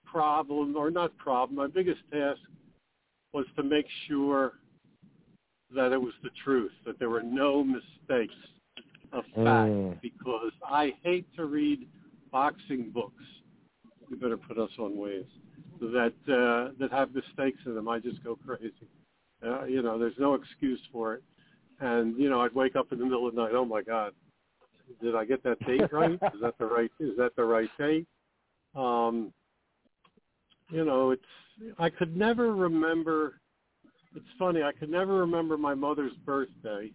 problem, 0.04 0.76
or 0.76 0.90
not 0.90 1.16
problem, 1.16 1.56
my 1.56 1.66
biggest 1.66 2.00
task 2.12 2.40
was 3.32 3.46
to 3.56 3.62
make 3.62 3.86
sure 4.06 4.54
that 5.74 5.92
it 5.92 6.00
was 6.00 6.14
the 6.22 6.30
truth, 6.44 6.72
that 6.84 6.98
there 6.98 7.10
were 7.10 7.22
no 7.22 7.64
mistakes 7.64 8.34
of 9.12 9.24
fact, 9.34 9.70
Mm. 9.70 10.00
because 10.00 10.52
I 10.64 10.94
hate 11.02 11.26
to 11.36 11.46
read 11.46 11.88
boxing 12.30 12.90
books. 12.90 13.24
You 14.08 14.16
better 14.16 14.36
put 14.36 14.58
us 14.58 14.70
on 14.78 14.96
waves 14.96 15.30
that 15.80 16.14
uh, 16.28 16.72
that 16.78 16.90
have 16.90 17.14
mistakes 17.14 17.60
in 17.66 17.74
them. 17.74 17.88
I 17.88 17.98
just 17.98 18.22
go 18.24 18.36
crazy. 18.36 18.72
Uh, 19.44 19.64
you 19.64 19.82
know, 19.82 19.98
there's 19.98 20.18
no 20.18 20.34
excuse 20.34 20.80
for 20.90 21.14
it. 21.14 21.22
And 21.80 22.18
you 22.18 22.28
know, 22.28 22.40
I'd 22.40 22.54
wake 22.54 22.76
up 22.76 22.92
in 22.92 22.98
the 22.98 23.04
middle 23.04 23.26
of 23.28 23.34
the 23.34 23.42
night. 23.42 23.52
Oh 23.54 23.64
my 23.64 23.82
God, 23.82 24.12
did 25.00 25.14
I 25.14 25.24
get 25.24 25.42
that 25.44 25.64
date 25.66 25.92
right? 25.92 26.12
is 26.34 26.40
that 26.42 26.58
the 26.58 26.66
right? 26.66 26.90
Is 26.98 27.16
that 27.18 27.36
the 27.36 27.44
right 27.44 27.70
date? 27.78 28.06
Um, 28.74 29.32
you 30.70 30.84
know, 30.84 31.10
it's 31.12 31.22
I 31.78 31.88
could 31.90 32.16
never 32.16 32.54
remember. 32.54 33.40
It's 34.16 34.26
funny. 34.38 34.62
I 34.62 34.72
could 34.72 34.90
never 34.90 35.18
remember 35.18 35.56
my 35.56 35.74
mother's 35.74 36.14
birthday, 36.24 36.90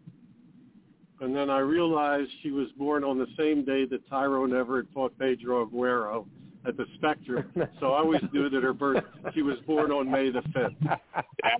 and 1.24 1.36
then 1.36 1.50
I 1.50 1.60
realized 1.60 2.30
she 2.42 2.52
was 2.52 2.68
born 2.78 3.04
on 3.04 3.18
the 3.18 3.28
same 3.38 3.64
day 3.64 3.86
that 3.86 4.08
Tyrone 4.10 4.54
Everett 4.54 4.88
fought 4.94 5.18
Pedro 5.18 5.66
Aguero 5.66 6.26
at 6.68 6.76
the 6.78 6.86
Spectrum. 6.96 7.50
So 7.80 7.94
I 7.94 8.00
always 8.00 8.22
knew 8.32 8.50
that 8.50 8.64
her 8.64 8.74
birth. 8.74 9.04
She 9.34 9.42
was 9.42 9.58
born 9.66 9.92
on 9.92 10.10
May 10.10 10.30
the 10.32 10.42
fifth. 10.54 10.98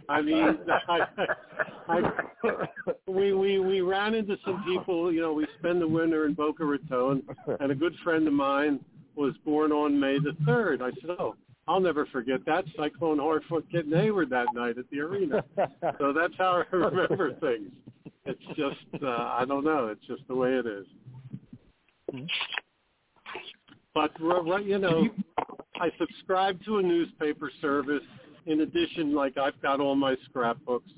I 0.10 0.22
mean, 0.22 0.58
I, 0.88 1.00
I, 1.90 2.02
we 3.08 3.34
we 3.34 3.60
we 3.60 3.82
ran 3.82 4.14
into 4.14 4.38
some 4.46 4.64
people. 4.66 5.12
You 5.12 5.22
know, 5.22 5.34
we 5.34 5.46
spend 5.60 5.82
the 5.82 5.88
winter 5.88 6.26
in 6.26 6.34
Boca 6.34 6.64
Raton, 6.64 7.24
and 7.60 7.72
a 7.72 7.76
good 7.76 7.94
friend 8.04 8.28
of 8.28 8.34
mine 8.34 8.80
was 9.16 9.34
born 9.46 9.72
on 9.72 10.00
May 10.00 10.18
the 10.20 10.36
third. 10.46 10.82
I 10.82 10.92
said, 11.02 11.12
"Oh, 11.20 11.36
I'll 11.68 11.80
never 11.80 12.06
forget 12.08 12.46
that 12.46 12.66
Cyclone 12.78 13.20
Harfoot 13.20 13.70
getting 13.72 13.92
Hayward 13.92 14.30
that 14.32 14.48
night 14.54 14.78
at 14.78 14.90
the 14.92 15.00
arena." 15.00 15.44
So 16.00 16.14
that's 16.14 16.34
how 16.38 16.64
I 16.72 16.76
remember 16.76 17.34
things. 17.36 17.72
It's 18.26 18.46
just 18.56 19.04
uh, 19.04 19.08
I 19.08 19.46
don't 19.48 19.64
know. 19.64 19.88
It's 19.88 20.06
just 20.08 20.28
the 20.28 20.36
way 20.36 20.54
it 20.54 20.66
is. 20.66 20.86
But 23.94 24.12
right, 24.20 24.66
you 24.66 24.80
know, 24.80 25.08
I 25.80 25.90
subscribe 25.98 26.64
to 26.66 26.78
a 26.78 26.82
newspaper 26.82 27.52
service. 27.62 28.04
In 28.46 28.62
addition, 28.62 29.14
like 29.14 29.38
I've 29.38 29.60
got 29.62 29.80
all 29.80 29.96
my 29.96 30.16
scrapbooks, 30.26 30.92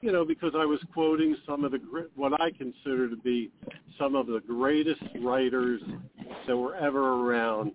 you 0.00 0.10
know, 0.10 0.24
because 0.24 0.52
I 0.56 0.64
was 0.64 0.80
quoting 0.92 1.36
some 1.46 1.64
of 1.64 1.72
the 1.72 1.80
what 2.16 2.40
I 2.40 2.50
consider 2.50 3.08
to 3.08 3.16
be 3.16 3.50
some 3.98 4.16
of 4.16 4.26
the 4.26 4.40
greatest 4.46 5.02
writers 5.20 5.80
that 6.46 6.56
were 6.56 6.74
ever 6.76 7.22
around. 7.22 7.72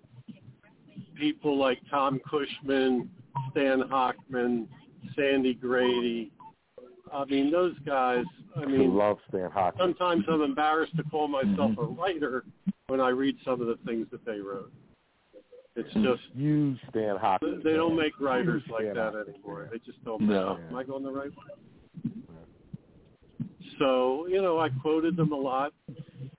People 1.20 1.58
like 1.58 1.78
Tom 1.90 2.18
Cushman, 2.28 3.08
Stan 3.50 3.82
Hochman, 3.82 4.66
Sandy 5.14 5.52
Grady. 5.54 6.32
I 7.12 7.24
mean, 7.26 7.50
those 7.52 7.74
guys. 7.84 8.24
I 8.56 8.62
I 8.62 8.66
mean, 8.66 8.94
love 8.96 9.18
Stan 9.28 9.50
Hockey. 9.50 9.76
sometimes 9.78 10.24
I'm 10.28 10.40
embarrassed 10.42 10.96
to 10.96 11.02
call 11.04 11.28
myself 11.28 11.72
a 11.78 11.84
writer 11.84 12.44
when 12.88 13.00
I 13.00 13.10
read 13.10 13.36
some 13.44 13.60
of 13.60 13.66
the 13.68 13.78
things 13.86 14.06
that 14.10 14.24
they 14.24 14.38
wrote. 14.40 14.72
It's 15.76 15.92
just 15.94 16.22
You 16.34 16.76
Stan 16.88 17.16
Hockey. 17.16 17.58
they 17.62 17.74
don't 17.74 17.96
make 17.96 18.18
writers 18.20 18.62
You 18.66 18.72
like 18.72 18.82
Stan 18.84 18.94
that 18.96 19.12
Hockey. 19.14 19.30
anymore. 19.34 19.68
They 19.70 19.78
just 19.78 20.02
don't. 20.04 20.22
No. 20.22 20.58
Am 20.68 20.74
I 20.74 20.82
going 20.84 21.04
the 21.04 21.12
right 21.12 21.30
way? 21.30 22.12
So 23.78 24.26
you 24.28 24.40
know, 24.42 24.58
I 24.58 24.68
quoted 24.68 25.16
them 25.16 25.32
a 25.32 25.36
lot. 25.36 25.72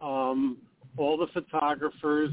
Um, 0.02 0.58
all 0.98 1.18
the 1.18 1.28
photographers 1.34 2.32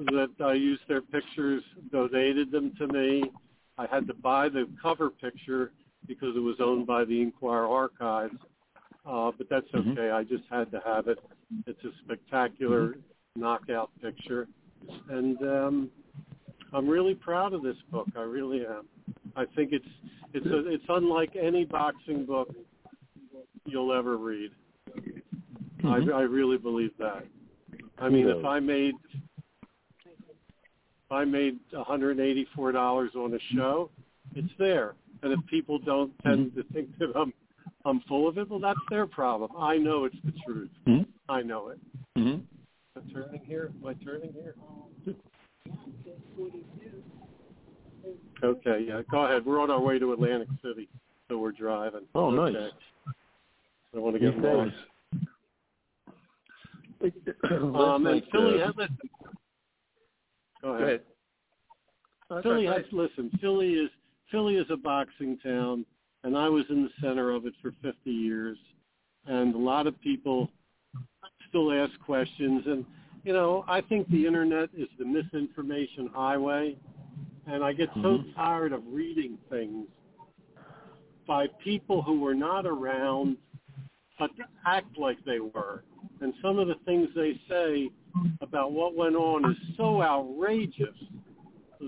that 0.00 0.30
I 0.44 0.54
used 0.54 0.82
their 0.88 1.00
pictures 1.02 1.62
donated 1.90 2.50
them 2.50 2.72
to 2.78 2.86
me. 2.88 3.30
I 3.78 3.86
had 3.86 4.06
to 4.08 4.14
buy 4.14 4.48
the 4.48 4.68
cover 4.80 5.10
picture 5.10 5.72
because 6.06 6.36
it 6.36 6.40
was 6.40 6.56
owned 6.60 6.86
by 6.86 7.04
the 7.04 7.20
Inquirer 7.20 7.66
Archives. 7.66 8.36
Uh, 9.04 9.30
but 9.36 9.48
that's 9.48 9.70
Mhm. 9.72 9.92
okay. 9.92 10.10
I 10.10 10.24
just 10.24 10.44
had 10.46 10.70
to 10.72 10.80
have 10.80 11.08
it. 11.08 11.18
It's 11.66 11.82
a 11.84 11.92
spectacular 12.04 12.96
knockout 13.36 13.90
picture, 14.00 14.48
and 15.08 15.40
um, 15.42 15.90
I'm 16.72 16.88
really 16.88 17.14
proud 17.14 17.52
of 17.52 17.62
this 17.62 17.76
book. 17.90 18.08
I 18.16 18.22
really 18.22 18.66
am. 18.66 18.88
I 19.36 19.44
think 19.44 19.72
it's 19.72 19.86
it's 20.32 20.46
a, 20.46 20.66
it's 20.66 20.84
unlike 20.88 21.36
any 21.36 21.64
boxing 21.64 22.24
book 22.24 22.52
you'll 23.64 23.92
ever 23.92 24.16
read. 24.16 24.50
Mhm. 25.78 26.12
I, 26.12 26.18
I 26.18 26.22
really 26.22 26.58
believe 26.58 26.96
that. 26.98 27.26
I 27.98 28.08
mean, 28.08 28.28
if 28.28 28.44
I 28.44 28.58
made 28.58 28.96
I 31.10 31.24
made 31.24 31.58
$184 31.72 33.16
on 33.16 33.34
a 33.34 33.38
show, 33.54 33.90
it's 34.34 34.52
there. 34.58 34.94
And 35.22 35.32
if 35.32 35.38
people 35.46 35.78
don't 35.78 36.12
tend 36.22 36.54
to 36.56 36.62
think 36.72 36.96
that 36.98 37.12
I'm 37.14 37.32
I'm 37.84 38.00
full 38.08 38.28
of 38.28 38.36
it, 38.38 38.50
well, 38.50 38.58
that's 38.58 38.80
their 38.90 39.06
problem. 39.06 39.50
I 39.56 39.76
know 39.76 40.04
it's 40.04 40.16
the 40.24 40.32
truth. 40.44 40.70
Mhm. 40.86 41.06
I 41.28 41.42
know 41.42 41.68
it. 41.68 41.78
Mhm. 42.16 42.42
Am 42.96 43.02
I 43.08 43.12
turning 43.12 43.44
here? 43.44 43.72
Am 43.80 43.86
I 43.86 43.94
turning 44.04 44.32
here? 44.32 44.54
Okay, 48.42 48.84
yeah. 48.86 49.02
Go 49.10 49.24
ahead. 49.24 49.46
We're 49.46 49.60
on 49.60 49.70
our 49.70 49.80
way 49.80 49.98
to 49.98 50.12
Atlantic 50.12 50.48
City, 50.62 50.88
so 51.28 51.38
we're 51.38 51.52
driving. 51.52 52.02
Oh, 52.14 52.36
okay. 52.36 52.58
nice. 52.58 52.72
I 53.94 53.98
want 53.98 54.14
to 54.14 54.20
get 54.20 54.38
lost. 54.38 54.74
Um, 57.50 58.06
and 58.06 58.22
Philly 58.32 58.62
uh, 58.62 58.72
listen. 58.76 58.98
Go 60.62 60.68
Go 60.68 60.74
ahead. 60.74 60.88
ahead. 60.88 61.00
Oh, 62.30 62.42
Philly 62.42 62.66
that's 62.66 62.84
has 62.84 62.92
listen. 62.92 63.30
Philly 63.40 63.74
is 63.74 63.90
Philly 64.30 64.56
is 64.56 64.66
a 64.70 64.76
boxing 64.76 65.38
town, 65.38 65.84
and 66.24 66.36
I 66.36 66.48
was 66.48 66.64
in 66.70 66.82
the 66.82 66.90
center 67.00 67.30
of 67.30 67.46
it 67.46 67.54
for 67.62 67.72
50 67.82 68.10
years, 68.10 68.58
and 69.26 69.54
a 69.54 69.58
lot 69.58 69.86
of 69.86 70.00
people 70.00 70.50
still 71.48 71.72
ask 71.72 71.92
questions, 72.00 72.64
and 72.66 72.84
you 73.24 73.32
know 73.32 73.64
I 73.68 73.80
think 73.80 74.08
the 74.08 74.26
internet 74.26 74.70
is 74.76 74.88
the 74.98 75.04
misinformation 75.04 76.10
highway, 76.12 76.76
and 77.46 77.62
I 77.62 77.72
get 77.72 77.90
so 77.94 78.18
Mhm. 78.18 78.34
tired 78.34 78.72
of 78.72 78.82
reading 78.88 79.38
things 79.48 79.88
by 81.26 81.46
people 81.62 82.02
who 82.02 82.20
were 82.20 82.34
not 82.34 82.66
around 82.66 83.36
but 84.18 84.30
act 84.64 84.96
like 84.96 85.22
they 85.24 85.40
were. 85.40 85.84
And 86.20 86.32
some 86.40 86.58
of 86.58 86.68
the 86.68 86.76
things 86.86 87.12
they 87.14 87.38
say 87.48 87.90
about 88.40 88.72
what 88.72 88.94
went 88.94 89.16
on 89.16 89.50
is 89.50 89.56
so 89.76 90.02
outrageous 90.02 90.96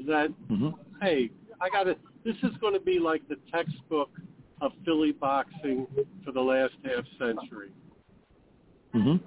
that 0.06 0.30
Mhm. 0.48 0.74
hey, 1.00 1.30
I 1.60 1.68
got 1.70 1.84
to. 1.84 1.96
This 2.24 2.36
is 2.42 2.56
going 2.58 2.74
to 2.74 2.80
be 2.80 2.98
like 2.98 3.26
the 3.28 3.36
textbook 3.50 4.10
of 4.60 4.72
Philly 4.84 5.12
boxing 5.12 5.86
for 6.24 6.32
the 6.32 6.42
last 6.42 6.74
half 6.84 7.06
century. 7.18 7.70
Mhm. 8.94 9.20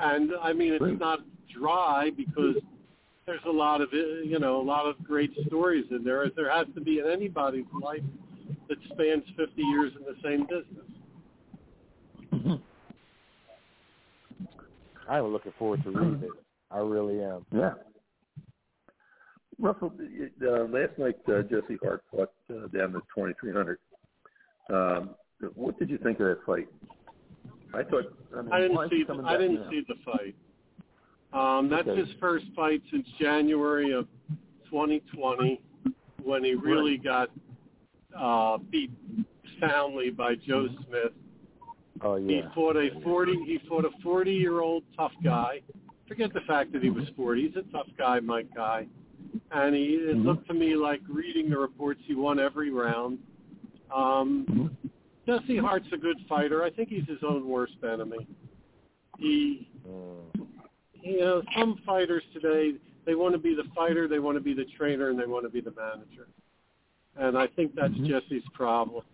And 0.00 0.34
I 0.42 0.52
mean, 0.52 0.72
it's 0.72 0.82
Great. 0.82 0.98
not 0.98 1.22
dry 1.48 2.10
because 2.10 2.56
there's 3.26 3.44
a 3.44 3.50
lot 3.50 3.80
of 3.80 3.92
you 3.92 4.38
know 4.38 4.60
a 4.60 4.62
lot 4.62 4.86
of 4.86 5.02
great 5.02 5.32
stories 5.46 5.90
in 5.90 6.04
there. 6.04 6.28
There 6.30 6.50
has 6.50 6.66
to 6.74 6.80
be 6.80 6.98
in 6.98 7.06
anybody's 7.06 7.66
life 7.72 8.02
that 8.68 8.82
spans 8.92 9.28
50 9.36 9.62
years 9.62 9.92
in 9.96 10.04
the 10.04 10.16
same 10.22 10.44
business. 10.44 10.84
Mhm. 12.32 12.60
I'm 15.08 15.26
looking 15.32 15.52
forward 15.58 15.82
to 15.84 15.90
reading 15.90 16.20
it. 16.22 16.30
I 16.70 16.78
really 16.78 17.22
am. 17.22 17.44
Yeah. 17.52 17.74
Russell, 19.58 19.92
uh, 20.42 20.64
last 20.64 20.98
night 20.98 21.16
uh, 21.28 21.42
Jesse 21.42 21.78
Hart 21.82 22.02
fought 22.10 22.32
uh, 22.50 22.66
down 22.76 22.92
to 22.92 23.00
2300. 23.14 23.78
Um, 24.70 25.10
what 25.54 25.78
did 25.78 25.90
you 25.90 25.98
think 25.98 26.18
of 26.20 26.26
that 26.26 26.38
fight? 26.44 26.68
I 27.74 27.82
thought 27.84 28.04
I, 28.36 28.42
mean, 28.42 28.52
I 28.52 28.60
didn't 28.60 28.76
is 28.84 28.90
he 28.90 29.00
see. 29.00 29.04
coming 29.04 29.26
I 29.26 29.36
didn't 29.36 29.60
now? 29.60 29.70
see 29.70 29.82
the 29.86 29.94
fight. 30.04 30.34
Um, 31.32 31.68
that's 31.68 31.88
Okay. 31.88 32.00
his 32.00 32.08
first 32.20 32.46
fight 32.56 32.82
since 32.90 33.06
January 33.20 33.92
of 33.92 34.06
2020, 34.70 35.60
when 36.22 36.44
he 36.44 36.54
really 36.54 36.96
got 36.96 37.30
uh, 38.18 38.58
beat 38.70 38.90
soundly 39.60 40.10
by 40.10 40.34
Joe 40.36 40.68
Smith. 40.86 41.12
Oh 42.00 42.16
He 42.16 42.42
fought 42.54 42.76
a 42.76 42.90
40. 43.02 43.44
He 43.44 43.58
fought 43.68 43.84
a 43.84 43.90
40 44.02 44.32
year 44.32 44.60
old 44.60 44.82
tough 44.96 45.12
guy. 45.22 45.60
Forget 46.08 46.34
the 46.34 46.40
fact 46.42 46.72
that 46.72 46.82
he 46.82 46.90
was 46.90 47.04
40. 47.16 47.48
He's 47.48 47.56
a 47.56 47.62
tough 47.72 47.86
guy, 47.96 48.20
Mike 48.20 48.52
Guy. 48.54 48.86
And 49.52 49.74
he 49.74 49.94
it 49.94 50.16
Mhm. 50.16 50.24
looked 50.24 50.46
to 50.48 50.54
me 50.54 50.76
like 50.76 51.00
reading 51.08 51.48
the 51.48 51.58
reports, 51.58 52.00
he 52.04 52.14
won 52.14 52.38
every 52.38 52.70
round. 52.70 53.18
Um, 53.92 54.44
Mhm. 54.46 54.90
Jesse 55.26 55.56
Hart's 55.56 55.90
a 55.92 55.96
good 55.96 56.20
fighter. 56.28 56.62
I 56.62 56.70
think 56.70 56.88
he's 56.90 57.06
his 57.06 57.22
own 57.22 57.48
worst 57.48 57.82
enemy. 57.82 58.26
He 59.18 59.68
Mm. 59.86 60.48
you 61.02 61.20
know, 61.20 61.42
some 61.56 61.76
fighters 61.78 62.24
today 62.32 62.74
they 63.04 63.14
want 63.14 63.34
to 63.34 63.38
be 63.38 63.54
the 63.54 63.64
fighter, 63.74 64.08
they 64.08 64.18
want 64.18 64.36
to 64.36 64.40
be 64.40 64.54
the 64.54 64.64
trainer, 64.64 65.10
and 65.10 65.18
they 65.18 65.26
want 65.26 65.44
to 65.44 65.50
be 65.50 65.60
the 65.60 65.72
manager. 65.72 66.26
And 67.16 67.36
I 67.36 67.46
think 67.46 67.74
that's 67.74 67.92
Mhm. 67.94 68.06
Jesse's 68.06 68.48
problem. 68.54 69.04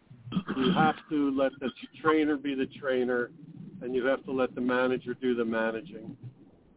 You 0.57 0.73
have 0.73 0.97
to 1.11 1.31
let 1.37 1.53
the 1.61 1.71
trainer 2.03 2.37
be 2.37 2.55
the 2.55 2.67
trainer, 2.79 3.31
and 3.83 3.95
you 3.95 4.05
have 4.07 4.25
to 4.25 4.33
let 4.33 4.55
the 4.55 4.61
manager 4.61 5.15
do 5.15 5.35
the 5.35 5.45
managing. 5.45 6.17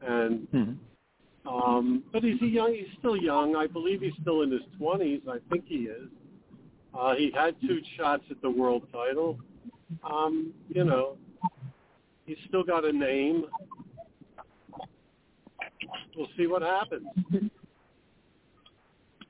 And 0.01 0.47
Mhm. 0.51 0.77
um, 1.45 2.03
but 2.11 2.23
he's 2.23 2.41
a 2.41 2.47
young. 2.47 2.73
He's 2.73 2.91
still 2.99 3.15
young. 3.17 3.55
I 3.55 3.67
believe 3.67 4.01
he's 4.01 4.15
still 4.21 4.41
in 4.41 4.51
his 4.51 4.61
twenties. 4.77 5.21
I 5.27 5.39
think 5.49 5.65
he 5.67 5.85
is. 5.87 6.09
Uh, 6.93 7.15
he 7.15 7.31
had 7.31 7.59
two 7.61 7.81
shots 7.97 8.23
at 8.29 8.41
the 8.41 8.49
world 8.49 8.87
title. 8.91 9.39
Um, 10.03 10.53
you 10.69 10.83
know, 10.83 11.17
he's 12.25 12.37
still 12.47 12.63
got 12.63 12.85
a 12.85 12.91
name. 12.91 13.45
We'll 16.15 16.29
see 16.37 16.47
what 16.47 16.61
happens. 16.61 17.07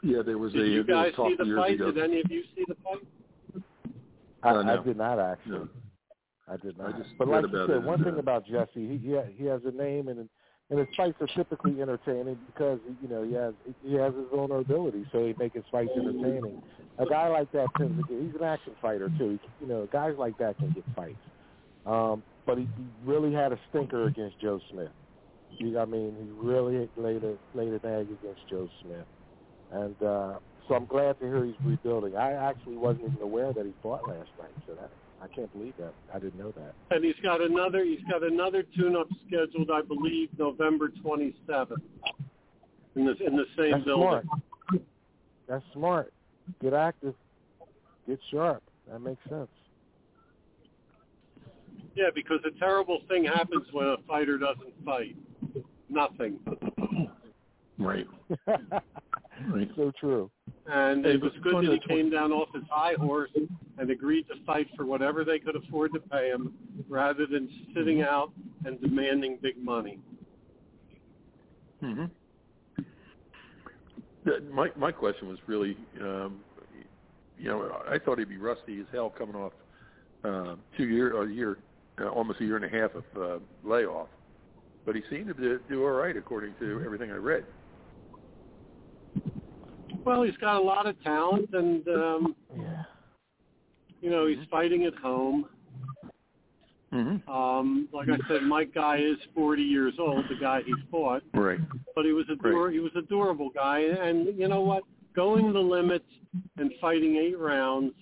Yeah, 0.01 0.21
there 0.21 0.37
was 0.37 0.53
a 0.53 0.57
Did 0.57 0.71
you 0.73 0.83
guys 0.83 1.13
see 1.15 1.35
the 1.37 1.55
fight? 1.55 1.75
ago. 1.75 1.91
Did 1.91 2.03
any 2.03 2.19
of 2.19 2.29
you 2.29 2.43
see 2.55 2.65
the 2.67 2.75
fight? 2.83 3.05
I, 4.43 4.49
Uh, 4.49 4.63
no. 4.63 4.81
I 4.81 4.83
did 4.83 4.97
not 4.97 5.19
actually. 5.19 5.51
No. 5.51 5.69
I 6.47 6.57
did 6.57 6.79
I 6.79 6.83
not. 6.83 6.97
just 6.97 7.17
but 7.17 7.27
like 7.27 7.45
you 7.49 7.65
said, 7.67 7.85
one 7.85 8.03
thing 8.03 8.17
about 8.19 8.45
Jesse, 8.45 8.69
he 8.75 8.97
he, 8.97 9.17
he 9.37 9.45
has 9.45 9.61
a 9.65 9.71
name, 9.71 10.09
and 10.09 10.29
and 10.69 10.79
his 10.79 10.87
fights 10.95 11.17
are 11.21 11.27
typically 11.27 11.81
entertaining 11.81 12.37
because 12.47 12.79
you 13.01 13.07
know 13.07 13.23
he 13.23 13.33
has 13.33 13.53
he 13.83 13.93
has 13.95 14.13
his 14.13 14.25
own 14.31 14.49
vulnerability, 14.49 15.05
so 15.11 15.25
he 15.25 15.33
makes 15.37 15.55
his 15.55 15.63
fights 15.71 15.91
entertaining. 15.95 16.61
A 16.97 17.05
guy 17.05 17.27
like 17.27 17.51
that 17.51 17.67
tends 17.77 18.01
to 18.01 18.07
get. 18.07 18.21
He's 18.21 18.35
an 18.35 18.43
action 18.43 18.73
fighter 18.81 19.09
too. 19.17 19.39
He, 19.41 19.65
you 19.65 19.67
know, 19.67 19.87
guys 19.91 20.15
like 20.17 20.37
that 20.37 20.57
can 20.57 20.71
get 20.71 20.83
fights. 20.95 21.17
Um, 21.85 22.23
but 22.45 22.57
he, 22.57 22.63
he 22.77 22.85
really 23.03 23.33
had 23.33 23.51
a 23.51 23.59
stinker 23.69 24.05
against 24.05 24.39
Joe 24.39 24.59
Smith. 24.71 24.91
He, 25.49 25.77
I 25.77 25.85
mean, 25.85 26.15
he 26.19 26.47
really 26.47 26.89
laid 26.97 27.23
a 27.23 27.35
laid 27.53 27.69
an 27.73 27.79
egg 27.85 28.07
against 28.11 28.41
Joe 28.49 28.67
Smith, 28.81 29.05
and 29.71 30.01
uh, 30.01 30.39
so 30.67 30.75
I'm 30.75 30.85
glad 30.85 31.19
to 31.19 31.25
hear 31.25 31.45
he's 31.45 31.55
rebuilding. 31.63 32.15
I 32.15 32.33
actually 32.33 32.77
wasn't 32.77 33.05
even 33.07 33.21
aware 33.21 33.53
that 33.53 33.65
he 33.65 33.73
fought 33.81 34.07
last 34.07 34.29
night, 34.39 34.51
so 34.67 34.75
that 34.75 34.89
I 35.21 35.27
can't 35.27 35.51
believe 35.53 35.73
that. 35.79 35.93
I 36.13 36.19
didn't 36.19 36.39
know 36.39 36.51
that. 36.51 36.73
And 36.91 37.03
he's 37.03 37.15
got 37.23 37.41
another. 37.41 37.83
He's 37.83 38.03
got 38.09 38.23
another 38.23 38.63
tune-up 38.75 39.07
scheduled, 39.27 39.71
I 39.71 39.81
believe, 39.81 40.29
November 40.37 40.89
27th 41.03 41.77
in 42.95 43.05
the 43.05 43.15
in 43.25 43.35
the 43.35 43.45
same 43.57 43.71
That's 43.71 43.85
building. 43.85 44.21
smart. 44.21 44.25
That's 45.47 45.63
smart. 45.73 46.13
Get 46.61 46.73
active. 46.73 47.15
Get 48.07 48.19
sharp. 48.31 48.63
That 48.91 48.99
makes 48.99 49.21
sense. 49.29 49.49
Yeah, 51.95 52.09
because 52.13 52.39
a 52.45 52.59
terrible 52.59 52.99
thing 53.07 53.23
happens 53.23 53.65
when 53.71 53.87
a 53.87 53.97
fighter 54.07 54.37
doesn't 54.37 54.73
fight. 54.83 55.15
Nothing. 55.89 56.39
Right. 57.77 58.07
Right. 59.47 59.69
so 59.75 59.91
true. 59.99 60.29
And 60.67 61.03
Hey, 61.03 61.13
it 61.13 61.21
was 61.21 61.31
but 61.33 61.43
good 61.43 61.65
that 61.65 61.79
he 61.81 61.95
came 61.95 62.09
down 62.09 62.31
off 62.31 62.49
his 62.53 62.63
high 62.69 62.93
horse 62.93 63.31
and 63.77 63.89
agreed 63.89 64.27
to 64.27 64.35
fight 64.45 64.67
for 64.77 64.85
whatever 64.85 65.25
they 65.25 65.39
could 65.39 65.55
afford 65.55 65.91
to 65.93 65.99
pay 65.99 66.29
him, 66.29 66.53
rather 66.87 67.25
than 67.25 67.49
sitting 67.75 68.01
out 68.01 68.31
and 68.65 68.79
demanding 68.79 69.39
big 69.41 69.57
money. 69.57 69.99
hmm 71.81 72.05
My 74.51 74.69
my 74.75 74.91
question 74.91 75.27
was 75.27 75.39
really, 75.47 75.75
um, 75.99 76.39
you 77.37 77.49
know, 77.49 77.81
I 77.89 77.97
thought 77.97 78.19
he'd 78.19 78.29
be 78.29 78.37
rusty 78.37 78.79
as 78.79 78.85
hell 78.91 79.09
coming 79.09 79.35
off 79.35 79.53
uh, 80.23 80.55
two 80.77 80.87
year 80.87 81.15
or 81.15 81.25
a 81.25 81.33
year, 81.33 81.57
uh, 81.99 82.07
almost 82.07 82.39
a 82.39 82.45
year 82.45 82.55
and 82.55 82.65
a 82.65 82.69
half 82.69 82.91
of 82.95 83.03
uh, 83.19 83.43
layoff, 83.63 84.07
but 84.85 84.95
he 84.95 85.01
seemed 85.09 85.27
to 85.27 85.33
do, 85.33 85.59
do 85.67 85.83
all 85.83 85.91
right 85.91 86.15
according 86.15 86.53
to 86.59 86.81
everything 86.85 87.11
I 87.11 87.15
read. 87.15 87.45
Well, 90.05 90.23
he's 90.23 90.37
got 90.37 90.57
a 90.57 90.63
lot 90.63 90.85
of 90.85 91.01
talent, 91.03 91.49
and 91.53 91.87
um, 91.87 92.35
Yeah. 92.55 92.83
you 94.01 94.09
know 94.09 94.25
he's 94.27 94.45
fighting 94.49 94.83
at 94.85 94.95
home. 94.95 95.45
Mm-hmm. 96.93 97.27
Um, 97.29 97.87
like 97.91 98.07
I 98.09 98.17
said, 98.27 98.43
Mike 98.43 98.73
Guy 98.73 98.97
is 98.97 99.17
40 99.33 99.63
years 99.63 99.95
old, 99.97 100.25
the 100.29 100.35
guy 100.39 100.61
he 100.63 100.73
fought, 100.91 101.23
Right. 101.33 101.59
but 101.95 102.05
he 102.05 102.11
was 102.11 102.25
a 102.29 102.35
dur- 102.35 102.69
he 102.69 102.79
was 102.79 102.91
a 102.95 103.01
durable 103.01 103.49
guy. 103.49 103.79
And 103.79 104.37
you 104.37 104.47
know 104.47 104.61
what? 104.61 104.83
Going 105.15 105.53
the 105.53 105.59
limits 105.59 106.05
and 106.57 106.71
fighting 106.79 107.15
eight 107.15 107.39
rounds 107.39 107.93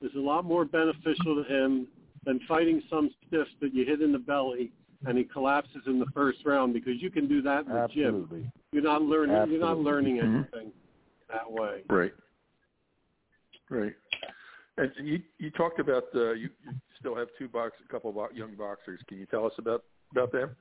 is 0.00 0.14
a 0.14 0.20
lot 0.20 0.44
more 0.44 0.64
beneficial 0.64 1.42
to 1.42 1.44
him 1.44 1.88
than 2.24 2.38
fighting 2.46 2.82
some 2.88 3.10
stiff 3.26 3.48
that 3.60 3.74
you 3.74 3.84
hit 3.84 4.00
in 4.00 4.12
the 4.12 4.18
belly 4.18 4.72
and 5.06 5.16
he 5.18 5.24
collapses 5.24 5.82
in 5.86 5.98
the 5.98 6.06
first 6.14 6.38
round 6.44 6.72
because 6.74 7.00
you 7.00 7.10
can 7.10 7.28
do 7.28 7.40
that 7.42 7.66
in 7.66 7.72
the 7.72 7.88
gym. 7.92 8.50
You're 8.72 8.82
not 8.82 9.02
learning. 9.02 9.34
You're 9.50 9.60
not 9.60 9.70
Absolutely. 9.78 9.84
learning 9.84 10.16
Mhm. 10.16 10.34
anything 10.54 10.72
that 11.28 11.50
way. 11.50 11.82
Right. 11.88 12.12
Right. 13.68 13.94
And 14.78 14.90
you 15.02 15.20
you 15.38 15.50
talked 15.50 15.80
about 15.80 16.04
uh, 16.14 16.32
you, 16.32 16.50
you 16.64 16.72
still 17.00 17.16
have 17.16 17.28
two 17.38 17.48
box, 17.48 17.72
a 17.84 17.90
couple 17.90 18.10
of 18.10 18.36
young 18.36 18.54
boxers. 18.54 19.00
Can 19.08 19.18
you 19.18 19.26
tell 19.26 19.46
us 19.46 19.52
about 19.58 19.84
about 20.12 20.32
them? 20.32 20.54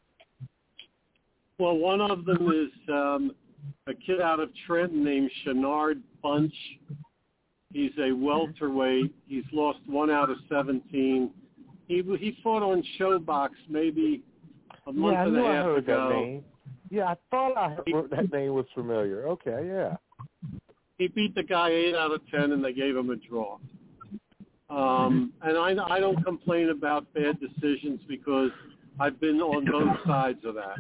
Well, 1.60 1.78
one 1.78 2.02
of 2.02 2.26
them 2.26 2.50
is 2.50 2.90
um, 2.90 3.32
a 3.88 3.94
kid 3.94 4.22
out 4.22 4.40
of 4.40 4.50
Trenton 4.66 5.04
named 5.04 5.30
Shinard 5.46 6.02
Bunch. 6.22 6.54
He's 7.74 7.92
a 8.00 8.12
welterweight. 8.12 9.14
He's 9.28 9.44
lost 9.52 9.80
one 9.86 10.10
out 10.10 10.30
of 10.30 10.38
17. 10.50 11.32
He 11.88 11.96
he 11.96 12.38
fought 12.42 12.64
on 12.64 12.84
ShoBox 13.00 13.50
maybe 13.70 14.24
a 14.88 14.94
month 14.94 15.14
yeah, 15.14 15.20
I 15.20 15.24
and 15.26 15.34
knew 15.34 15.46
a 15.46 15.50
I 15.50 15.56
half 15.56 15.66
heard 15.66 15.78
ago. 15.80 16.10
that 16.10 16.16
name. 16.16 16.44
Yeah, 16.90 17.06
I 17.06 17.16
thought 17.32 17.58
I 17.58 17.70
heard 17.92 18.10
that 18.12 18.32
name 18.32 18.54
was 18.54 18.66
familiar. 18.74 19.28
Okay, 19.28 19.68
yeah. 19.68 19.98
He 20.98 21.08
beat 21.08 21.36
the 21.36 21.44
guy 21.44 21.70
eight 21.70 21.96
out 21.96 22.12
of 22.12 22.22
ten, 22.30 22.52
and 22.54 22.64
they 22.64 22.74
gave 22.74 22.96
him 22.96 23.10
a 23.10 23.16
draw. 23.18 23.58
Um, 24.70 25.34
and 25.44 25.58
I, 25.58 25.76
I 25.96 26.00
don't 26.00 26.24
complain 26.24 26.70
about 26.70 27.14
bad 27.14 27.38
decisions 27.40 28.00
because 28.08 28.52
I've 29.00 29.20
been 29.20 29.42
on 29.42 29.66
both 29.66 29.98
sides 30.08 30.40
of 30.46 30.56
that. 30.56 30.78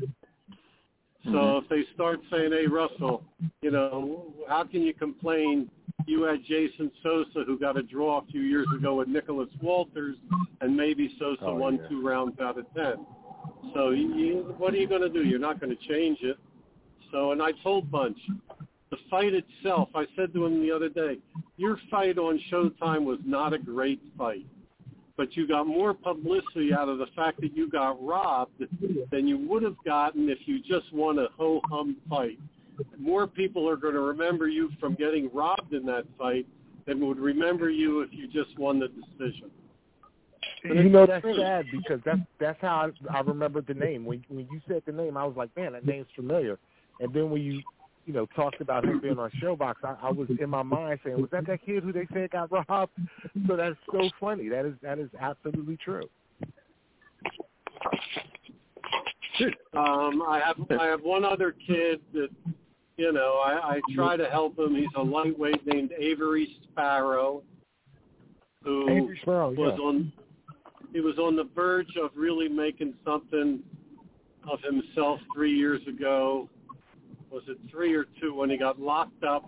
So 1.26 1.32
Mhm. 1.32 1.62
if 1.64 1.70
they 1.70 1.84
start 1.94 2.20
saying, 2.32 2.52
"Hey, 2.52 2.68
Russell, 2.68 3.24
you 3.62 3.72
know, 3.72 4.34
how 4.48 4.64
can 4.64 4.82
you 4.84 4.94
complain? 4.94 5.70
You 6.08 6.24
had 6.24 6.44
Jason 6.44 6.92
Sosa 7.02 7.44
who 7.46 7.58
got 7.58 7.78
a 7.78 7.84
draw 7.84 8.20
a 8.20 8.26
few 8.32 8.42
years 8.42 8.68
ago 8.76 8.96
with 8.96 9.08
Nicholas 9.08 9.50
Walters, 9.62 10.18
and 10.62 10.76
maybe 10.76 11.16
Sosa 11.18 11.46
Oh, 11.46 11.56
won 11.56 11.78
yeah. 11.78 11.88
two 11.88 12.08
rounds 12.08 12.40
out 12.40 12.58
of 12.58 12.72
ten. 12.74 13.06
So 13.74 13.90
you, 13.90 14.54
what 14.58 14.74
are 14.74 14.78
you 14.78 14.88
going 14.88 15.02
to 15.02 15.10
do? 15.10 15.24
You're 15.24 15.40
not 15.40 15.60
going 15.60 15.76
to 15.76 15.84
change 15.88 16.22
it. 16.22 16.38
So, 17.12 17.32
and 17.32 17.42
I 17.42 17.52
told 17.64 17.90
Bunch, 17.90 18.18
the 18.96 19.10
fight 19.10 19.34
itself, 19.34 19.90
I 19.96 20.06
said 20.16 20.34
to 20.34 20.46
him 20.46 20.62
the 20.62 20.72
other 20.72 20.90
day, 20.90 21.18
your 21.58 21.78
fight 21.90 22.18
on 22.18 22.40
Showtime 22.52 23.04
was 23.04 23.20
not 23.26 23.54
a 23.54 23.58
great 23.58 24.02
fight, 24.18 24.46
but 25.18 25.36
you 25.36 25.48
got 25.48 25.68
more 25.68 25.94
publicity 25.94 26.74
out 26.74 26.90
of 26.90 26.98
the 26.98 27.08
fact 27.16 27.42
that 27.42 27.56
you 27.56 27.70
got 27.70 28.04
robbed 28.04 28.64
than 29.12 29.28
you 29.28 29.38
would 29.38 29.64
have 29.64 29.76
gotten 29.86 30.30
if 30.30 30.40
you 30.46 30.60
just 30.62 30.92
won 30.94 31.20
a 31.20 31.28
ho-hum 31.38 31.98
fight. 32.10 32.40
More 32.98 33.26
people 33.26 33.70
are 33.70 33.78
going 33.78 33.94
to 33.94 34.02
remember 34.02 34.48
you 34.48 34.70
from 34.80 34.96
getting 34.96 35.30
robbed 35.34 35.74
in 35.74 35.86
that 35.86 36.06
fight 36.18 36.46
than 36.86 37.06
would 37.08 37.20
remember 37.20 37.70
you 37.70 38.02
if 38.02 38.10
you 38.12 38.28
just 38.28 38.58
won 38.60 38.80
the 38.80 38.88
decision. 38.90 39.50
But 40.64 40.78
you 40.78 40.90
know 40.90 41.06
that's 41.06 41.22
truth. 41.22 41.38
sad 41.40 41.66
because 41.72 42.02
that's 42.04 42.20
that's 42.40 42.60
how 42.60 42.92
I, 43.10 43.18
I 43.18 43.22
remembered 43.22 43.68
the 43.68 43.74
name. 43.74 44.04
When 44.04 44.24
when 44.30 44.48
you 44.52 44.60
said 44.68 44.82
the 44.86 44.92
name, 44.92 45.16
I 45.16 45.24
was 45.24 45.36
like, 45.38 45.56
man, 45.56 45.74
that 45.74 45.86
name's 45.86 46.08
familiar. 46.16 46.58
And 47.00 47.14
then 47.14 47.30
when 47.30 47.42
you 47.42 47.62
you 48.06 48.14
know 48.14 48.26
talked 48.36 48.62
about 48.62 48.86
him 48.86 49.00
being 49.00 49.18
on 49.18 49.32
ShoBox, 49.42 49.76
I, 49.84 49.96
I 50.02 50.12
was 50.12 50.30
in 50.40 50.50
my 50.50 50.64
mind 50.64 51.00
saying, 51.04 51.20
was 51.20 51.30
that 51.32 51.46
that 51.48 51.66
kid 51.66 51.84
who 51.84 51.92
they 51.92 52.08
said 52.14 52.32
got 52.32 52.52
robbed? 52.52 52.92
So 53.48 53.56
that's 53.56 53.76
so 53.92 54.10
funny. 54.20 54.50
That 54.50 54.66
is 54.66 54.74
that 54.82 55.00
is 55.00 55.10
absolutely 55.20 55.78
true. 55.78 56.08
Um, 59.76 60.24
I 60.26 60.42
have 60.46 60.80
I 60.80 60.86
have 60.86 61.02
one 61.02 61.26
other 61.26 61.54
kid 61.68 62.00
that 62.14 62.30
you 62.98 63.12
know 63.12 63.42
I, 63.44 63.76
I 63.76 63.82
try 63.94 64.16
to 64.16 64.26
help 64.30 64.58
him. 64.58 64.76
He's 64.76 64.88
a 64.96 65.02
lightweight 65.02 65.66
named 65.66 65.92
Avery 65.98 66.56
Sparrow, 66.64 67.44
who 68.64 68.90
Avery 68.90 69.20
Sparrow, 69.22 69.52
was 69.52 69.76
yeah. 69.78 69.86
on 69.86 70.14
he 70.94 71.02
was 71.02 71.18
on 71.18 71.36
the 71.36 71.50
verge 71.54 71.98
of 72.02 72.12
really 72.16 72.48
making 72.48 72.94
something 73.04 73.60
of 74.50 74.60
himself 74.62 75.20
three 75.36 75.54
years 75.54 75.82
ago. 75.88 76.50
Was 77.36 77.44
it 77.50 77.58
three 77.70 77.94
or 77.94 78.06
two 78.22 78.34
when 78.34 78.50
he 78.50 78.56
got 78.56 78.80
locked 78.80 79.26
up 79.26 79.44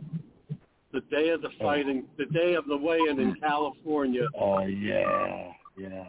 the 0.92 1.00
day 1.10 1.30
of 1.30 1.42
the 1.42 1.48
oh. 1.48 1.64
fighting, 1.64 2.04
the 2.18 2.26
day 2.26 2.54
of 2.56 2.66
the 2.68 2.76
weigh-in 2.76 3.18
in 3.18 3.34
California? 3.40 4.28
Oh 4.38 4.60
yeah, 4.66 5.52
yeah. 5.78 6.04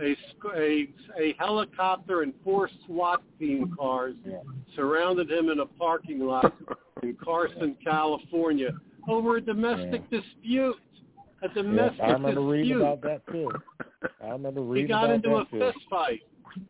a, 0.00 0.16
a, 0.56 0.88
a 1.18 1.34
helicopter 1.36 2.22
and 2.22 2.32
four 2.44 2.70
SWAT 2.86 3.20
team 3.40 3.74
cars 3.76 4.14
Yeah. 4.24 4.36
surrounded 4.76 5.28
him 5.28 5.48
in 5.50 5.58
a 5.58 5.66
parking 5.66 6.20
lot 6.20 6.54
in 7.02 7.16
Carson, 7.24 7.76
California, 7.82 8.70
over 9.08 9.38
a 9.38 9.40
domestic 9.40 10.08
dispute. 10.10 10.76
A 11.42 11.48
Yeah, 11.48 11.52
domestic 11.52 12.00
I 12.00 12.12
remember 12.12 12.42
reading 12.42 12.76
about 12.76 13.02
that 13.02 13.26
too. 13.32 13.50
I 14.22 14.28
remember 14.28 14.60
reading. 14.62 14.86
He 14.86 14.92
got 14.92 15.06
about 15.06 15.16
into 15.16 15.34
a 15.34 15.38
that 15.40 15.50
too. 15.50 15.58
fist 15.58 15.78
fight. 15.90 16.20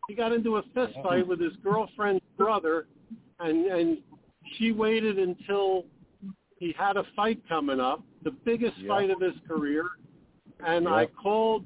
He 0.09 0.15
got 0.15 0.31
into 0.31 0.55
a 0.57 0.63
fist 0.73 0.93
uh-uh. 0.97 1.03
fight 1.03 1.27
with 1.27 1.39
his 1.39 1.53
girlfriend's 1.63 2.23
brother, 2.35 2.87
and 3.39 3.67
and 3.67 3.97
she 4.57 4.71
waited 4.71 5.19
until 5.19 5.85
he 6.59 6.73
had 6.77 6.97
a 6.97 7.03
fight 7.15 7.41
coming 7.47 7.79
up, 7.79 8.01
the 8.23 8.31
biggest 8.31 8.77
Yeah. 8.77 8.87
fight 8.87 9.09
of 9.09 9.19
his 9.19 9.35
career, 9.47 9.89
and 10.65 10.87
I 10.87 11.07
called 11.07 11.65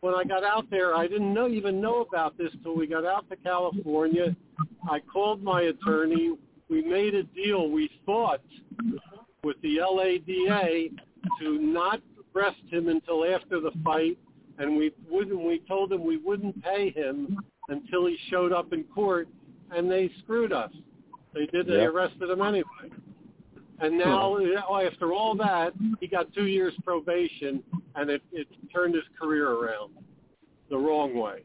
when 0.00 0.14
I 0.14 0.24
got 0.24 0.44
out 0.44 0.68
there. 0.70 0.94
I 0.94 1.06
didn't 1.06 1.32
know 1.32 1.48
even 1.48 1.80
know 1.80 2.02
about 2.02 2.36
this 2.36 2.52
till 2.62 2.74
we 2.76 2.86
got 2.86 3.04
out 3.04 3.28
to 3.30 3.36
California. 3.36 4.36
I 4.88 5.00
called 5.00 5.42
my 5.42 5.62
attorney. 5.62 6.36
We 6.68 6.82
made 6.82 7.14
a 7.14 7.22
deal. 7.24 7.70
We 7.70 7.88
thought 8.04 8.42
with 9.42 9.60
the 9.62 9.80
LADA 9.80 10.90
to 11.40 11.58
not 11.58 12.00
arrest 12.34 12.62
him 12.70 12.88
until 12.88 13.24
after 13.24 13.60
the 13.60 13.72
fight, 13.84 14.18
and 14.58 14.76
we 14.76 14.92
wouldn't. 15.08 15.40
We 15.40 15.60
told 15.60 15.92
him 15.92 16.04
we 16.04 16.16
wouldn't 16.18 16.62
pay 16.62 16.90
him 16.90 17.38
until 17.68 18.06
he 18.06 18.16
showed 18.30 18.52
up 18.52 18.72
in 18.72 18.84
court, 18.84 19.28
and 19.70 19.90
they 19.90 20.08
screwed 20.20 20.52
us. 20.52 20.72
They 21.38 21.46
did. 21.46 21.66
They 21.68 21.84
arrested 21.84 22.30
him 22.30 22.42
anyway. 22.42 22.90
And 23.80 23.96
now, 23.96 24.36
after 24.84 25.12
all 25.12 25.36
that, 25.36 25.72
he 26.00 26.08
got 26.08 26.32
two 26.34 26.46
years 26.46 26.74
probation, 26.84 27.62
and 27.94 28.10
it, 28.10 28.22
it 28.32 28.48
turned 28.74 28.94
his 28.94 29.04
career 29.20 29.50
around 29.50 29.92
the 30.68 30.76
wrong 30.76 31.16
way. 31.16 31.44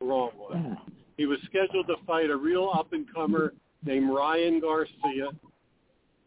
The 0.00 0.06
wrong 0.06 0.32
way. 0.36 0.76
He 1.16 1.24
was 1.24 1.38
scheduled 1.46 1.86
to 1.86 1.94
fight 2.06 2.28
a 2.28 2.36
real 2.36 2.70
up 2.74 2.92
and 2.92 3.06
comer 3.12 3.54
named 3.84 4.10
Ryan 4.10 4.60
Garcia, 4.60 5.28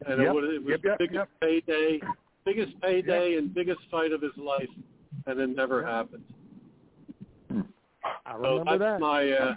and 0.06 0.20
it, 0.20 0.34
was, 0.34 0.50
it 0.52 0.64
was 0.64 0.70
yep, 0.70 0.80
yep, 0.82 0.98
the 0.98 1.06
biggest 1.06 1.14
yep. 1.14 1.28
payday, 1.40 2.00
biggest 2.44 2.80
payday, 2.80 3.36
and 3.36 3.54
biggest 3.54 3.80
fight 3.88 4.10
of 4.10 4.20
his 4.20 4.32
life, 4.36 4.68
and 5.26 5.38
it 5.38 5.54
never 5.54 5.86
happened. 5.86 6.24
I 8.26 8.32
So 8.32 8.58
remember 8.58 8.78
that's 8.78 8.80
that. 8.80 9.00
my 9.00 9.30
uh, 9.30 9.54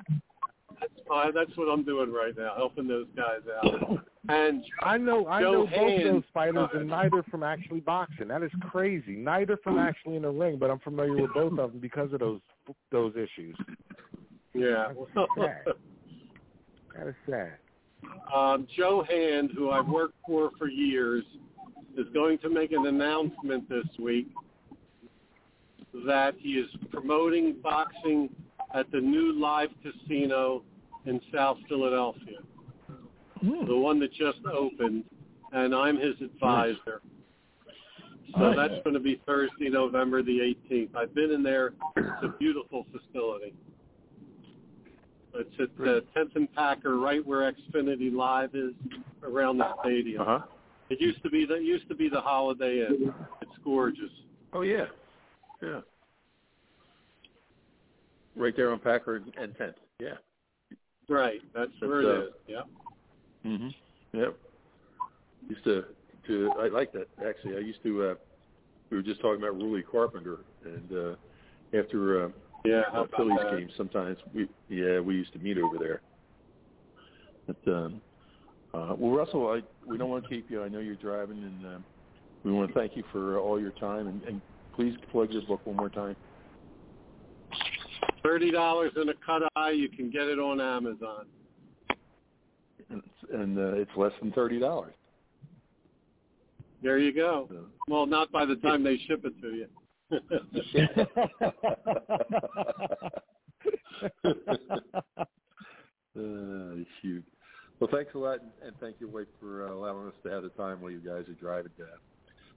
that's 1.10 1.32
that's 1.34 1.58
what 1.58 1.66
I'm 1.66 1.84
doing 1.84 2.12
right 2.12 2.36
now, 2.38 2.54
helping 2.56 2.88
those 2.88 3.08
guys 3.16 3.42
out. 3.64 4.06
And 4.30 4.64
I 4.82 4.98
know, 4.98 5.28
I 5.28 5.42
Joe 5.42 5.52
know 5.52 5.66
both 5.66 6.04
those 6.06 6.24
fighters, 6.34 6.70
and 6.74 6.88
neither 6.88 7.24
from 7.24 7.44
actually 7.44 7.82
boxing. 7.82 8.30
That 8.30 8.42
is 8.42 8.52
crazy. 8.62 9.18
Neither 9.18 9.58
from 9.58 9.78
actually 9.78 10.16
in 10.16 10.22
the 10.22 10.30
ring, 10.30 10.56
but 10.58 10.72
I'm 10.72 10.80
familiar 10.80 11.24
with 11.24 11.34
both 11.34 11.60
of 11.60 11.74
them 11.74 11.82
because 11.82 12.14
of 12.14 12.22
those 12.22 12.40
those 12.90 13.14
issues. 13.18 13.58
yeah, 14.54 14.94
That 16.96 17.08
is 17.08 17.16
sad. 17.30 17.58
um, 18.34 18.66
Joe 18.78 19.04
Hand, 19.10 19.52
who 19.58 19.72
I've 19.72 19.90
worked 19.90 20.16
for 20.26 20.52
for 20.58 20.70
years, 20.70 21.26
is 21.98 22.06
going 22.14 22.38
to 22.40 22.50
make 22.50 22.72
an 22.72 22.86
announcement 22.86 23.68
this 23.68 23.88
week 24.00 24.28
that 26.06 26.36
he 26.40 26.52
is 26.52 26.70
promoting 26.92 27.58
boxing 27.62 28.30
at 28.74 28.90
the 28.92 29.02
new 29.02 29.38
live 29.38 29.70
casino 29.84 30.64
in 31.06 31.20
South 31.34 31.58
Philadelphia, 31.68 32.40
the 33.42 33.76
one 33.76 34.00
that 34.00 34.14
just 34.14 34.40
opened, 34.46 35.04
and 35.52 35.76
I'm 35.76 35.98
his 35.98 36.16
advisor. 36.22 37.02
So 38.36 38.40
Nice. 38.40 38.56
that's 38.56 38.84
going 38.84 38.96
to 38.96 39.00
be 39.00 39.22
Thursday, 39.28 39.70
November 39.70 40.24
the 40.24 40.56
18th. 40.72 40.96
I've 40.96 41.14
been 41.14 41.32
in 41.32 41.44
there. 41.44 41.74
It's 41.98 42.24
a 42.24 42.30
beautiful 42.40 42.86
facility. 42.92 43.54
It's 45.36 45.50
at 45.60 45.76
the 45.78 46.04
10th 46.16 46.36
and 46.36 46.52
Packer, 46.54 46.98
right 46.98 47.26
where 47.26 47.52
Xfinity 47.52 48.14
Live 48.14 48.56
is, 48.56 48.74
around 49.24 49.58
the 49.58 49.68
stadium. 49.82 50.22
Uh 50.22 50.26
huh. 50.26 50.40
It 50.90 51.02
used 51.02 51.22
to 51.24 51.30
be 51.30 51.46
the 51.46 51.56
used 51.56 51.88
to 51.90 51.96
be 51.96 52.10
the 52.10 52.22
Holiday 52.22 52.86
Inn. 52.86 53.14
It's 53.42 53.52
gorgeous. 53.64 54.12
Oh 54.52 54.62
yeah, 54.62 54.86
yeah. 55.62 55.82
Right 58.36 58.56
there 58.56 58.72
on 58.72 58.80
Packard 58.80 59.32
and 59.40 59.56
Tenth. 59.58 59.76
Yeah. 60.00 60.16
Right, 61.10 61.42
that's 61.54 61.72
where 61.80 62.02
That's, 62.02 62.06
it 62.06 62.18
uh, 62.18 62.24
is. 62.26 62.34
Yep. 62.48 62.68
Mhm. 63.46 63.76
Yep. 64.14 64.38
Used 65.50 65.64
to 65.66 65.86
to 66.28 66.52
I 66.60 66.68
like 66.68 66.92
that 66.94 67.08
actually. 67.26 67.56
I 67.58 67.60
used 67.60 67.84
to. 67.84 68.04
uh 68.04 68.16
We 68.90 68.98
were 68.98 69.04
just 69.04 69.22
talking 69.22 69.42
about 69.42 69.56
Ruly 69.56 69.84
Carpenter, 69.84 70.40
and 70.64 70.92
uh 70.92 71.16
after 71.78 72.26
uh, 72.26 72.30
Yeah. 72.66 72.84
How 72.92 73.04
uh, 73.04 73.08
Phillies 73.18 73.40
that? 73.44 73.58
games, 73.58 73.72
sometimes 73.76 74.18
we 74.34 74.48
yeah 74.70 75.00
we 75.00 75.16
used 75.16 75.34
to 75.34 75.40
meet 75.40 75.58
over 75.58 75.78
there. 75.78 76.02
But 77.48 77.72
um, 77.72 78.02
uh, 78.74 78.96
well, 78.98 79.12
Russell, 79.12 79.50
I 79.50 79.62
we 79.86 79.98
don't 79.98 80.10
want 80.10 80.24
to 80.24 80.30
keep 80.30 80.50
you. 80.50 80.64
I 80.64 80.70
know 80.70 80.80
you're 80.80 80.96
driving, 80.96 81.44
and 81.44 81.66
um, 81.76 81.86
we 82.44 82.52
want 82.52 82.70
to 82.70 82.74
thank 82.74 82.96
you 82.96 83.04
for 83.12 83.40
all 83.40 83.60
your 83.60 83.72
time. 83.72 84.08
And, 84.08 84.24
and 84.24 84.42
please 84.74 84.96
plug 85.12 85.32
your 85.32 85.42
book 85.42 85.66
one 85.66 85.76
more 85.76 85.90
time. 85.90 86.16
Thirty 88.24 88.52
dollars 88.52 88.94
and 88.96 89.10
a 89.10 89.14
cut 89.26 89.44
eye. 89.56 89.72
You 89.72 89.90
can 89.90 90.10
get 90.10 90.24
it 90.24 90.40
on 90.40 90.62
Amazon. 90.62 91.26
And, 92.90 93.00
it's- 93.00 93.30
and 93.34 93.58
uh, 93.58 93.74
it's 93.74 93.92
less 93.96 94.14
than 94.22 94.32
thirty 94.32 94.60
dollars. 94.60 94.94
There 96.82 97.00
you 97.00 97.14
go. 97.14 97.48
So. 97.50 97.66
Well, 97.88 98.06
not 98.06 98.32
by 98.32 98.46
the 98.46 98.56
time 98.58 98.84
they 98.84 98.98
ship 99.08 99.26
it 99.26 99.34
to 99.42 99.56
you. 99.56 99.68
uh, 106.16 106.84
shoot. 107.02 107.24
Well, 107.80 107.90
thanks 107.92 108.14
a 108.16 108.18
lot, 108.18 108.40
and 108.64 108.74
thank 108.80 108.98
you, 109.00 109.08
wife 109.08 109.28
for 109.40 109.68
uh, 109.68 109.74
allowing 109.74 110.08
us 110.08 110.14
to 110.24 110.30
have 110.30 110.44
the 110.44 110.50
time 110.50 110.82
while 110.82 110.92
you 110.92 111.00
guys 111.00 111.28
are 111.28 111.34
driving. 111.34 111.72
To 111.78 111.86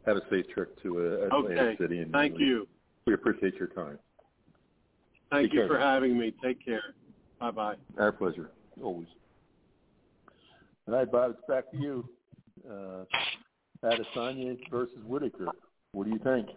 have 0.06 0.16
a 0.16 0.22
safe 0.30 0.46
trip 0.52 0.80
to 0.82 0.98
uh, 0.98 1.26
Atlantic 1.36 1.58
okay. 1.58 1.76
City. 1.78 1.98
And 2.00 2.12
Thank 2.12 2.38
you. 2.38 2.68
We 3.06 3.14
appreciate 3.14 3.54
your 3.54 3.68
time. 3.68 3.98
Thank 5.30 5.46
Take 5.46 5.54
you 5.54 5.60
care. 5.60 5.68
for 5.68 5.78
having 5.78 6.18
me. 6.18 6.32
Take 6.42 6.64
care. 6.64 6.94
Bye 7.40 7.50
bye. 7.50 7.74
Our 7.98 8.12
pleasure, 8.12 8.50
always. 8.82 9.08
All 10.88 10.94
right, 10.94 11.10
Bob, 11.10 11.32
it's 11.32 11.40
back 11.48 11.70
to 11.72 11.76
you. 11.76 12.08
Uh, 12.68 13.04
Adesanya 13.84 14.56
versus 14.70 14.98
Whitaker. 15.04 15.48
What 15.92 16.06
do 16.06 16.12
you 16.12 16.18
think? 16.18 16.48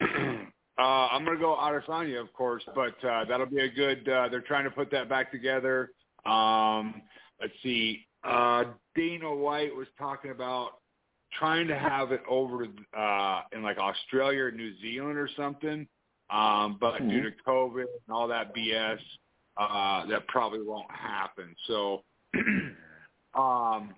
Uh, 0.78 1.06
I'm 1.12 1.24
going 1.24 1.36
to 1.36 1.40
go 1.40 1.54
Adesanya, 1.54 2.18
of 2.20 2.32
course, 2.32 2.62
but 2.74 2.94
uh, 3.06 3.26
that'll 3.26 3.46
be 3.46 3.60
a 3.60 3.68
good. 3.68 4.08
Uh, 4.08 4.28
they're 4.30 4.40
trying 4.40 4.64
to 4.64 4.70
put 4.70 4.90
that 4.90 5.06
back 5.08 5.30
together. 5.30 5.90
Um, 6.24 7.02
let's 7.40 7.52
see. 7.62 8.06
Uh, 8.24 8.64
Dana 8.96 9.32
White 9.32 9.76
was 9.76 9.86
talking 9.98 10.30
about 10.30 10.78
trying 11.38 11.68
to 11.68 11.78
have 11.78 12.10
it 12.10 12.22
over 12.28 12.66
uh, 12.96 13.40
in 13.52 13.62
like 13.62 13.76
Australia 13.78 14.44
or 14.44 14.50
New 14.50 14.72
Zealand 14.80 15.18
or 15.18 15.28
something, 15.36 15.86
um, 16.32 16.78
but 16.80 16.94
Mhm. 17.00 17.10
due 17.10 17.22
to 17.22 17.36
COVID 17.46 17.86
and 18.06 18.10
all 18.10 18.26
that 18.28 18.54
BS, 18.54 19.00
uh, 19.56 20.06
that 20.06 20.26
probably 20.28 20.62
won't 20.62 20.90
happen. 20.90 21.54
So, 21.66 22.04
um, 23.34 23.94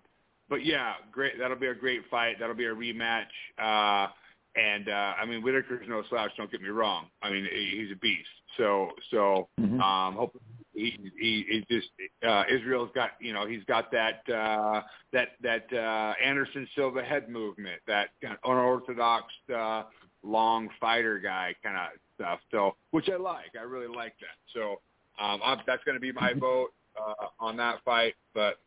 but 0.48 0.64
yeah, 0.64 0.94
great. 1.12 1.38
That'll 1.38 1.56
be 1.56 1.68
a 1.68 1.74
great 1.74 2.04
fight. 2.10 2.38
That'll 2.38 2.56
be 2.56 2.66
a 2.66 2.74
rematch. 2.74 3.30
Uh, 3.58 4.08
and 4.56 4.88
uh, 4.88 5.14
I 5.18 5.24
mean, 5.24 5.42
Whitaker's 5.42 5.88
no 5.88 6.02
slouch. 6.04 6.32
Don't 6.36 6.50
get 6.50 6.60
me 6.60 6.68
wrong. 6.68 7.06
I 7.22 7.30
mean, 7.30 7.44
he's 7.50 7.90
a 7.90 7.96
beast. 7.96 8.28
So, 8.56 8.90
so 9.10 9.48
Mhm. 9.58 9.80
um, 9.80 10.14
hope 10.16 10.36
he 10.74 10.98
he 11.18 11.44
he 11.48 11.64
just 11.70 11.90
uh, 12.22 12.44
Israel's 12.48 12.90
got 12.94 13.12
you 13.20 13.32
know 13.32 13.46
he's 13.46 13.64
got 13.64 13.90
that 13.92 14.28
uh, 14.28 14.82
that 15.12 15.36
that 15.40 15.72
uh, 15.72 16.14
Anderson 16.22 16.68
Silva 16.74 17.02
head 17.02 17.28
movement, 17.28 17.80
that 17.86 18.10
kind 18.20 18.34
of 18.34 18.50
unorthodox 18.50 19.32
uh, 19.54 19.84
long 20.22 20.68
fighter 20.80 21.18
guy 21.18 21.54
kind 21.62 21.76
of 21.76 21.98
stuff. 22.14 22.40
So, 22.50 22.76
which 22.90 23.08
I 23.08 23.16
like. 23.16 23.52
I 23.58 23.64
really 23.64 23.94
like 23.94 24.14
that. 24.20 24.36
So, 24.52 24.80
um, 25.22 25.40
I'm, 25.44 25.58
that's 25.66 25.84
going 25.84 25.96
to 25.96 26.00
be 26.00 26.12
my 26.12 26.32
vote 26.32 26.68
uh, 27.00 27.26
on 27.40 27.56
that 27.58 27.78
fight. 27.84 28.14
But 28.34 28.60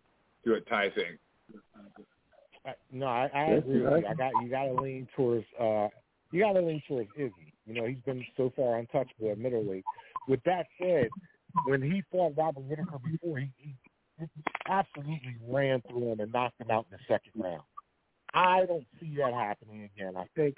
do 0.46 0.54
it 0.54 0.68
tie 0.68 0.90
thing. 0.90 1.18
No, 2.92 3.06
I, 3.06 3.30
I 3.34 3.44
agree 3.52 3.82
with 3.82 4.04
you. 4.04 4.08
I 4.08 4.14
got 4.14 4.32
you. 4.42 4.50
Got 4.50 4.66
to 4.66 4.74
lean 4.74 5.08
towards. 5.16 5.46
uh 5.60 5.88
You 6.32 6.42
got 6.42 6.54
to 6.54 6.62
lean 6.62 6.82
towards 6.88 7.10
Izzy. 7.16 7.54
You 7.66 7.74
know, 7.74 7.86
he's 7.88 8.02
been 8.06 8.26
so 8.36 8.52
far 8.56 8.78
untouchable 8.78 9.32
at 9.32 9.38
middleweight. 9.38 9.86
With 10.28 10.42
that 10.46 10.68
said, 10.80 11.10
when 11.66 11.82
he 11.82 12.04
fought 12.12 12.34
Robert 12.38 12.64
Whitaker 12.64 13.00
before, 13.10 13.40
he, 13.40 13.50
he 13.58 13.76
absolutely 14.68 15.38
ran 15.48 15.82
through 15.90 16.12
him 16.12 16.20
and 16.20 16.32
knocked 16.32 16.60
him 16.60 16.72
out 16.72 16.86
in 16.92 16.98
the 16.98 17.14
second 17.14 17.42
round. 17.42 17.62
I 18.34 18.66
don't 18.66 18.86
see 19.00 19.16
that 19.18 19.34
happening 19.34 19.90
again. 19.96 20.16
I 20.18 20.26
think 20.36 20.58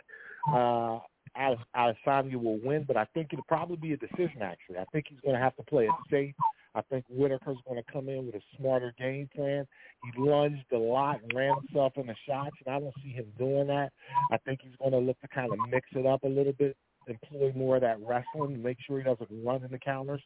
uh 0.51 0.55
Ade- 0.95 0.99
Adesanya 1.35 2.35
will 2.35 2.59
win, 2.63 2.85
but 2.87 2.97
I 2.97 3.05
think 3.13 3.29
it'll 3.31 3.45
probably 3.45 3.77
be 3.77 3.93
a 3.93 3.97
decision. 3.97 4.41
Actually, 4.41 4.77
I 4.77 4.85
think 4.91 5.05
he's 5.09 5.19
going 5.21 5.35
to 5.35 5.41
have 5.41 5.55
to 5.57 5.63
play 5.63 5.85
it 5.85 5.91
safe. 6.09 6.35
I 6.75 6.81
think 6.83 7.05
Whitaker's 7.09 7.57
going 7.67 7.81
to 7.83 7.91
come 7.91 8.09
in 8.09 8.27
with 8.27 8.35
a 8.35 8.41
smarter 8.57 8.93
game 8.97 9.27
plan. 9.35 9.67
He 10.03 10.21
lunged 10.21 10.71
a 10.71 10.77
lot 10.77 11.21
and 11.21 11.33
ran 11.33 11.55
himself 11.55 11.93
in 11.97 12.07
the 12.07 12.15
shots, 12.27 12.55
and 12.65 12.75
I 12.75 12.79
don't 12.79 12.93
see 13.03 13.09
him 13.09 13.25
doing 13.37 13.67
that. 13.67 13.91
I 14.31 14.37
think 14.37 14.59
he's 14.61 14.75
going 14.77 14.91
to 14.91 14.99
look 14.99 15.19
to 15.21 15.27
kind 15.27 15.51
of 15.51 15.57
mix 15.69 15.87
it 15.93 16.05
up 16.05 16.23
a 16.23 16.27
little 16.27 16.53
bit, 16.53 16.77
employ 17.07 17.51
more 17.55 17.77
of 17.77 17.81
that 17.81 17.97
wrestling, 18.01 18.61
make 18.61 18.77
sure 18.85 18.99
he 18.99 19.03
doesn't 19.03 19.43
run 19.43 19.63
in 19.63 19.71
the 19.71 19.79
counters. 19.79 20.21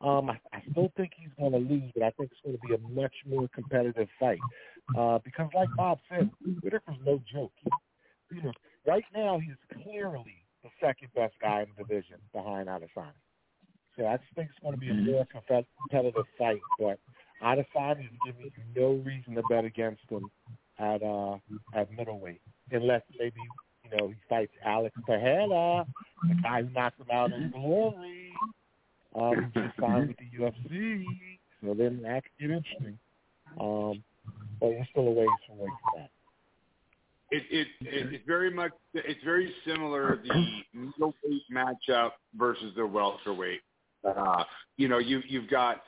Um, 0.00 0.30
I, 0.30 0.38
I 0.52 0.62
still 0.72 0.92
think 0.96 1.12
he's 1.16 1.30
going 1.38 1.52
to 1.52 1.58
lose, 1.58 1.90
but 1.94 2.02
I 2.02 2.10
think 2.10 2.32
it's 2.32 2.40
going 2.44 2.56
to 2.56 2.66
be 2.66 2.74
a 2.74 3.00
much 3.00 3.14
more 3.26 3.48
competitive 3.54 4.08
fight 4.18 4.40
uh, 4.98 5.18
because, 5.24 5.48
like 5.54 5.68
Bob 5.76 5.98
said, 6.10 6.28
Whitaker's 6.62 6.96
no 7.06 7.22
joke. 7.32 7.52
He, 7.62 8.36
you 8.36 8.42
know, 8.42 8.52
right 8.86 9.04
now 9.14 9.38
he's 9.38 9.82
clearly 9.82 10.43
the 10.64 10.70
second 10.80 11.08
best 11.14 11.34
guy 11.40 11.62
in 11.62 11.68
the 11.76 11.84
division 11.84 12.16
behind 12.32 12.68
Adesanya. 12.68 13.12
So 13.96 14.06
I 14.06 14.16
just 14.16 14.34
think 14.34 14.48
it's 14.50 14.58
going 14.60 14.74
to 14.74 14.80
be 14.80 14.90
a 14.90 14.94
more 14.94 15.26
competitive 15.30 16.24
fight, 16.36 16.60
but 16.80 16.98
Adesanya 17.42 18.00
is 18.00 18.18
giving 18.26 18.44
you 18.46 18.50
no 18.74 18.94
reason 19.04 19.34
to 19.36 19.42
bet 19.48 19.64
against 19.64 20.02
him 20.08 20.28
at 20.78 21.02
uh 21.02 21.36
at 21.74 21.92
middleweight, 21.92 22.40
unless 22.72 23.02
maybe 23.16 23.40
you 23.84 23.96
know 23.96 24.08
he 24.08 24.14
fights 24.28 24.52
Alex 24.64 24.96
Tejeda, 25.08 25.86
the 26.28 26.34
guy 26.42 26.62
who 26.62 26.70
knocked 26.70 26.98
him 26.98 27.06
out 27.12 27.32
in 27.32 27.50
glory. 27.52 28.32
Um, 29.14 29.52
just 29.54 29.76
signed 29.78 30.08
with 30.08 30.16
the 30.16 30.42
UFC, 30.42 31.04
so 31.62 31.72
then 31.74 32.02
that 32.02 32.24
could 32.24 32.32
get 32.40 32.50
interesting. 32.50 32.98
Um, 33.60 34.02
but 34.58 34.70
you're 34.70 34.86
still 34.90 35.06
a 35.06 35.10
ways 35.12 35.28
from 35.46 35.58
that. 35.58 36.10
It, 37.34 37.42
it, 37.50 37.66
it 37.80 38.14
it's 38.14 38.26
very 38.26 38.50
much 38.50 38.70
it's 38.94 39.22
very 39.24 39.52
similar 39.66 40.20
the 40.22 40.62
middleweight 40.72 41.42
matchup 41.52 42.12
versus 42.36 42.72
the 42.76 42.86
welterweight. 42.86 43.60
Uh, 44.04 44.44
you 44.76 44.86
know, 44.86 44.98
you 44.98 45.20
you've 45.26 45.50
got 45.50 45.82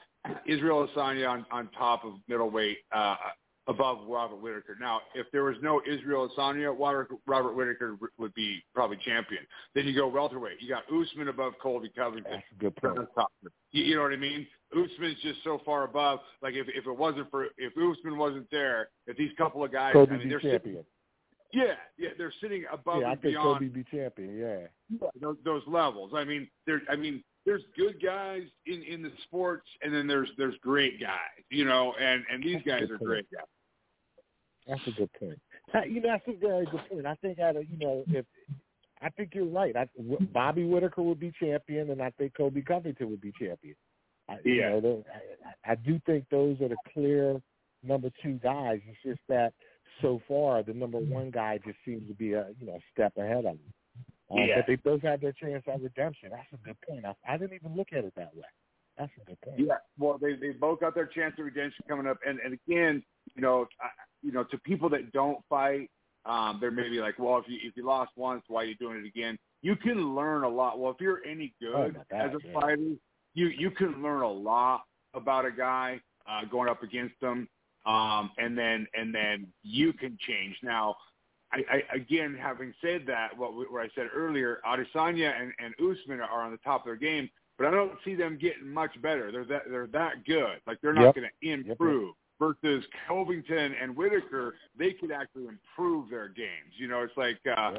Israel 0.49 0.89
Adesanya 0.89 1.31
on 1.31 1.47
on 1.53 1.69
top 1.79 2.05
of 2.05 2.15
middleweight 2.27 2.79
uh, 2.93 3.15
above 3.69 3.99
Robert 4.09 4.41
Whitaker. 4.41 4.77
Now, 4.81 5.03
if 5.15 5.27
there 5.31 5.45
was 5.45 5.55
no 5.63 5.81
Israel 5.89 6.29
Adesanya, 6.29 6.77
Robert, 6.77 7.11
Robert 7.29 7.55
Whitaker 7.55 7.97
would 8.19 8.35
be 8.35 8.61
probably 8.75 8.97
champion. 9.05 9.47
Then 9.75 9.87
you 9.87 9.95
go 9.95 10.09
welterweight. 10.09 10.61
You 10.61 10.69
got 10.69 10.83
Usman 10.93 11.29
above 11.29 11.53
Colby 11.63 11.93
Covington. 11.97 12.33
That's 12.33 12.45
a 12.57 12.59
good 12.59 12.77
point. 12.77 13.09
You, 13.71 13.85
you 13.85 13.95
know 13.95 14.03
what 14.03 14.13
I 14.13 14.17
mean? 14.17 14.49
Usman's 14.73 15.21
just 15.23 15.45
so 15.45 15.61
far 15.65 15.85
above. 15.85 16.19
Like 16.43 16.55
if 16.55 16.67
if 16.69 16.89
it 16.89 16.99
wasn't 16.99 17.31
for 17.31 17.47
if 17.57 17.73
Usman 17.77 18.19
wasn't 18.19 18.51
there, 18.51 18.89
if 19.07 19.17
these 19.17 19.31
couple 19.39 19.63
of 19.63 19.71
guys, 19.71 19.93
Colby 19.93 20.15
I 20.15 20.19
mean, 20.19 20.29
they're 20.29 20.41
champion. 20.41 20.61
Sitting, 20.63 20.85
yeah, 21.53 21.75
yeah, 21.99 22.11
they're 22.19 22.33
sitting 22.41 22.65
above 22.73 23.01
yeah, 23.03 23.11
I 23.11 23.17
think 23.17 23.37
Colby 23.37 23.69
be 23.69 23.85
champion. 23.91 24.37
Yeah. 24.39 25.07
those, 25.21 25.37
those 25.45 25.63
levels. 25.67 26.13
I 26.15 26.25
mean, 26.25 26.49
there. 26.67 26.83
I 26.91 26.97
mean, 26.97 27.23
there's 27.45 27.63
good 27.77 28.03
guys 28.05 28.43
in 28.67 28.83
in 28.83 29.03
the 29.03 29.13
sports, 29.25 29.67
and 29.83 29.95
then 29.95 30.07
there's 30.07 30.29
there's 30.37 30.57
great 30.63 31.01
guys. 31.01 31.43
You 31.51 31.65
know, 31.65 31.95
and 32.01 32.25
and 32.33 32.43
these 32.43 32.61
That's 32.67 32.81
guys 32.81 32.91
are 32.91 32.99
point. 32.99 33.05
great 33.05 33.27
guys. 33.33 33.45
That's 34.67 34.87
a 34.89 34.91
good 34.93 35.11
point. 35.19 35.39
You 35.91 36.01
know, 36.01 36.09
that's 36.13 36.25
a 36.29 36.39
very 36.39 36.65
good 36.67 36.81
point. 36.91 37.07
I 37.07 37.15
think 37.17 37.39
a, 37.39 37.53
you 37.69 37.79
know, 37.79 38.05
if 38.09 38.25
I 39.03 39.11
think 39.11 39.31
you're 39.35 39.45
right. 39.45 39.77
I, 39.77 39.87
Bobby 40.33 40.65
Whitaker 40.65 41.03
would 41.03 41.21
be 41.21 41.33
champion, 41.39 41.91
and 41.91 42.03
I 42.03 42.11
think 42.19 42.35
Colby 42.37 42.63
Covington 42.63 43.11
would 43.11 43.21
be 43.21 43.33
champion. 43.39 43.77
I, 44.29 44.37
you 44.45 44.55
Yeah. 44.55 44.71
know, 44.71 44.81
the- 44.81 45.05
I, 45.67 45.73
I 45.73 45.75
do 45.77 46.01
think 46.07 46.25
those 46.31 46.61
are 46.61 46.69
the 46.69 46.77
clear 46.93 47.41
number 47.83 48.11
two 48.23 48.41
guys. 48.43 48.81
It's 48.89 48.99
just 49.05 49.21
that 49.29 49.53
so 50.03 50.21
far 50.29 50.63
the 50.63 50.75
number 50.75 50.99
one 50.99 51.31
guy 51.31 51.59
just 51.65 51.79
seems 51.85 52.07
to 52.09 52.15
be 52.15 52.33
a 52.33 52.47
you 52.61 52.67
know 52.67 52.79
step 52.93 53.13
ahead 53.17 53.39
of 53.39 53.45
them. 53.45 53.61
Uh, 54.31 54.43
Yeah. 54.43 54.57
But 54.57 54.67
they 54.67 54.77
both 54.77 55.03
have 55.03 55.21
their 55.21 55.33
chance 55.33 55.65
at 55.67 55.81
redemption. 55.81 56.31
That's 56.31 56.53
a 56.53 56.65
good 56.65 56.77
point. 56.89 57.05
I, 57.05 57.15
I 57.29 57.37
didn't 57.37 57.55
even 57.55 57.77
look 57.77 57.89
at 57.93 58.05
it 58.05 58.13
that 58.17 58.35
way. 58.35 58.45
That's 58.99 59.13
a 59.21 59.25
good 59.25 59.41
point. 59.43 59.61
Yeah, 59.61 59.77
well, 59.99 60.19
they 60.19 60.35
they 60.35 60.51
both 60.51 60.81
got 60.81 60.95
their 60.95 61.07
chance 61.07 61.35
of 61.39 61.45
redemption 61.45 61.85
coming 61.89 62.07
up, 62.07 62.19
and 62.27 62.39
and 62.41 62.55
again, 62.55 63.03
you 63.35 63.43
know, 63.43 63.67
I, 63.81 63.89
you 64.23 64.33
know, 64.33 64.45
to 64.45 64.59
people 64.59 64.89
that 64.91 65.13
don't 65.13 65.39
fight, 65.49 65.91
um, 66.25 66.59
they're 66.61 66.71
maybe 66.71 66.99
like, 66.99 67.19
well, 67.19 67.39
if 67.39 67.45
you 67.47 67.59
if 67.63 67.77
you 67.77 67.85
lost 67.85 68.13
once, 68.17 68.43
why 68.49 68.63
are 68.63 68.65
you 68.65 68.75
doing 68.77 68.99
it 68.99 69.07
again? 69.07 69.39
You 69.63 69.77
can 69.77 70.15
learn 70.15 70.45
a 70.45 70.49
lot. 70.49 70.79
Well, 70.79 70.93
if 70.93 71.01
you're 71.01 71.25
any 71.25 71.55
Oh, 71.63 71.85
good 71.85 72.01
God, 72.11 72.21
as 72.21 72.35
a 72.35 72.39
yeah. 72.47 72.61
fighter, 72.61 72.93
you 73.35 73.47
you 73.49 73.71
can 73.71 74.03
learn 74.03 74.23
a 74.23 74.31
lot 74.31 74.85
about 75.15 75.45
a 75.45 75.53
guy 75.53 76.01
uh, 76.29 76.45
going 76.51 76.69
up 76.69 76.83
against 76.83 77.19
them, 77.21 77.49
um, 77.87 78.31
and 78.39 78.57
then 78.59 78.87
and 78.99 79.15
then 79.15 79.47
you 79.63 79.93
can 79.93 80.19
change. 80.27 80.57
Now, 80.63 80.97
I, 81.53 81.59
I 81.71 81.95
again, 81.97 82.37
having 82.41 82.75
said 82.83 83.05
that, 83.07 83.37
what, 83.37 83.55
we- 83.55 83.67
what 83.67 83.83
I 83.83 83.89
said 83.95 84.09
earlier, 84.15 84.61
Adesanya 84.67 85.33
and, 85.41 85.53
and 85.59 85.75
Usman 85.81 86.21
are 86.21 86.43
on 86.43 86.51
the 86.51 86.59
top 86.59 86.81
of 86.81 86.87
their 86.87 86.97
game, 86.97 87.31
but 87.57 87.67
I 87.67 87.71
don't 87.71 87.93
see 88.05 88.15
them 88.15 88.39
getting 88.41 88.69
much 88.69 89.01
better. 89.01 89.31
They're 89.33 89.45
that 89.47 89.63
they're 89.71 89.87
that 89.89 90.25
good. 90.27 90.61
Like 90.67 90.81
they're 90.83 90.93
not 90.93 91.07
Yep. 91.07 91.15
going 91.15 91.29
to 91.43 91.49
improve. 91.71 92.15
Versus 92.39 92.85
Covington 93.09 93.75
and 93.81 93.97
Whitaker, 93.97 94.57
they 94.79 94.93
could 94.93 95.11
actually 95.11 95.47
improve 95.47 96.11
their 96.11 96.29
games. 96.29 96.75
You 96.77 96.87
know, 96.87 97.01
it's 97.01 97.17
like 97.17 97.39
uh, 97.57 97.79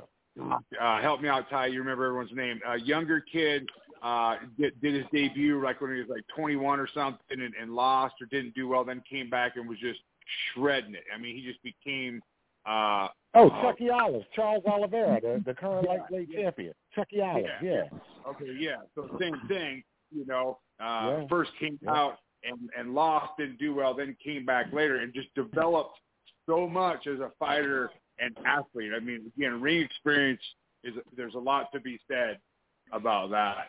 uh, 0.81 0.99
help 0.99 1.21
me 1.21 1.29
out, 1.29 1.47
Ty. 1.51 1.67
You 1.67 1.77
remember 1.79 2.05
everyone's 2.05 2.31
name? 2.33 2.59
A 2.67 2.79
younger 2.79 3.21
kid 3.21 3.69
uh, 4.01 4.35
did, 4.59 4.79
did 4.81 4.93
his 4.95 5.05
debut 5.11 5.61
like 5.63 5.81
when 5.81 5.93
he 5.93 5.99
was 5.99 6.09
like 6.09 6.23
21 6.35 6.79
or 6.79 6.87
something, 6.93 7.19
and, 7.29 7.53
and 7.59 7.73
lost 7.73 8.15
or 8.21 8.27
didn't 8.27 8.53
do 8.55 8.67
well. 8.67 8.83
Then 8.83 9.01
came 9.09 9.29
back 9.29 9.55
and 9.55 9.67
was 9.67 9.79
just 9.79 9.99
shredding 10.53 10.93
it. 10.95 11.03
I 11.13 11.17
mean, 11.17 11.35
he 11.35 11.41
just 11.43 11.61
became. 11.63 12.21
Uh, 12.65 13.07
Oh, 13.35 13.49
uh, 13.49 13.61
Chucky 13.61 13.89
Olives, 13.91 14.25
Charles 14.35 14.63
Oliveira, 14.65 15.21
the, 15.21 15.43
the 15.45 15.53
current 15.53 15.87
lightweight 15.87 16.31
champion. 16.33 16.73
Chucky 16.95 17.21
Olives, 17.21 17.49
yeah. 17.61 17.83
Okay, 18.27 18.55
yeah. 18.57 18.77
So 18.95 19.07
same 19.19 19.39
thing, 19.47 19.83
you 20.11 20.25
know. 20.25 20.57
Uh, 20.79 21.19
Yeah. 21.21 21.27
First 21.29 21.51
came 21.59 21.77
Yeah. 21.83 21.91
out 21.91 22.17
and 22.43 22.69
and 22.77 22.95
lost, 22.95 23.37
didn't 23.37 23.59
do 23.59 23.75
well, 23.75 23.93
then 23.93 24.15
came 24.23 24.43
back 24.45 24.73
later 24.73 24.97
and 24.97 25.13
just 25.13 25.33
developed 25.35 25.99
so 26.47 26.67
much 26.67 27.05
as 27.05 27.19
a 27.19 27.31
fighter 27.37 27.91
and 28.19 28.35
athlete. 28.45 28.91
I 28.95 28.99
mean, 28.99 29.31
again, 29.37 29.61
ring 29.61 29.81
experience 29.81 30.41
is 30.83 30.95
there's 31.15 31.35
a 31.35 31.39
lot 31.39 31.71
to 31.73 31.79
be 31.79 31.99
said 32.07 32.39
about 32.91 33.29
that. 33.31 33.67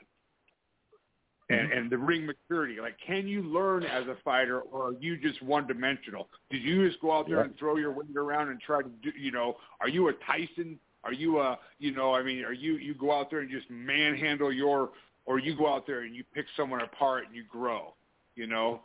And, 1.50 1.72
and 1.72 1.90
the 1.90 1.96
ring 1.96 2.26
maturity, 2.26 2.78
like, 2.78 2.96
can 3.06 3.26
you 3.26 3.42
learn 3.42 3.82
as 3.84 4.06
a 4.06 4.16
fighter, 4.22 4.60
or 4.60 4.88
are 4.88 4.92
you 5.00 5.16
just 5.16 5.42
one 5.42 5.66
dimensional? 5.66 6.28
Did 6.50 6.62
you 6.62 6.86
just 6.86 7.00
go 7.00 7.10
out 7.10 7.26
there 7.26 7.38
Yeah. 7.38 7.44
and 7.44 7.56
throw 7.58 7.76
your 7.76 7.90
weight 7.92 8.14
around 8.14 8.48
and 8.50 8.60
try 8.60 8.82
to 8.82 8.88
do, 9.02 9.10
you 9.18 9.32
know, 9.32 9.56
are 9.80 9.88
you 9.88 10.08
a 10.08 10.12
Tyson? 10.26 10.78
Are 11.04 11.12
you 11.14 11.40
a, 11.40 11.58
you 11.78 11.92
know, 11.94 12.12
I 12.14 12.22
mean, 12.22 12.44
are 12.44 12.52
you 12.52 12.74
you 12.74 12.92
go 12.92 13.12
out 13.18 13.30
there 13.30 13.40
and 13.40 13.50
just 13.50 13.70
manhandle 13.70 14.52
your, 14.52 14.90
or 15.24 15.38
you 15.38 15.56
go 15.56 15.72
out 15.72 15.86
there 15.86 16.00
and 16.02 16.14
you 16.14 16.22
pick 16.34 16.44
someone 16.54 16.82
apart 16.82 17.24
and 17.26 17.34
you 17.34 17.44
grow, 17.50 17.94
you 18.34 18.46
know? 18.46 18.82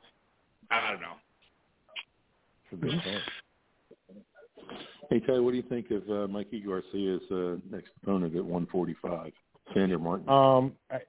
I 0.71 0.89
don't 0.89 1.01
know. 1.01 1.15
It's 2.71 2.81
a 2.81 2.85
good 2.85 3.01
point. 3.03 3.21
Hey, 5.09 5.19
Ty, 5.19 5.39
what 5.39 5.51
do 5.51 5.57
you 5.57 5.63
think 5.63 5.91
of 5.91 6.09
uh, 6.09 6.27
Mikey 6.27 6.61
Garcia's 6.61 7.21
uh, 7.29 7.57
next 7.69 7.91
opponent 8.01 8.35
at 8.35 8.43
145, 8.45 9.33
Sandor 9.73 9.99
Martin? 9.99 10.29
Um, 10.29 10.71
I, 10.89 10.95
I- 10.95 11.01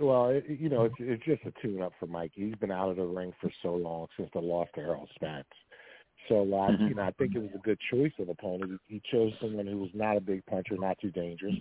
well, 0.00 0.28
it, 0.28 0.44
you 0.48 0.68
know, 0.68 0.84
it's, 0.84 0.94
it's 0.98 1.24
just 1.24 1.42
a 1.44 1.52
tune-up 1.62 1.92
for 2.00 2.06
Mikey. 2.06 2.46
He's 2.46 2.56
been 2.56 2.70
out 2.70 2.90
of 2.90 2.96
the 2.96 3.04
ring 3.04 3.32
for 3.40 3.50
so 3.62 3.74
long 3.74 4.06
since 4.16 4.30
the 4.32 4.40
loss 4.40 4.68
to 4.74 4.80
Errol 4.80 5.08
Spence. 5.14 5.46
So, 6.28 6.42
uh, 6.42 6.70
Mhm. 6.70 6.88
you 6.88 6.94
know, 6.94 7.02
I 7.02 7.10
think 7.12 7.34
it 7.34 7.40
was 7.40 7.50
a 7.54 7.58
good 7.58 7.78
choice 7.90 8.12
of 8.18 8.28
opponent. 8.28 8.80
He, 8.86 9.00
chose 9.10 9.32
someone 9.40 9.66
who 9.66 9.78
was 9.78 9.90
not 9.94 10.16
a 10.16 10.20
big 10.20 10.44
puncher, 10.46 10.76
not 10.76 10.98
too 10.98 11.10
dangerous. 11.10 11.56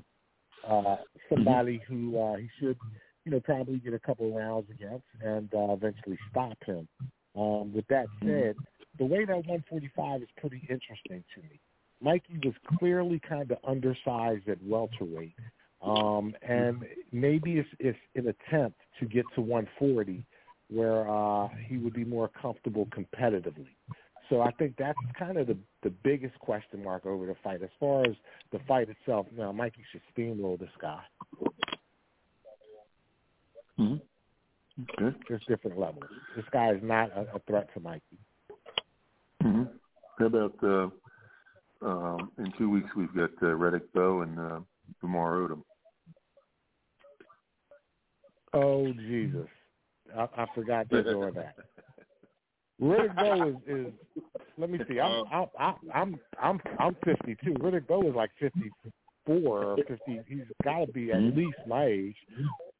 Uh, 0.63 0.97
somebody 1.29 1.77
who 1.87 2.19
uh, 2.19 2.35
he 2.35 2.49
should, 2.59 2.77
you 3.25 3.31
know, 3.31 3.39
probably 3.39 3.79
get 3.79 3.93
a 3.93 3.99
couple 3.99 4.31
rounds 4.35 4.69
against 4.69 5.05
and 5.21 5.53
uh, 5.53 5.71
eventually 5.73 6.19
stop 6.29 6.57
him. 6.65 6.87
Um, 7.35 7.73
with 7.73 7.87
that 7.87 8.09
said, 8.23 8.55
the 8.97 9.05
way 9.05 9.23
that 9.25 9.35
145 9.35 10.21
is 10.21 10.27
pretty 10.37 10.61
interesting 10.69 11.23
to 11.35 11.41
me. 11.43 11.59
Mikey 12.01 12.39
was 12.43 12.53
clearly 12.77 13.19
kind 13.27 13.49
of 13.51 13.57
undersized 13.65 14.47
at 14.49 14.61
welterweight, 14.63 15.35
um, 15.81 16.35
and 16.41 16.83
maybe 17.11 17.57
it's, 17.57 17.69
it's 17.79 17.97
an 18.15 18.27
attempt 18.27 18.79
to 18.99 19.05
get 19.05 19.25
to 19.35 19.41
140 19.41 20.23
where 20.69 21.09
uh, 21.09 21.47
he 21.67 21.77
would 21.77 21.93
be 21.93 22.05
more 22.05 22.29
comfortable 22.41 22.87
competitively. 22.87 23.67
So 24.29 24.41
I 24.41 24.51
think 24.51 24.75
that's 24.77 24.99
kind 25.17 25.37
of 25.37 25.47
the 25.47 25.57
the 25.81 25.89
biggest 25.89 26.37
question 26.39 26.83
mark 26.83 27.05
over 27.05 27.25
the 27.25 27.35
fight. 27.43 27.63
As 27.63 27.69
far 27.79 28.03
as 28.05 28.15
the 28.51 28.59
fight 28.67 28.87
itself, 28.89 29.25
now 29.35 29.51
Mikey 29.51 29.83
should 29.91 30.01
steamroll 30.15 30.59
this 30.59 30.69
guy. 30.79 31.01
hmm 33.77 33.95
Okay. 34.81 35.17
There's 35.27 35.41
different 35.47 35.77
levels. 35.77 36.05
This 36.35 36.45
guy 36.51 36.71
is 36.71 36.79
not 36.81 37.09
a, 37.11 37.21
a 37.35 37.39
threat 37.47 37.67
to 37.73 37.79
Mikey. 37.79 38.17
hmm 39.41 39.63
How 40.19 40.25
about 40.25 40.55
uh, 40.63 40.89
um, 41.85 42.31
in 42.37 42.53
two 42.57 42.69
weeks 42.69 42.89
we've 42.95 43.13
got 43.15 43.31
uh, 43.41 43.55
Riddick 43.55 43.91
Bowe 43.93 44.21
and 44.21 44.39
uh, 44.39 44.59
Lamar 45.01 45.37
Odom. 45.37 45.63
Oh 48.53 48.91
Jesus, 48.93 49.47
I, 50.17 50.27
I 50.37 50.45
forgot 50.55 50.89
to 50.89 50.97
ignore 50.99 51.31
that. 51.31 51.55
Riddick 52.81 53.15
Bowe 53.15 53.49
is, 53.49 53.55
is 53.67 53.93
let 54.57 54.69
me 54.69 54.79
see. 54.87 54.99
I'm 54.99 55.23
I'm 55.31 55.47
I'm 55.59 55.75
I'm 55.93 56.19
I'm, 56.41 56.61
I'm 56.79 56.95
52. 57.03 57.53
Riddick 57.55 57.87
Bowe 57.87 58.07
is 58.07 58.15
like 58.15 58.31
54 58.39 58.83
or 59.35 59.77
50. 59.87 60.21
He's 60.27 60.39
got 60.63 60.79
to 60.79 60.87
be 60.87 61.11
at 61.11 61.19
Mhm. 61.19 61.35
least 61.35 61.57
my 61.67 61.85
age. 61.85 62.15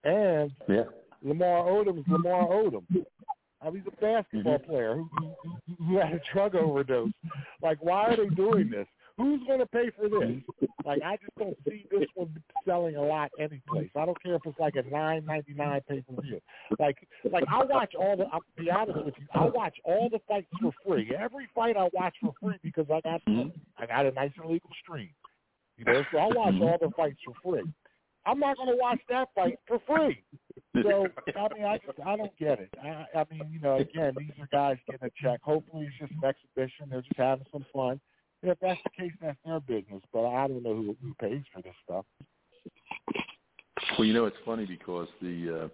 And 0.03 0.51
Yeah. 0.67 0.85
Lamar 1.21 1.65
Odom 1.65 1.99
is 1.99 2.05
Lamar 2.07 2.47
Odom. 2.47 2.85
I 3.61 3.69
mean, 3.69 3.83
he's 3.83 3.93
a 3.93 4.01
basketball 4.01 4.57
Mhm. 4.59 4.65
player 4.65 4.95
who, 4.95 5.35
who 5.43 5.75
who 5.85 5.97
had 5.97 6.13
a 6.13 6.21
drug 6.33 6.55
overdose. 6.55 7.11
Like, 7.61 7.83
why 7.83 8.05
are 8.05 8.15
they 8.15 8.29
doing 8.29 8.69
this? 8.69 8.87
Who's 9.19 9.45
going 9.45 9.59
to 9.59 9.65
pay 9.65 9.91
for 9.97 10.07
this? 10.07 10.41
Like, 10.85 11.01
I 11.03 11.17
just 11.17 11.35
don't 11.37 11.57
see 11.67 11.85
this 11.91 12.07
one 12.15 12.33
selling 12.65 12.95
a 12.95 13.03
lot 13.03 13.31
anyplace. 13.37 13.89
I 13.93 14.05
don't 14.05 14.23
care 14.23 14.35
if 14.35 14.41
it's 14.45 14.57
like 14.57 14.75
a 14.75 14.89
nine 14.89 15.25
ninety 15.25 15.53
nine 15.53 15.81
pay 15.89 16.01
per 16.01 16.21
view. 16.21 16.39
Like, 16.79 17.05
like 17.29 17.43
I 17.51 17.65
watch 17.65 17.93
all 17.99 18.15
the. 18.15 18.25
I'll 18.31 18.39
be 18.57 18.71
honest 18.71 19.03
with 19.03 19.13
you. 19.19 19.27
I 19.33 19.45
watch 19.45 19.75
all 19.83 20.07
the 20.09 20.19
fights 20.25 20.47
for 20.61 20.71
free. 20.85 21.11
Every 21.19 21.49
fight 21.53 21.75
I 21.75 21.89
watch 21.91 22.15
for 22.21 22.33
free 22.41 22.55
because 22.63 22.85
I 22.89 23.01
got 23.01 23.21
Mhm. 23.25 23.51
I 23.77 23.85
got 23.85 24.05
a 24.05 24.11
nice 24.11 24.31
and 24.41 24.49
legal 24.49 24.69
stream. 24.81 25.09
You 25.77 25.85
know, 25.85 26.03
so 26.11 26.17
I 26.17 26.27
watch 26.27 26.55
all 26.61 26.77
the 26.79 26.89
fights 26.95 27.19
for 27.25 27.33
free. 27.43 27.69
I'm 28.25 28.39
not 28.39 28.55
going 28.57 28.69
to 28.69 28.75
watch 28.77 28.99
that 29.09 29.29
fight 29.35 29.59
for 29.67 29.79
free. 29.79 30.23
So 30.83 31.07
I 31.35 31.53
mean, 31.53 31.65
I 31.65 31.77
just 31.85 31.99
I 32.05 32.15
don't 32.15 32.37
get 32.37 32.59
it. 32.59 32.69
I, 32.81 33.05
I 33.15 33.25
mean, 33.29 33.49
you 33.51 33.59
know, 33.59 33.77
again, 33.77 34.13
these 34.17 34.31
are 34.39 34.47
guys 34.51 34.77
getting 34.89 35.07
a 35.07 35.11
check. 35.21 35.41
Hopefully, 35.41 35.87
it's 35.87 35.97
just 35.97 36.11
an 36.23 36.29
exhibition. 36.29 36.89
They're 36.89 37.01
just 37.01 37.17
having 37.17 37.45
some 37.51 37.65
fun. 37.73 37.99
If 38.41 38.57
that's 38.61 38.79
the 38.83 38.89
case, 39.03 39.11
that's 39.21 39.37
their 39.45 39.59
business. 39.59 40.01
But 40.13 40.27
I 40.27 40.47
don't 40.47 40.63
know 40.63 40.75
who, 40.75 40.97
who 41.01 41.13
pays 41.19 41.43
for 41.53 41.61
this 41.61 41.73
stuff. 41.83 42.05
Well, 43.97 44.05
you 44.07 44.13
know, 44.13 44.25
it's 44.25 44.37
funny 44.45 44.65
because 44.65 45.07
the 45.21 45.63
uh, 45.63 45.67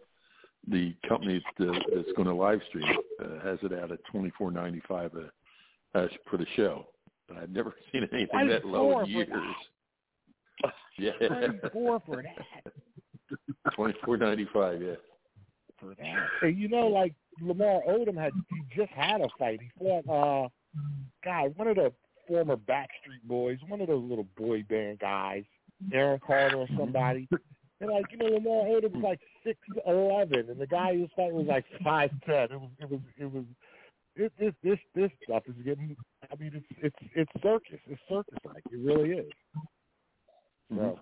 the 0.69 0.95
company 1.07 1.43
that, 1.59 1.81
that's 1.93 2.11
going 2.15 2.27
to 2.27 2.33
live 2.33 2.59
stream 2.69 2.85
uh, 3.23 3.39
has 3.43 3.59
it 3.61 3.73
out 3.73 3.91
at 3.91 3.99
twenty 4.11 4.31
four 4.37 4.51
ninety 4.51 4.81
five 4.87 5.11
uh, 5.93 6.07
for 6.29 6.37
the 6.37 6.45
show. 6.55 6.87
But 7.27 7.37
I've 7.37 7.49
never 7.49 7.73
seen 7.91 8.07
anything 8.11 8.47
that 8.47 8.65
low 8.65 8.99
in 9.01 9.09
years. 9.09 9.29
Yeah, 10.97 11.11
Four 11.73 12.01
for 12.05 12.23
that. 12.23 13.73
twenty 13.73 13.93
four 14.03 14.17
ninety 14.17 14.47
five. 14.53 14.81
Yeah. 14.81 14.95
For 15.79 15.93
that. 15.95 16.15
And 16.41 16.57
you 16.57 16.69
know, 16.69 16.87
like 16.87 17.13
Lamar 17.41 17.81
Odom 17.87 18.17
had 18.17 18.31
he 18.49 18.81
just 18.81 18.91
had 18.91 19.21
a 19.21 19.27
fight. 19.37 19.59
He 19.61 19.69
fought 19.77 20.07
uh 20.09 20.49
God, 21.23 21.53
one 21.57 21.67
of 21.67 21.75
the 21.75 21.91
former 22.27 22.55
Backstreet 22.55 23.23
Boys, 23.23 23.57
one 23.67 23.81
of 23.81 23.87
those 23.87 24.03
little 24.03 24.27
boy 24.37 24.63
band 24.69 24.99
guys, 24.99 25.43
Aaron 25.93 26.19
Carter 26.25 26.57
or 26.57 26.67
somebody. 26.77 27.27
And 27.81 27.91
like, 27.91 28.05
you 28.11 28.17
know, 28.17 28.25
Lamar 28.25 28.65
Odom 28.65 28.93
was 28.93 29.03
like 29.03 29.19
six 29.43 29.59
eleven 29.85 30.49
and 30.49 30.59
the 30.59 30.67
guy 30.67 30.93
he 30.93 31.01
was 31.01 31.09
fighting 31.15 31.35
was 31.35 31.47
like 31.47 31.65
five 31.83 32.09
ten. 32.25 32.43
It 32.51 32.59
was 32.59 32.69
it 32.79 32.89
was 32.89 32.99
it 33.17 33.33
was 33.33 33.43
it, 34.15 34.31
this 34.39 34.53
this 34.63 34.79
this 34.95 35.11
stuff 35.23 35.43
is 35.47 35.55
getting 35.63 35.95
I 36.31 36.35
mean 36.41 36.51
it's 36.55 36.65
it's 36.81 37.11
it's 37.13 37.43
circus. 37.43 37.79
It's 37.87 38.01
circus 38.07 38.39
like 38.45 38.63
it 38.71 38.79
really 38.79 39.11
is. 39.11 39.31
So 40.69 40.99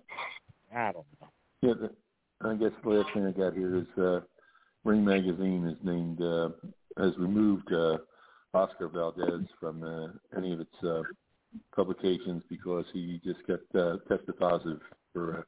I 0.74 0.92
don't 0.92 1.06
know. 1.20 1.28
Yeah, 1.62 1.74
the, 1.80 2.48
I 2.48 2.54
guess 2.56 2.72
the 2.82 2.90
last 2.90 3.14
thing 3.14 3.26
I 3.26 3.30
got 3.30 3.54
here 3.54 3.76
is 3.76 3.98
uh, 3.98 4.20
Ring 4.84 5.04
Magazine 5.04 5.66
is 5.66 5.78
named 5.82 6.20
uh, 6.20 6.50
has 6.98 7.16
removed 7.18 7.72
uh, 7.72 7.98
Oscar 8.54 8.88
Valdez 8.88 9.46
from 9.58 9.82
uh, 9.82 10.36
any 10.36 10.52
of 10.52 10.60
its 10.60 10.84
uh, 10.84 11.02
publications 11.74 12.42
because 12.48 12.84
he 12.92 13.20
just 13.24 13.40
got 13.46 13.60
uh, 13.80 13.96
tested 14.08 14.38
positive 14.38 14.80
for 15.12 15.38
uh, 15.38 15.42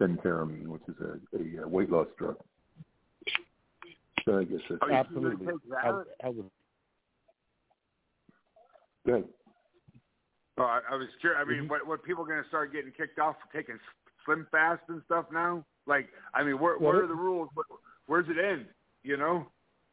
phentermine, 0.00 0.66
which 0.66 0.82
is 0.88 0.94
a, 1.00 1.36
a, 1.36 1.64
uh 1.64 1.68
weight 1.68 1.90
loss 1.90 2.06
drug. 2.18 2.36
So 4.24 4.38
I 4.38 4.44
guess 4.44 4.60
that's 4.68 4.82
you 4.88 4.92
Absolutely. 4.94 5.46
take 5.46 5.70
that? 5.70 6.04
I, 6.22 6.26
I 6.26 6.28
was 6.30 6.44
good. 9.06 9.24
Oh, 10.56 10.62
I, 10.62 10.80
I 10.90 10.94
was 10.96 11.08
curious. 11.20 11.42
I 11.44 11.50
mean, 11.50 11.68
what 11.68 11.86
what 11.86 12.04
people 12.04 12.24
going 12.24 12.42
to 12.42 12.48
start 12.48 12.72
getting 12.72 12.92
kicked 12.92 13.18
off 13.18 13.36
for 13.40 13.58
taking 13.58 13.76
Slim 14.24 14.46
Fast 14.50 14.82
and 14.88 15.02
stuff 15.06 15.26
now? 15.32 15.64
Like, 15.86 16.08
I 16.34 16.42
mean, 16.42 16.58
where 16.58 16.78
Well, 16.78 16.92
what 16.92 16.96
it- 16.96 17.04
are 17.04 17.08
the 17.08 17.14
rules? 17.14 17.48
Where, 17.54 17.66
where's 18.06 18.26
it 18.28 18.42
end? 18.42 18.66
You 19.02 19.16
know? 19.16 19.46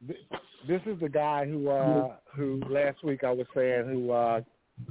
Th- 0.07 0.19
this 0.67 0.81
is 0.85 0.99
the 0.99 1.09
guy 1.09 1.45
who 1.45 1.69
uh 1.69 2.15
who 2.35 2.61
last 2.69 3.03
week 3.03 3.23
I 3.23 3.31
was 3.31 3.47
saying 3.55 3.85
who 3.85 4.11
uh 4.11 4.41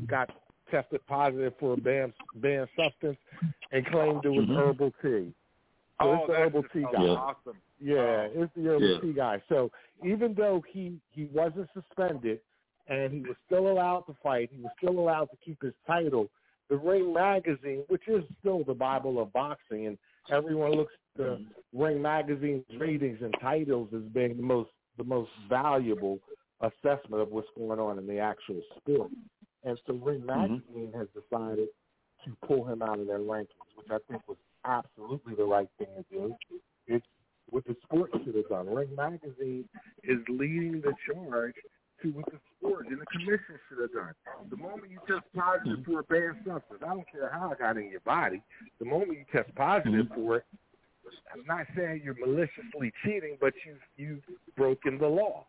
got 0.07 0.31
tested 0.71 1.01
positive 1.07 1.53
for 1.59 1.75
a 1.75 1.77
banned 1.77 2.13
banned 2.37 2.69
substance 2.77 3.19
and 3.73 3.87
claimed 3.87 4.25
it 4.25 4.29
was 4.31 4.47
Mhm. 4.47 4.57
herbal 4.57 4.93
tea. 5.03 5.33
So 6.01 6.09
oh, 6.09 6.15
it's 6.15 6.27
the 6.29 6.35
herbal 6.35 6.63
tea 6.73 6.83
guy. 6.93 7.05
Yeah. 7.05 7.11
awesome. 7.11 7.57
Yeah, 7.81 7.97
Oh. 8.35 8.43
it's 8.43 8.55
the 8.55 8.63
herbal 8.69 8.89
Yeah. 8.89 9.01
tea 9.01 9.13
guy. 9.13 9.43
So 9.49 9.71
even 10.05 10.35
though 10.35 10.63
he 10.69 11.01
he 11.13 11.25
wasn't 11.33 11.69
suspended 11.75 12.41
and 12.89 13.13
he 13.13 13.21
was 13.21 13.37
still 13.47 13.69
allowed 13.69 14.03
to 14.03 14.15
fight, 14.23 14.51
he 14.53 14.61
was 14.63 14.73
still 14.79 14.99
allowed 14.99 15.31
to 15.31 15.37
keep 15.45 15.61
his 15.63 15.75
title. 15.87 16.29
The 16.69 16.77
Ring 16.77 17.13
magazine, 17.13 17.85
which 17.89 18.07
is 18.09 18.25
still 18.39 18.63
the 18.65 18.75
Bible 18.75 19.21
of 19.21 19.33
boxing, 19.33 19.87
and 19.87 19.99
everyone 20.31 20.73
looks 20.73 20.93
at 20.95 21.19
the 21.19 21.47
Ring 21.73 22.01
magazine's 22.01 22.65
ratings 22.79 23.21
and 23.23 23.35
titles 23.41 23.93
as 23.93 24.03
being 24.13 24.37
the 24.37 24.43
most 24.43 24.71
the 25.01 25.09
most 25.09 25.31
valuable 25.49 26.19
assessment 26.61 27.23
of 27.23 27.31
what's 27.31 27.49
going 27.57 27.81
on 27.81 27.99
in 27.99 28.07
the 28.07 28.19
actual 28.19 28.61
sport. 28.77 29.11
And 29.65 29.79
so 29.87 29.95
Ring 29.95 30.21
mm-hmm. 30.21 30.27
magazine 30.27 30.93
has 30.95 31.09
decided 31.15 31.69
to 32.25 32.37
pull 32.47 32.67
him 32.67 32.83
out 32.83 33.01
of 33.01 33.07
their 33.07 33.19
rankings, 33.19 33.73
which 33.77 33.87
I 33.91 33.97
think 34.11 34.21
was 34.29 34.37
absolutely 34.67 35.35
the 35.37 35.45
right 35.45 35.69
thing 35.79 35.89
to 35.97 36.05
do. 36.13 36.35
It's 36.87 37.07
what 37.49 37.65
the 37.67 37.75
sport 37.83 38.11
should 38.25 38.35
have 38.35 38.49
done. 38.49 38.67
Ring 38.67 38.95
magazine 38.95 39.65
is 40.05 40.19
leading 40.29 40.83
the 40.83 40.93
charge 41.07 41.55
to 42.03 42.09
what 42.11 42.27
the 42.27 42.39
sport 42.59 42.87
and 42.89 43.01
the 43.01 43.07
commission 43.07 43.57
should 43.69 43.81
have 43.81 43.93
done. 43.93 44.13
The 44.51 44.57
moment 44.57 44.91
you 44.91 44.99
test 45.09 45.25
positive 45.35 45.79
mm-hmm. 45.79 45.93
for 45.93 46.01
a 46.01 46.03
banned 46.05 46.45
substance, 46.47 46.81
I 46.85 46.89
don't 46.89 47.11
care 47.11 47.31
how 47.33 47.53
it 47.53 47.59
got 47.59 47.79
in 47.79 47.91
your 47.91 48.01
body. 48.01 48.43
The 48.79 48.85
moment 48.85 49.13
you 49.13 49.25
test 49.33 49.55
positive 49.55 50.07
mm-hmm. 50.07 50.15
for 50.15 50.37
it, 50.37 50.45
I'm 51.33 51.45
not 51.47 51.67
saying 51.77 52.03
you're 52.05 52.15
maliciously 52.15 52.93
cheating, 53.05 53.37
but 53.41 53.53
you've 53.67 53.81
you've 53.97 54.23
broken 54.57 54.99
the 54.99 55.09
law. 55.09 55.47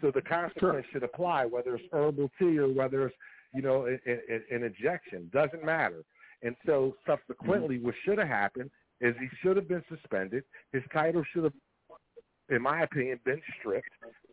So 0.00 0.10
the 0.10 0.22
consequence 0.22 0.86
should 0.92 1.02
apply, 1.02 1.44
whether 1.46 1.76
it's 1.76 1.84
herbal 1.92 2.30
tea 2.38 2.58
or 2.58 2.68
whether 2.68 3.06
it's 3.06 3.16
you 3.54 3.62
know 3.62 3.86
an, 3.86 4.00
an, 4.06 4.42
an 4.50 4.62
injection. 4.64 5.30
Doesn't 5.32 5.64
matter. 5.64 6.02
And 6.42 6.56
so 6.66 6.96
subsequently, 7.06 7.78
what 7.78 7.94
should 8.04 8.18
have 8.18 8.28
happened 8.28 8.70
is 9.00 9.14
he 9.20 9.28
should 9.42 9.56
have 9.56 9.68
been 9.68 9.84
suspended. 9.88 10.44
His 10.72 10.82
title 10.92 11.24
should 11.32 11.44
have, 11.44 11.52
in 12.48 12.62
my 12.62 12.82
opinion, 12.82 13.20
been 13.24 13.40
stripped, 13.58 13.88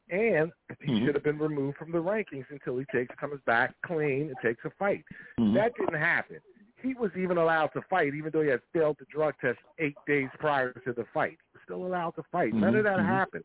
and 0.09 0.51
he 0.81 0.93
Mhm. 0.93 1.05
should 1.05 1.15
have 1.15 1.23
been 1.23 1.37
removed 1.37 1.77
from 1.77 1.91
the 1.91 2.01
rankings 2.01 2.49
until 2.49 2.77
he 2.77 2.85
takes 2.85 3.13
comes 3.15 3.41
back 3.41 3.75
clean 3.83 4.29
and 4.29 4.35
takes 4.41 4.63
a 4.65 4.69
fight. 4.71 5.03
Mhm. 5.39 5.53
That 5.53 5.75
didn't 5.75 5.95
happen. 5.95 6.39
He 6.81 6.93
was 6.93 7.11
even 7.17 7.37
allowed 7.37 7.67
to 7.67 7.81
fight, 7.89 8.13
even 8.15 8.31
though 8.31 8.41
he 8.41 8.49
had 8.49 8.61
failed 8.73 8.97
the 8.99 9.05
drug 9.05 9.33
test 9.41 9.59
eight 9.79 9.97
days 10.07 10.29
prior 10.39 10.71
to 10.71 10.93
the 10.93 11.05
fight. 11.13 11.31
He 11.31 11.47
was 11.53 11.61
still 11.63 11.85
allowed 11.85 12.11
to 12.11 12.23
fight. 12.31 12.53
None 12.53 12.75
of 12.75 12.81
Mhm, 12.81 12.83
that 12.85 12.99
mhm. 12.99 13.05
happened. 13.05 13.43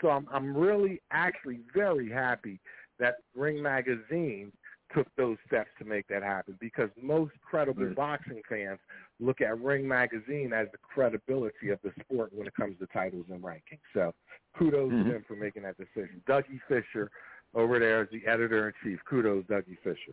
So 0.00 0.10
I'm 0.10 0.28
I'm 0.30 0.56
really 0.56 1.00
actually 1.10 1.60
very 1.74 2.08
happy 2.08 2.60
that 2.98 3.16
Ring 3.34 3.60
Magazine 3.62 4.52
took 4.94 5.12
those 5.16 5.36
steps 5.46 5.70
to 5.78 5.84
make 5.84 6.06
that 6.06 6.22
happen 6.22 6.56
because 6.60 6.90
most 6.96 7.32
credible 7.40 7.86
Right. 7.86 7.94
boxing 7.96 8.40
fans 8.48 8.78
look 9.18 9.40
at 9.40 9.58
Ring 9.60 9.86
Magazine 9.86 10.52
as 10.52 10.70
the 10.70 10.78
credibility 10.78 11.70
of 11.70 11.80
the 11.82 11.92
sport 12.00 12.32
when 12.32 12.46
it 12.46 12.54
comes 12.54 12.78
to 12.78 12.86
titles 12.86 13.28
and 13.30 13.42
rankings. 13.42 13.80
So 13.92 14.14
kudos 14.54 14.92
Mhm. 14.92 15.04
to 15.04 15.12
them 15.12 15.24
for 15.24 15.34
making 15.34 15.62
that 15.62 15.76
decision. 15.76 16.22
Dougie 16.26 16.62
Fischer 16.68 17.10
over 17.54 17.78
there 17.80 18.02
is 18.02 18.10
the 18.10 18.24
editor 18.26 18.68
in 18.68 18.74
chief. 18.82 19.04
Kudos, 19.06 19.44
Dougie 19.46 19.78
Fischer. 19.80 20.12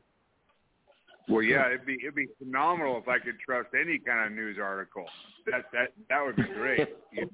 Well, 1.30 1.42
yeah, 1.42 1.68
it'd 1.68 1.86
be 1.86 1.98
it'd 2.02 2.16
be 2.16 2.28
phenomenal 2.38 2.98
if 2.98 3.08
I 3.08 3.18
could 3.20 3.40
trust 3.40 3.70
any 3.80 3.98
kind 4.00 4.28
of 4.28 4.34
news 4.34 4.58
article. 4.62 5.06
That 5.46 5.66
that 5.72 5.94
that 6.10 6.24
would 6.24 6.36
be 6.36 6.44
great. 6.54 6.90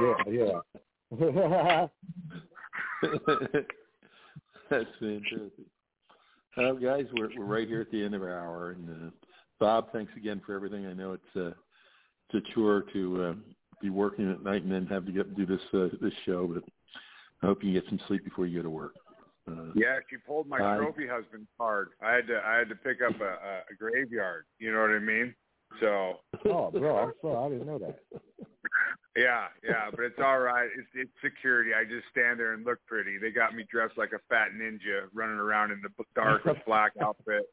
Yeah, 0.00 0.14
yeah. 0.30 0.60
That's 4.70 4.86
fantastic. 4.98 5.66
Uh, 6.56 6.72
guys, 6.72 7.04
we're 7.12 7.28
we're 7.36 7.44
right 7.44 7.68
here 7.68 7.82
at 7.82 7.90
the 7.90 8.02
end 8.02 8.14
of 8.14 8.22
our 8.22 8.38
hour, 8.38 8.70
and 8.70 8.88
uh, 8.88 9.10
Bob, 9.60 9.92
thanks 9.92 10.12
again 10.16 10.40
for 10.44 10.54
everything. 10.54 10.86
I 10.86 10.94
know 10.94 11.12
it's 11.12 11.36
uh, 11.36 11.52
it's 12.30 12.46
a 12.48 12.54
chore 12.54 12.84
to 12.94 13.22
uh, 13.22 13.34
be 13.82 13.90
working 13.90 14.30
at 14.30 14.42
night 14.42 14.62
and 14.62 14.72
then 14.72 14.86
have 14.86 15.04
to 15.04 15.12
get 15.12 15.36
do 15.36 15.44
this 15.44 15.60
uh, 15.74 15.88
this 16.00 16.14
show, 16.24 16.46
but 16.46 16.64
I 17.42 17.46
hope 17.46 17.62
you 17.62 17.74
get 17.74 17.84
some 17.88 18.00
sleep 18.08 18.24
before 18.24 18.46
you 18.46 18.58
go 18.58 18.62
to 18.62 18.70
work. 18.70 18.94
Uh, 19.48 19.72
Yeah, 19.74 19.98
she 20.10 20.16
pulled 20.16 20.48
my 20.48 20.58
Uh, 20.58 20.76
trophy 20.76 21.06
husband 21.06 21.46
card. 21.58 21.90
I 22.02 22.12
had 22.12 22.26
to 22.28 22.40
I 22.44 22.56
had 22.58 22.68
to 22.68 22.76
pick 22.76 22.98
up 23.00 23.20
a, 23.20 23.62
a, 23.70 23.74
graveyard. 23.78 24.44
You 24.58 24.72
know 24.72 24.80
what 24.80 24.90
I 24.90 24.98
mean? 24.98 25.34
So 25.80 26.20
Oh, 26.46 26.70
bro, 26.70 26.96
I'm 26.98 27.12
sorry, 27.20 27.36
I 27.36 27.48
didn't 27.50 27.66
know 27.66 27.78
that. 27.78 27.98
yeah, 29.16 29.46
yeah, 29.62 29.90
but 29.90 30.04
it's 30.04 30.18
all 30.18 30.40
right. 30.40 30.68
It's 30.76 30.88
it's 30.94 31.12
security. 31.22 31.70
I 31.74 31.84
just 31.84 32.06
stand 32.10 32.38
there 32.40 32.54
and 32.54 32.64
look 32.64 32.78
pretty. 32.86 33.18
They 33.18 33.30
got 33.30 33.54
me 33.54 33.64
dressed 33.70 33.96
like 33.96 34.12
a 34.12 34.20
fat 34.28 34.48
ninja, 34.56 35.08
running 35.14 35.38
around 35.38 35.70
in 35.72 35.80
the 35.82 35.90
darkest 36.14 36.64
black 36.66 36.92
outfit. 37.02 37.44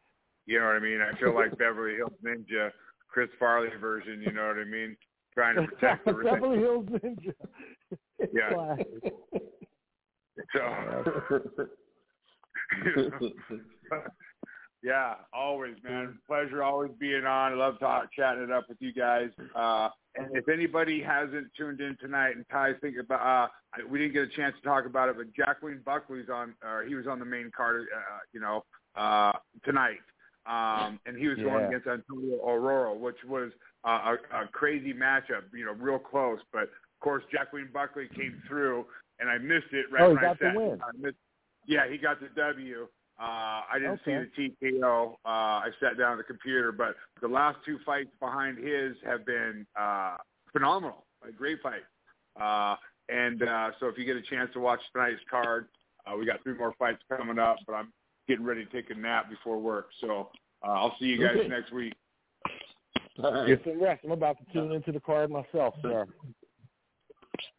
You 0.46 0.60
know 0.60 0.66
what 0.66 0.76
I 0.76 0.80
mean? 0.80 1.00
I 1.02 1.18
feel 1.20 1.34
like 1.34 1.58
Beverly 1.58 1.96
Hills 1.96 2.12
Ninja, 2.24 2.72
Chris 3.08 3.30
Farley 3.40 3.70
version. 3.80 4.22
You 4.26 4.34
know 4.34 4.48
what 4.48 4.58
I 4.58 4.66
mean? 4.66 4.98
Trying 5.34 5.56
to 5.56 5.68
protect 5.68 6.06
the 6.06 6.14
Beverly 6.14 6.60
Hills 6.60 6.86
Ninja. 6.88 7.34
Yeah. 8.34 8.76
So 10.54 11.68
yeah, 14.84 15.16
always, 15.34 15.76
man. 15.84 16.20
Pleasure 16.28 16.64
always 16.64 16.92
being 17.00 17.26
on. 17.26 17.54
I 17.54 17.56
love 17.56 17.80
talk, 17.80 18.10
chatting 18.16 18.44
it 18.44 18.52
up 18.52 18.66
with 18.70 18.78
you 18.82 18.94
guys. 18.94 19.30
Uh, 19.56 19.90
and 20.16 20.36
if 20.36 20.48
anybody 20.50 21.02
hasn't 21.02 21.48
tuned 21.58 21.82
in 21.82 21.98
tonight, 22.00 22.36
and 22.36 22.46
Ty's 22.52 22.76
thinking 22.82 23.00
about, 23.02 23.22
uh, 23.22 23.84
we 23.90 24.00
didn't 24.00 24.14
get 24.14 24.24
a 24.24 24.36
chance 24.36 24.56
to 24.62 24.68
talk 24.68 24.86
about 24.86 25.10
it, 25.10 25.16
but 25.18 25.28
Joaquin 25.38 25.82
Buckley's 25.86 26.30
on, 26.32 26.54
or 26.64 26.84
he 26.84 26.96
was 26.96 27.08
on 27.08 27.20
the 27.20 27.26
main 27.26 27.52
card, 27.56 27.88
uh, 27.96 28.20
you 28.32 28.40
know, 28.40 28.64
uh, 28.96 29.32
tonight. 29.64 30.00
Um, 30.46 31.00
and 31.06 31.18
he 31.18 31.30
was 31.30 31.38
going 31.38 31.66
against 31.66 31.88
Antonio 31.88 32.46
Arroyo, 32.46 32.94
which 32.96 33.16
was 33.28 33.52
uh, 33.86 34.16
a, 34.34 34.44
a 34.44 34.48
crazy 34.52 34.94
matchup, 34.94 35.44
you 35.54 35.66
know, 35.66 35.72
real 35.72 35.98
close. 35.98 36.40
But 36.52 36.64
of 36.64 37.00
course, 37.00 37.24
Joaquin 37.34 37.70
Buckley 37.74 38.10
came 38.14 38.42
through, 38.48 38.86
and 39.20 39.30
I 39.30 39.38
missed 39.38 39.72
it 39.72 39.86
right 39.90 40.02
Oh, 40.02 40.10
he 40.10 40.16
when 40.16 40.26
I 40.26 40.28
got 40.28 40.40
the 40.40 40.46
sat. 40.48 40.56
win. 40.56 40.80
I 40.82 40.92
missed, 41.00 41.16
yeah, 41.68 41.90
he 41.90 41.98
got 41.98 42.20
the 42.20 42.30
W. 42.36 42.88
Uh, 43.20 43.22
I 43.22 43.74
didn't 43.76 44.00
Okay. 44.08 44.28
see 44.38 44.52
the 44.60 44.80
TKO. 44.82 45.14
Uh, 45.26 45.28
I 45.28 45.70
sat 45.80 45.98
down 45.98 46.14
at 46.14 46.18
the 46.18 46.24
computer, 46.24 46.72
but 46.72 46.96
the 47.22 47.28
last 47.28 47.60
two 47.66 47.78
fights 47.86 48.10
behind 48.20 48.58
his 48.58 48.96
have 49.06 49.26
been 49.26 49.66
uh, 49.80 50.18
phenomenal. 50.52 51.06
A 51.28 51.32
great 51.32 51.60
fight. 51.62 51.84
Uh, 52.40 52.76
and 53.10 53.44
uh, 53.44 53.72
so 53.80 53.88
if 53.88 53.98
you 53.98 54.06
get 54.06 54.16
a 54.16 54.22
chance 54.22 54.50
to 54.54 54.60
watch 54.60 54.80
tonight's 54.94 55.22
card, 55.30 55.68
uh, 56.06 56.18
we 56.18 56.26
got 56.26 56.42
three 56.44 56.56
more 56.56 56.74
fights 56.80 57.02
coming 57.16 57.40
up, 57.40 57.58
but 57.68 57.74
I'm 57.74 57.94
getting 58.28 58.44
ready 58.46 58.66
to 58.66 58.72
take 58.72 58.90
a 58.90 58.96
nap 58.96 59.30
before 59.30 59.60
work. 59.60 59.90
So 60.02 60.30
uh, 60.66 60.72
I'll 60.72 60.96
see 61.00 61.06
you 61.06 61.20
guys 61.20 61.38
Okay. 61.38 61.48
next 61.48 61.72
week. 61.72 61.94
All 63.24 63.32
right. 63.32 63.48
Get 63.48 63.62
some 63.64 63.82
rest. 63.82 64.02
I'm 64.04 64.12
about 64.12 64.38
to 64.40 64.54
tune 64.54 64.72
into 64.72 64.92
the 64.92 65.00
card 65.00 65.30
myself, 65.30 65.76
sir. 65.82 66.06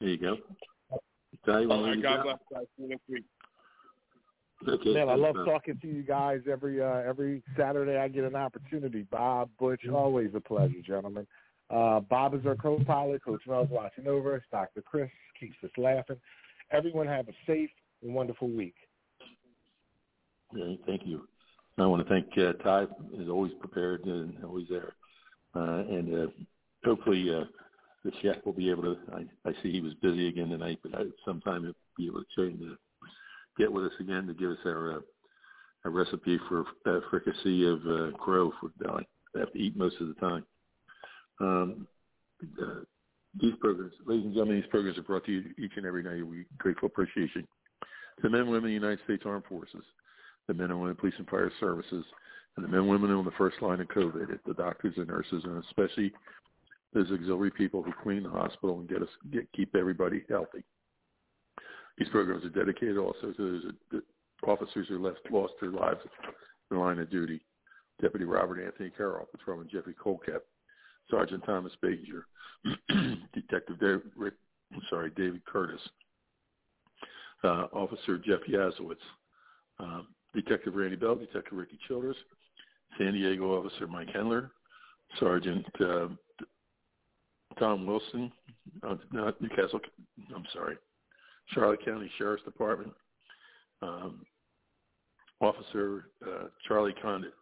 There 0.00 0.08
you 0.08 0.18
go. 0.18 0.36
Ty, 1.46 1.60
you 1.60 1.70
All 1.70 1.76
wanna 1.76 1.82
right, 1.82 1.96
lead 1.96 2.02
God 2.02 2.22
bless. 2.24 2.38
See 2.76 2.82
you 2.82 2.88
next 2.88 3.02
week. 3.08 3.24
Okay. 4.66 4.94
Man, 4.94 5.08
I 5.08 5.14
love 5.14 5.36
talking 5.44 5.78
to 5.82 5.86
you 5.86 6.02
guys 6.02 6.40
every 6.50 6.82
uh, 6.82 7.02
every 7.06 7.42
Saturday. 7.56 7.98
I 7.98 8.08
get 8.08 8.24
an 8.24 8.36
opportunity. 8.36 9.06
Bob, 9.10 9.50
Butch, 9.58 9.82
always 9.92 10.30
a 10.34 10.40
pleasure, 10.40 10.80
gentlemen. 10.86 11.26
Uh, 11.70 12.00
Bob 12.00 12.34
is 12.34 12.46
our 12.46 12.56
co-pilot. 12.56 13.24
Coach 13.24 13.42
Mel's 13.46 13.68
watching 13.70 14.06
over 14.06 14.36
us. 14.36 14.42
Dr. 14.50 14.82
Chris 14.82 15.10
keeps 15.38 15.56
us 15.64 15.70
laughing. 15.76 16.16
Everyone 16.70 17.06
have 17.06 17.28
a 17.28 17.32
safe 17.46 17.70
and 18.02 18.14
wonderful 18.14 18.48
week. 18.48 18.74
Yeah, 20.54 20.74
thank 20.86 21.02
you. 21.04 21.26
I 21.78 21.86
want 21.86 22.06
to 22.06 22.08
thank 22.08 22.26
uh, 22.38 22.52
Ty, 22.62 22.84
is 23.18 23.28
always 23.28 23.52
prepared 23.60 24.04
and 24.04 24.36
always 24.44 24.66
there. 24.70 24.92
Uh, 25.56 25.82
and 25.88 26.14
uh, 26.14 26.26
hopefully 26.84 27.28
uh, 27.34 27.44
the 28.04 28.12
chef 28.22 28.36
will 28.44 28.52
be 28.52 28.70
able 28.70 28.82
to, 28.82 28.96
I, 29.12 29.48
I 29.48 29.52
see 29.62 29.72
he 29.72 29.80
was 29.80 29.94
busy 29.94 30.28
again 30.28 30.50
tonight, 30.50 30.78
but 30.82 30.94
I, 30.94 31.04
sometime 31.24 31.62
he'll 31.64 31.74
be 31.96 32.06
able 32.06 32.20
to 32.20 32.26
train 32.34 32.58
to 32.58 32.76
get 33.58 33.72
with 33.72 33.84
us 33.84 33.92
again 34.00 34.26
to 34.26 34.34
give 34.34 34.50
us 34.50 34.58
our, 34.64 34.98
uh, 34.98 35.00
a 35.84 35.90
recipe 35.90 36.38
for 36.48 36.64
uh, 36.86 37.00
fricassee 37.10 37.66
of 37.66 37.80
uh, 37.86 38.16
crow 38.16 38.52
for 38.60 38.70
I 38.86 39.38
have 39.38 39.52
to 39.52 39.58
eat 39.58 39.76
most 39.76 39.96
of 40.00 40.08
the 40.08 40.14
time. 40.14 40.44
Um, 41.40 41.86
uh, 42.60 42.80
these 43.40 43.54
programs, 43.60 43.92
ladies 44.06 44.26
and 44.26 44.34
gentlemen, 44.34 44.60
these 44.60 44.70
programs 44.70 44.98
are 44.98 45.02
brought 45.02 45.24
to 45.26 45.32
you 45.32 45.44
each 45.58 45.72
and 45.76 45.86
every 45.86 46.02
night. 46.02 46.26
We 46.26 46.46
grateful 46.58 46.86
appreciation 46.86 47.46
to 48.16 48.22
the 48.22 48.30
men 48.30 48.42
and 48.42 48.50
women 48.50 48.64
of 48.64 48.68
the 48.70 48.86
United 48.86 49.00
States 49.04 49.24
Armed 49.26 49.44
Forces, 49.48 49.84
the 50.46 50.54
men 50.54 50.70
and 50.70 50.78
women 50.78 50.92
of 50.92 50.98
police 50.98 51.14
and 51.18 51.28
fire 51.28 51.50
services, 51.58 52.04
and 52.56 52.64
the 52.64 52.68
men 52.68 52.80
and 52.80 52.88
women 52.88 53.10
on 53.10 53.24
the 53.24 53.32
first 53.32 53.60
line 53.60 53.80
of 53.80 53.88
COVID, 53.88 54.38
the 54.46 54.54
doctors 54.54 54.94
and 54.96 55.08
nurses, 55.08 55.42
and 55.44 55.62
especially 55.64 56.12
those 56.92 57.10
auxiliary 57.10 57.50
people 57.50 57.82
who 57.82 57.92
clean 58.02 58.22
the 58.22 58.30
hospital 58.30 58.78
and 58.78 58.88
get 58.88 59.02
us 59.02 59.08
get 59.32 59.50
keep 59.52 59.74
everybody 59.74 60.22
healthy. 60.28 60.62
These 61.98 62.08
programs 62.08 62.44
are 62.44 62.48
dedicated 62.50 62.98
also 62.98 63.32
to 63.36 63.72
those 63.92 64.02
officers 64.46 64.88
who 64.88 64.98
left 64.98 65.20
lost 65.30 65.54
their 65.60 65.70
lives 65.70 66.00
in 66.70 66.76
the 66.76 66.82
line 66.82 66.98
of 66.98 67.10
duty. 67.10 67.40
Deputy 68.00 68.24
Robert 68.24 68.64
Anthony 68.64 68.90
Carroll, 68.90 69.28
Patrolman 69.30 69.68
Jeffrey 69.70 69.94
Colcap, 69.94 70.42
Sergeant 71.10 71.44
Thomas 71.44 71.72
Baker, 71.80 72.26
Detective 73.32 73.76
Rick, 74.16 74.34
sorry, 74.90 75.10
David 75.16 75.44
Curtis, 75.44 75.80
uh, 77.44 77.66
Officer 77.72 78.18
Jeff 78.18 78.40
Yazowitz, 78.50 78.96
um, 79.78 80.08
Detective 80.34 80.74
Randy 80.74 80.96
Bell, 80.96 81.14
Detective 81.14 81.56
Ricky 81.56 81.78
Childers, 81.86 82.16
San 82.98 83.12
Diego 83.12 83.56
Officer 83.56 83.86
Mike 83.86 84.08
Hendler, 84.08 84.50
Sergeant 85.20 85.66
uh, 85.80 86.08
Tom 87.58 87.86
Wilson, 87.86 88.32
uh, 88.82 88.96
New 89.12 89.48
Castle, 89.50 89.80
I'm 90.34 90.44
sorry, 90.52 90.76
Charlotte 91.48 91.84
County 91.84 92.10
Sheriff's 92.18 92.44
Department, 92.44 92.92
um, 93.82 94.24
Officer 95.40 96.06
uh, 96.26 96.46
Charlie 96.66 96.94
Condit, 97.02 97.34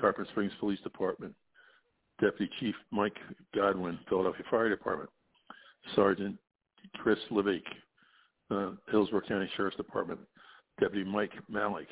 Tarpon 0.00 0.26
Springs 0.30 0.52
Police 0.58 0.80
Department, 0.80 1.34
Deputy 2.20 2.50
Chief 2.60 2.74
Mike 2.90 3.16
Godwin, 3.54 3.98
Philadelphia 4.08 4.44
Fire 4.50 4.68
Department, 4.68 5.10
Sergeant 5.94 6.38
Chris 6.96 7.18
Levick, 7.30 7.62
uh, 8.50 8.70
Hillsborough 8.90 9.22
County 9.28 9.48
Sheriff's 9.56 9.76
Department, 9.76 10.20
Deputy 10.80 11.08
Mike 11.08 11.32
Malik, 11.48 11.88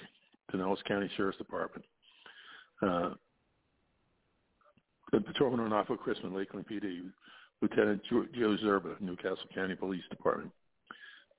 Pinellas 0.52 0.82
County 0.84 1.10
Sheriff's 1.16 1.38
Department, 1.38 1.84
uh, 2.82 3.10
Patrolman 5.10 5.60
on 5.60 5.70
Norfolk 5.70 6.00
Chrisman, 6.04 6.34
Lakeland 6.34 6.66
PD, 6.70 7.02
Lieutenant 7.60 8.00
Joe 8.08 8.56
Zerba, 8.62 9.00
New 9.00 9.16
Castle 9.16 9.38
County 9.54 9.74
Police 9.74 10.04
Department, 10.08 10.50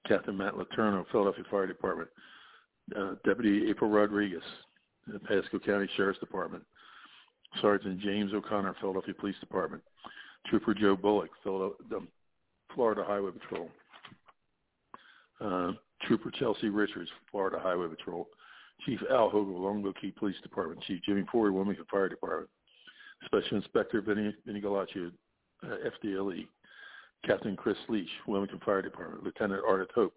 Captain 0.08 0.36
Matt 0.38 0.58
Laterno, 0.58 1.06
Philadelphia 1.12 1.44
Fire 1.50 1.68
Department, 1.68 2.10
uh, 2.98 3.16
Deputy 3.26 3.70
April 3.70 3.90
Rodriguez, 3.90 4.42
uh, 5.14 5.18
Pasco 5.28 5.60
County 5.60 5.88
Sheriff's 5.96 6.20
Department, 6.20 6.64
Sergeant 7.62 8.00
James 8.00 8.34
O'Connor, 8.34 8.76
Philadelphia 8.80 9.14
Police 9.14 9.36
Department, 9.40 9.84
Trooper 10.48 10.74
Joe 10.74 10.96
Bullock, 10.96 11.30
Florida 11.44 13.04
Highway 13.06 13.32
Patrol, 13.32 13.70
uh, 15.40 15.72
Trooper 16.08 16.32
Chelsea 16.32 16.70
Richards, 16.70 17.10
Florida 17.30 17.60
Highway 17.62 17.88
Patrol, 17.88 18.28
Chief 18.86 19.00
Al 19.12 19.30
Hogle, 19.30 19.60
Longboat 19.60 19.96
Key 20.02 20.12
Police 20.18 20.36
Department, 20.42 20.82
Chief 20.84 21.00
Jimmy 21.06 21.24
Forey, 21.32 21.52
Wilmington 21.52 21.86
Fire 21.92 22.10
Department, 22.10 22.50
Special 23.26 23.58
Inspector 23.58 24.02
Vinny, 24.02 24.34
Vinny 24.46 24.62
Galaccio, 24.62 25.12
uh, 25.64 25.76
FDLE, 26.04 26.48
Captain 27.26 27.56
Chris 27.56 27.78
Leach, 27.88 28.10
Wilmington 28.28 28.60
Fire 28.66 28.82
Department, 28.82 29.24
Lieutenant 29.24 29.64
Ardith 29.64 29.92
Hope, 29.94 30.14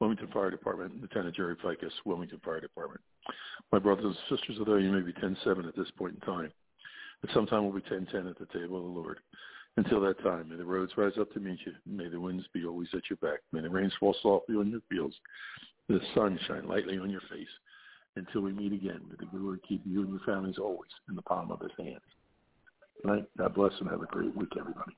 Wilmington 0.00 0.28
Fire 0.28 0.50
Department, 0.50 1.00
Lieutenant 1.00 1.34
Jerry 1.34 1.56
Ficus, 1.62 1.92
Wilmington 2.04 2.40
Fire 2.44 2.60
Department. 2.60 3.00
My 3.72 3.78
brothers 3.78 4.04
and 4.04 4.38
sisters, 4.38 4.56
although 4.58 4.76
you 4.76 4.90
may 4.90 5.00
be 5.00 5.12
10-7 5.12 5.68
at 5.68 5.76
this 5.76 5.90
point 5.96 6.14
in 6.14 6.20
time, 6.20 6.52
but 7.20 7.30
sometime 7.32 7.64
we'll 7.64 7.72
be 7.72 7.88
10-10 7.88 8.30
at 8.30 8.38
the 8.38 8.46
table 8.58 8.78
of 8.78 8.84
the 8.84 9.00
Lord. 9.00 9.18
Until 9.76 10.00
that 10.00 10.22
time, 10.22 10.48
may 10.48 10.56
the 10.56 10.64
roads 10.64 10.92
rise 10.96 11.12
up 11.20 11.32
to 11.32 11.40
meet 11.40 11.58
you. 11.64 11.72
May 11.86 12.08
the 12.08 12.20
winds 12.20 12.44
be 12.52 12.64
always 12.64 12.88
at 12.94 13.08
your 13.10 13.16
back. 13.18 13.40
May 13.52 13.60
the 13.60 13.70
rains 13.70 13.92
fall 14.00 14.16
softly 14.22 14.56
on 14.56 14.70
your 14.70 14.80
fields. 14.90 15.14
May 15.88 15.98
the 15.98 16.04
sun 16.14 16.38
shine 16.48 16.66
lightly 16.66 16.98
on 16.98 17.10
your 17.10 17.20
face. 17.30 17.46
Until 18.16 18.40
we 18.40 18.52
meet 18.52 18.72
again, 18.72 19.00
may 19.08 19.14
the 19.16 19.38
Lord 19.38 19.60
keep 19.68 19.82
you 19.84 20.02
and 20.02 20.10
your 20.10 20.20
families 20.26 20.58
always 20.58 20.90
in 21.08 21.14
the 21.14 21.22
palm 21.22 21.52
of 21.52 21.60
his 21.60 21.70
hand. 21.78 22.00
Good 23.02 23.08
night. 23.08 23.24
God 23.36 23.54
bless 23.54 23.72
and 23.78 23.88
have 23.88 24.02
a 24.02 24.06
great 24.06 24.34
week, 24.34 24.52
everybody. 24.58 24.96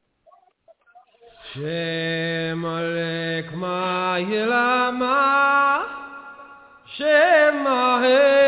Shem 1.52 2.62
Alek 2.62 3.50
Ma'ilama 3.54 5.18
Shem 6.96 7.66
Ahezahilma 7.66 8.38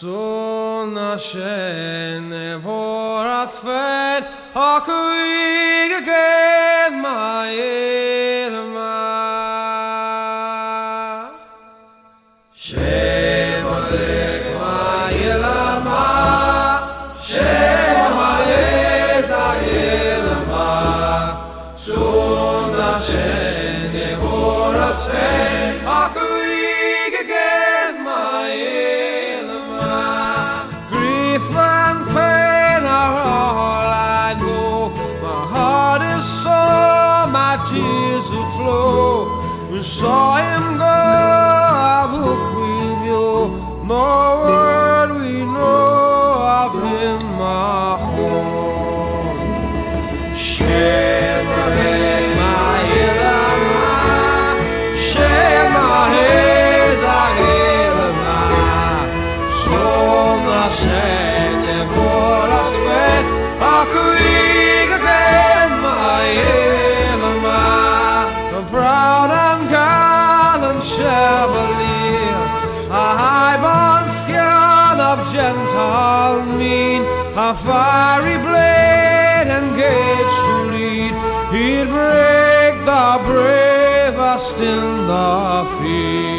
Son 0.00 0.96
Hashem 0.96 2.30
Nevorat 2.30 3.52
Fet 3.60 4.24
Hakuig 4.54 6.08
the 82.88 83.18
bravest 83.26 84.60
in 84.62 85.06
the 85.08 85.78
Sing 85.82 86.37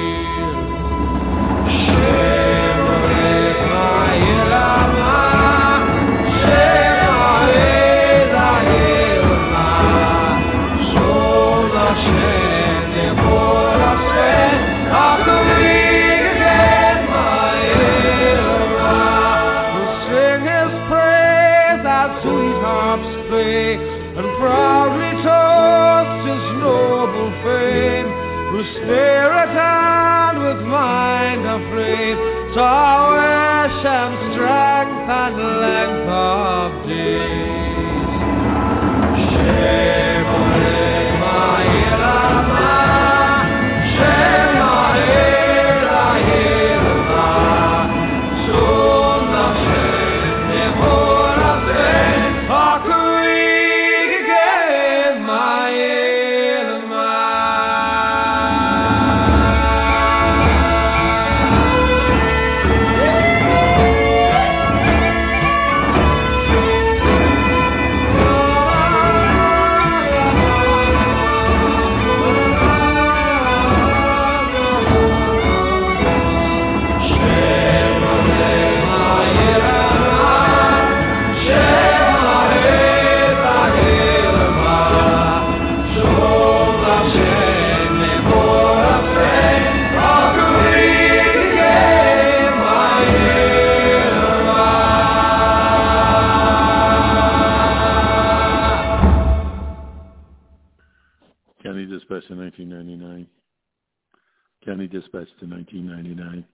1999. 105.78 106.45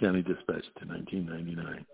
County 0.00 0.22
Dispatch 0.22 0.64
to 0.78 0.86
1999. 0.86 1.84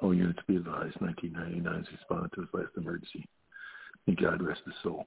All 0.00 0.14
units 0.14 0.40
be 0.48 0.56
advised, 0.56 1.00
1999 1.00 1.84
has 1.84 1.92
responded 1.92 2.32
to 2.34 2.40
his 2.40 2.50
last 2.52 2.76
emergency. 2.76 3.26
May 4.06 4.14
God 4.14 4.42
rest 4.42 4.62
his 4.64 4.74
soul. 4.82 5.06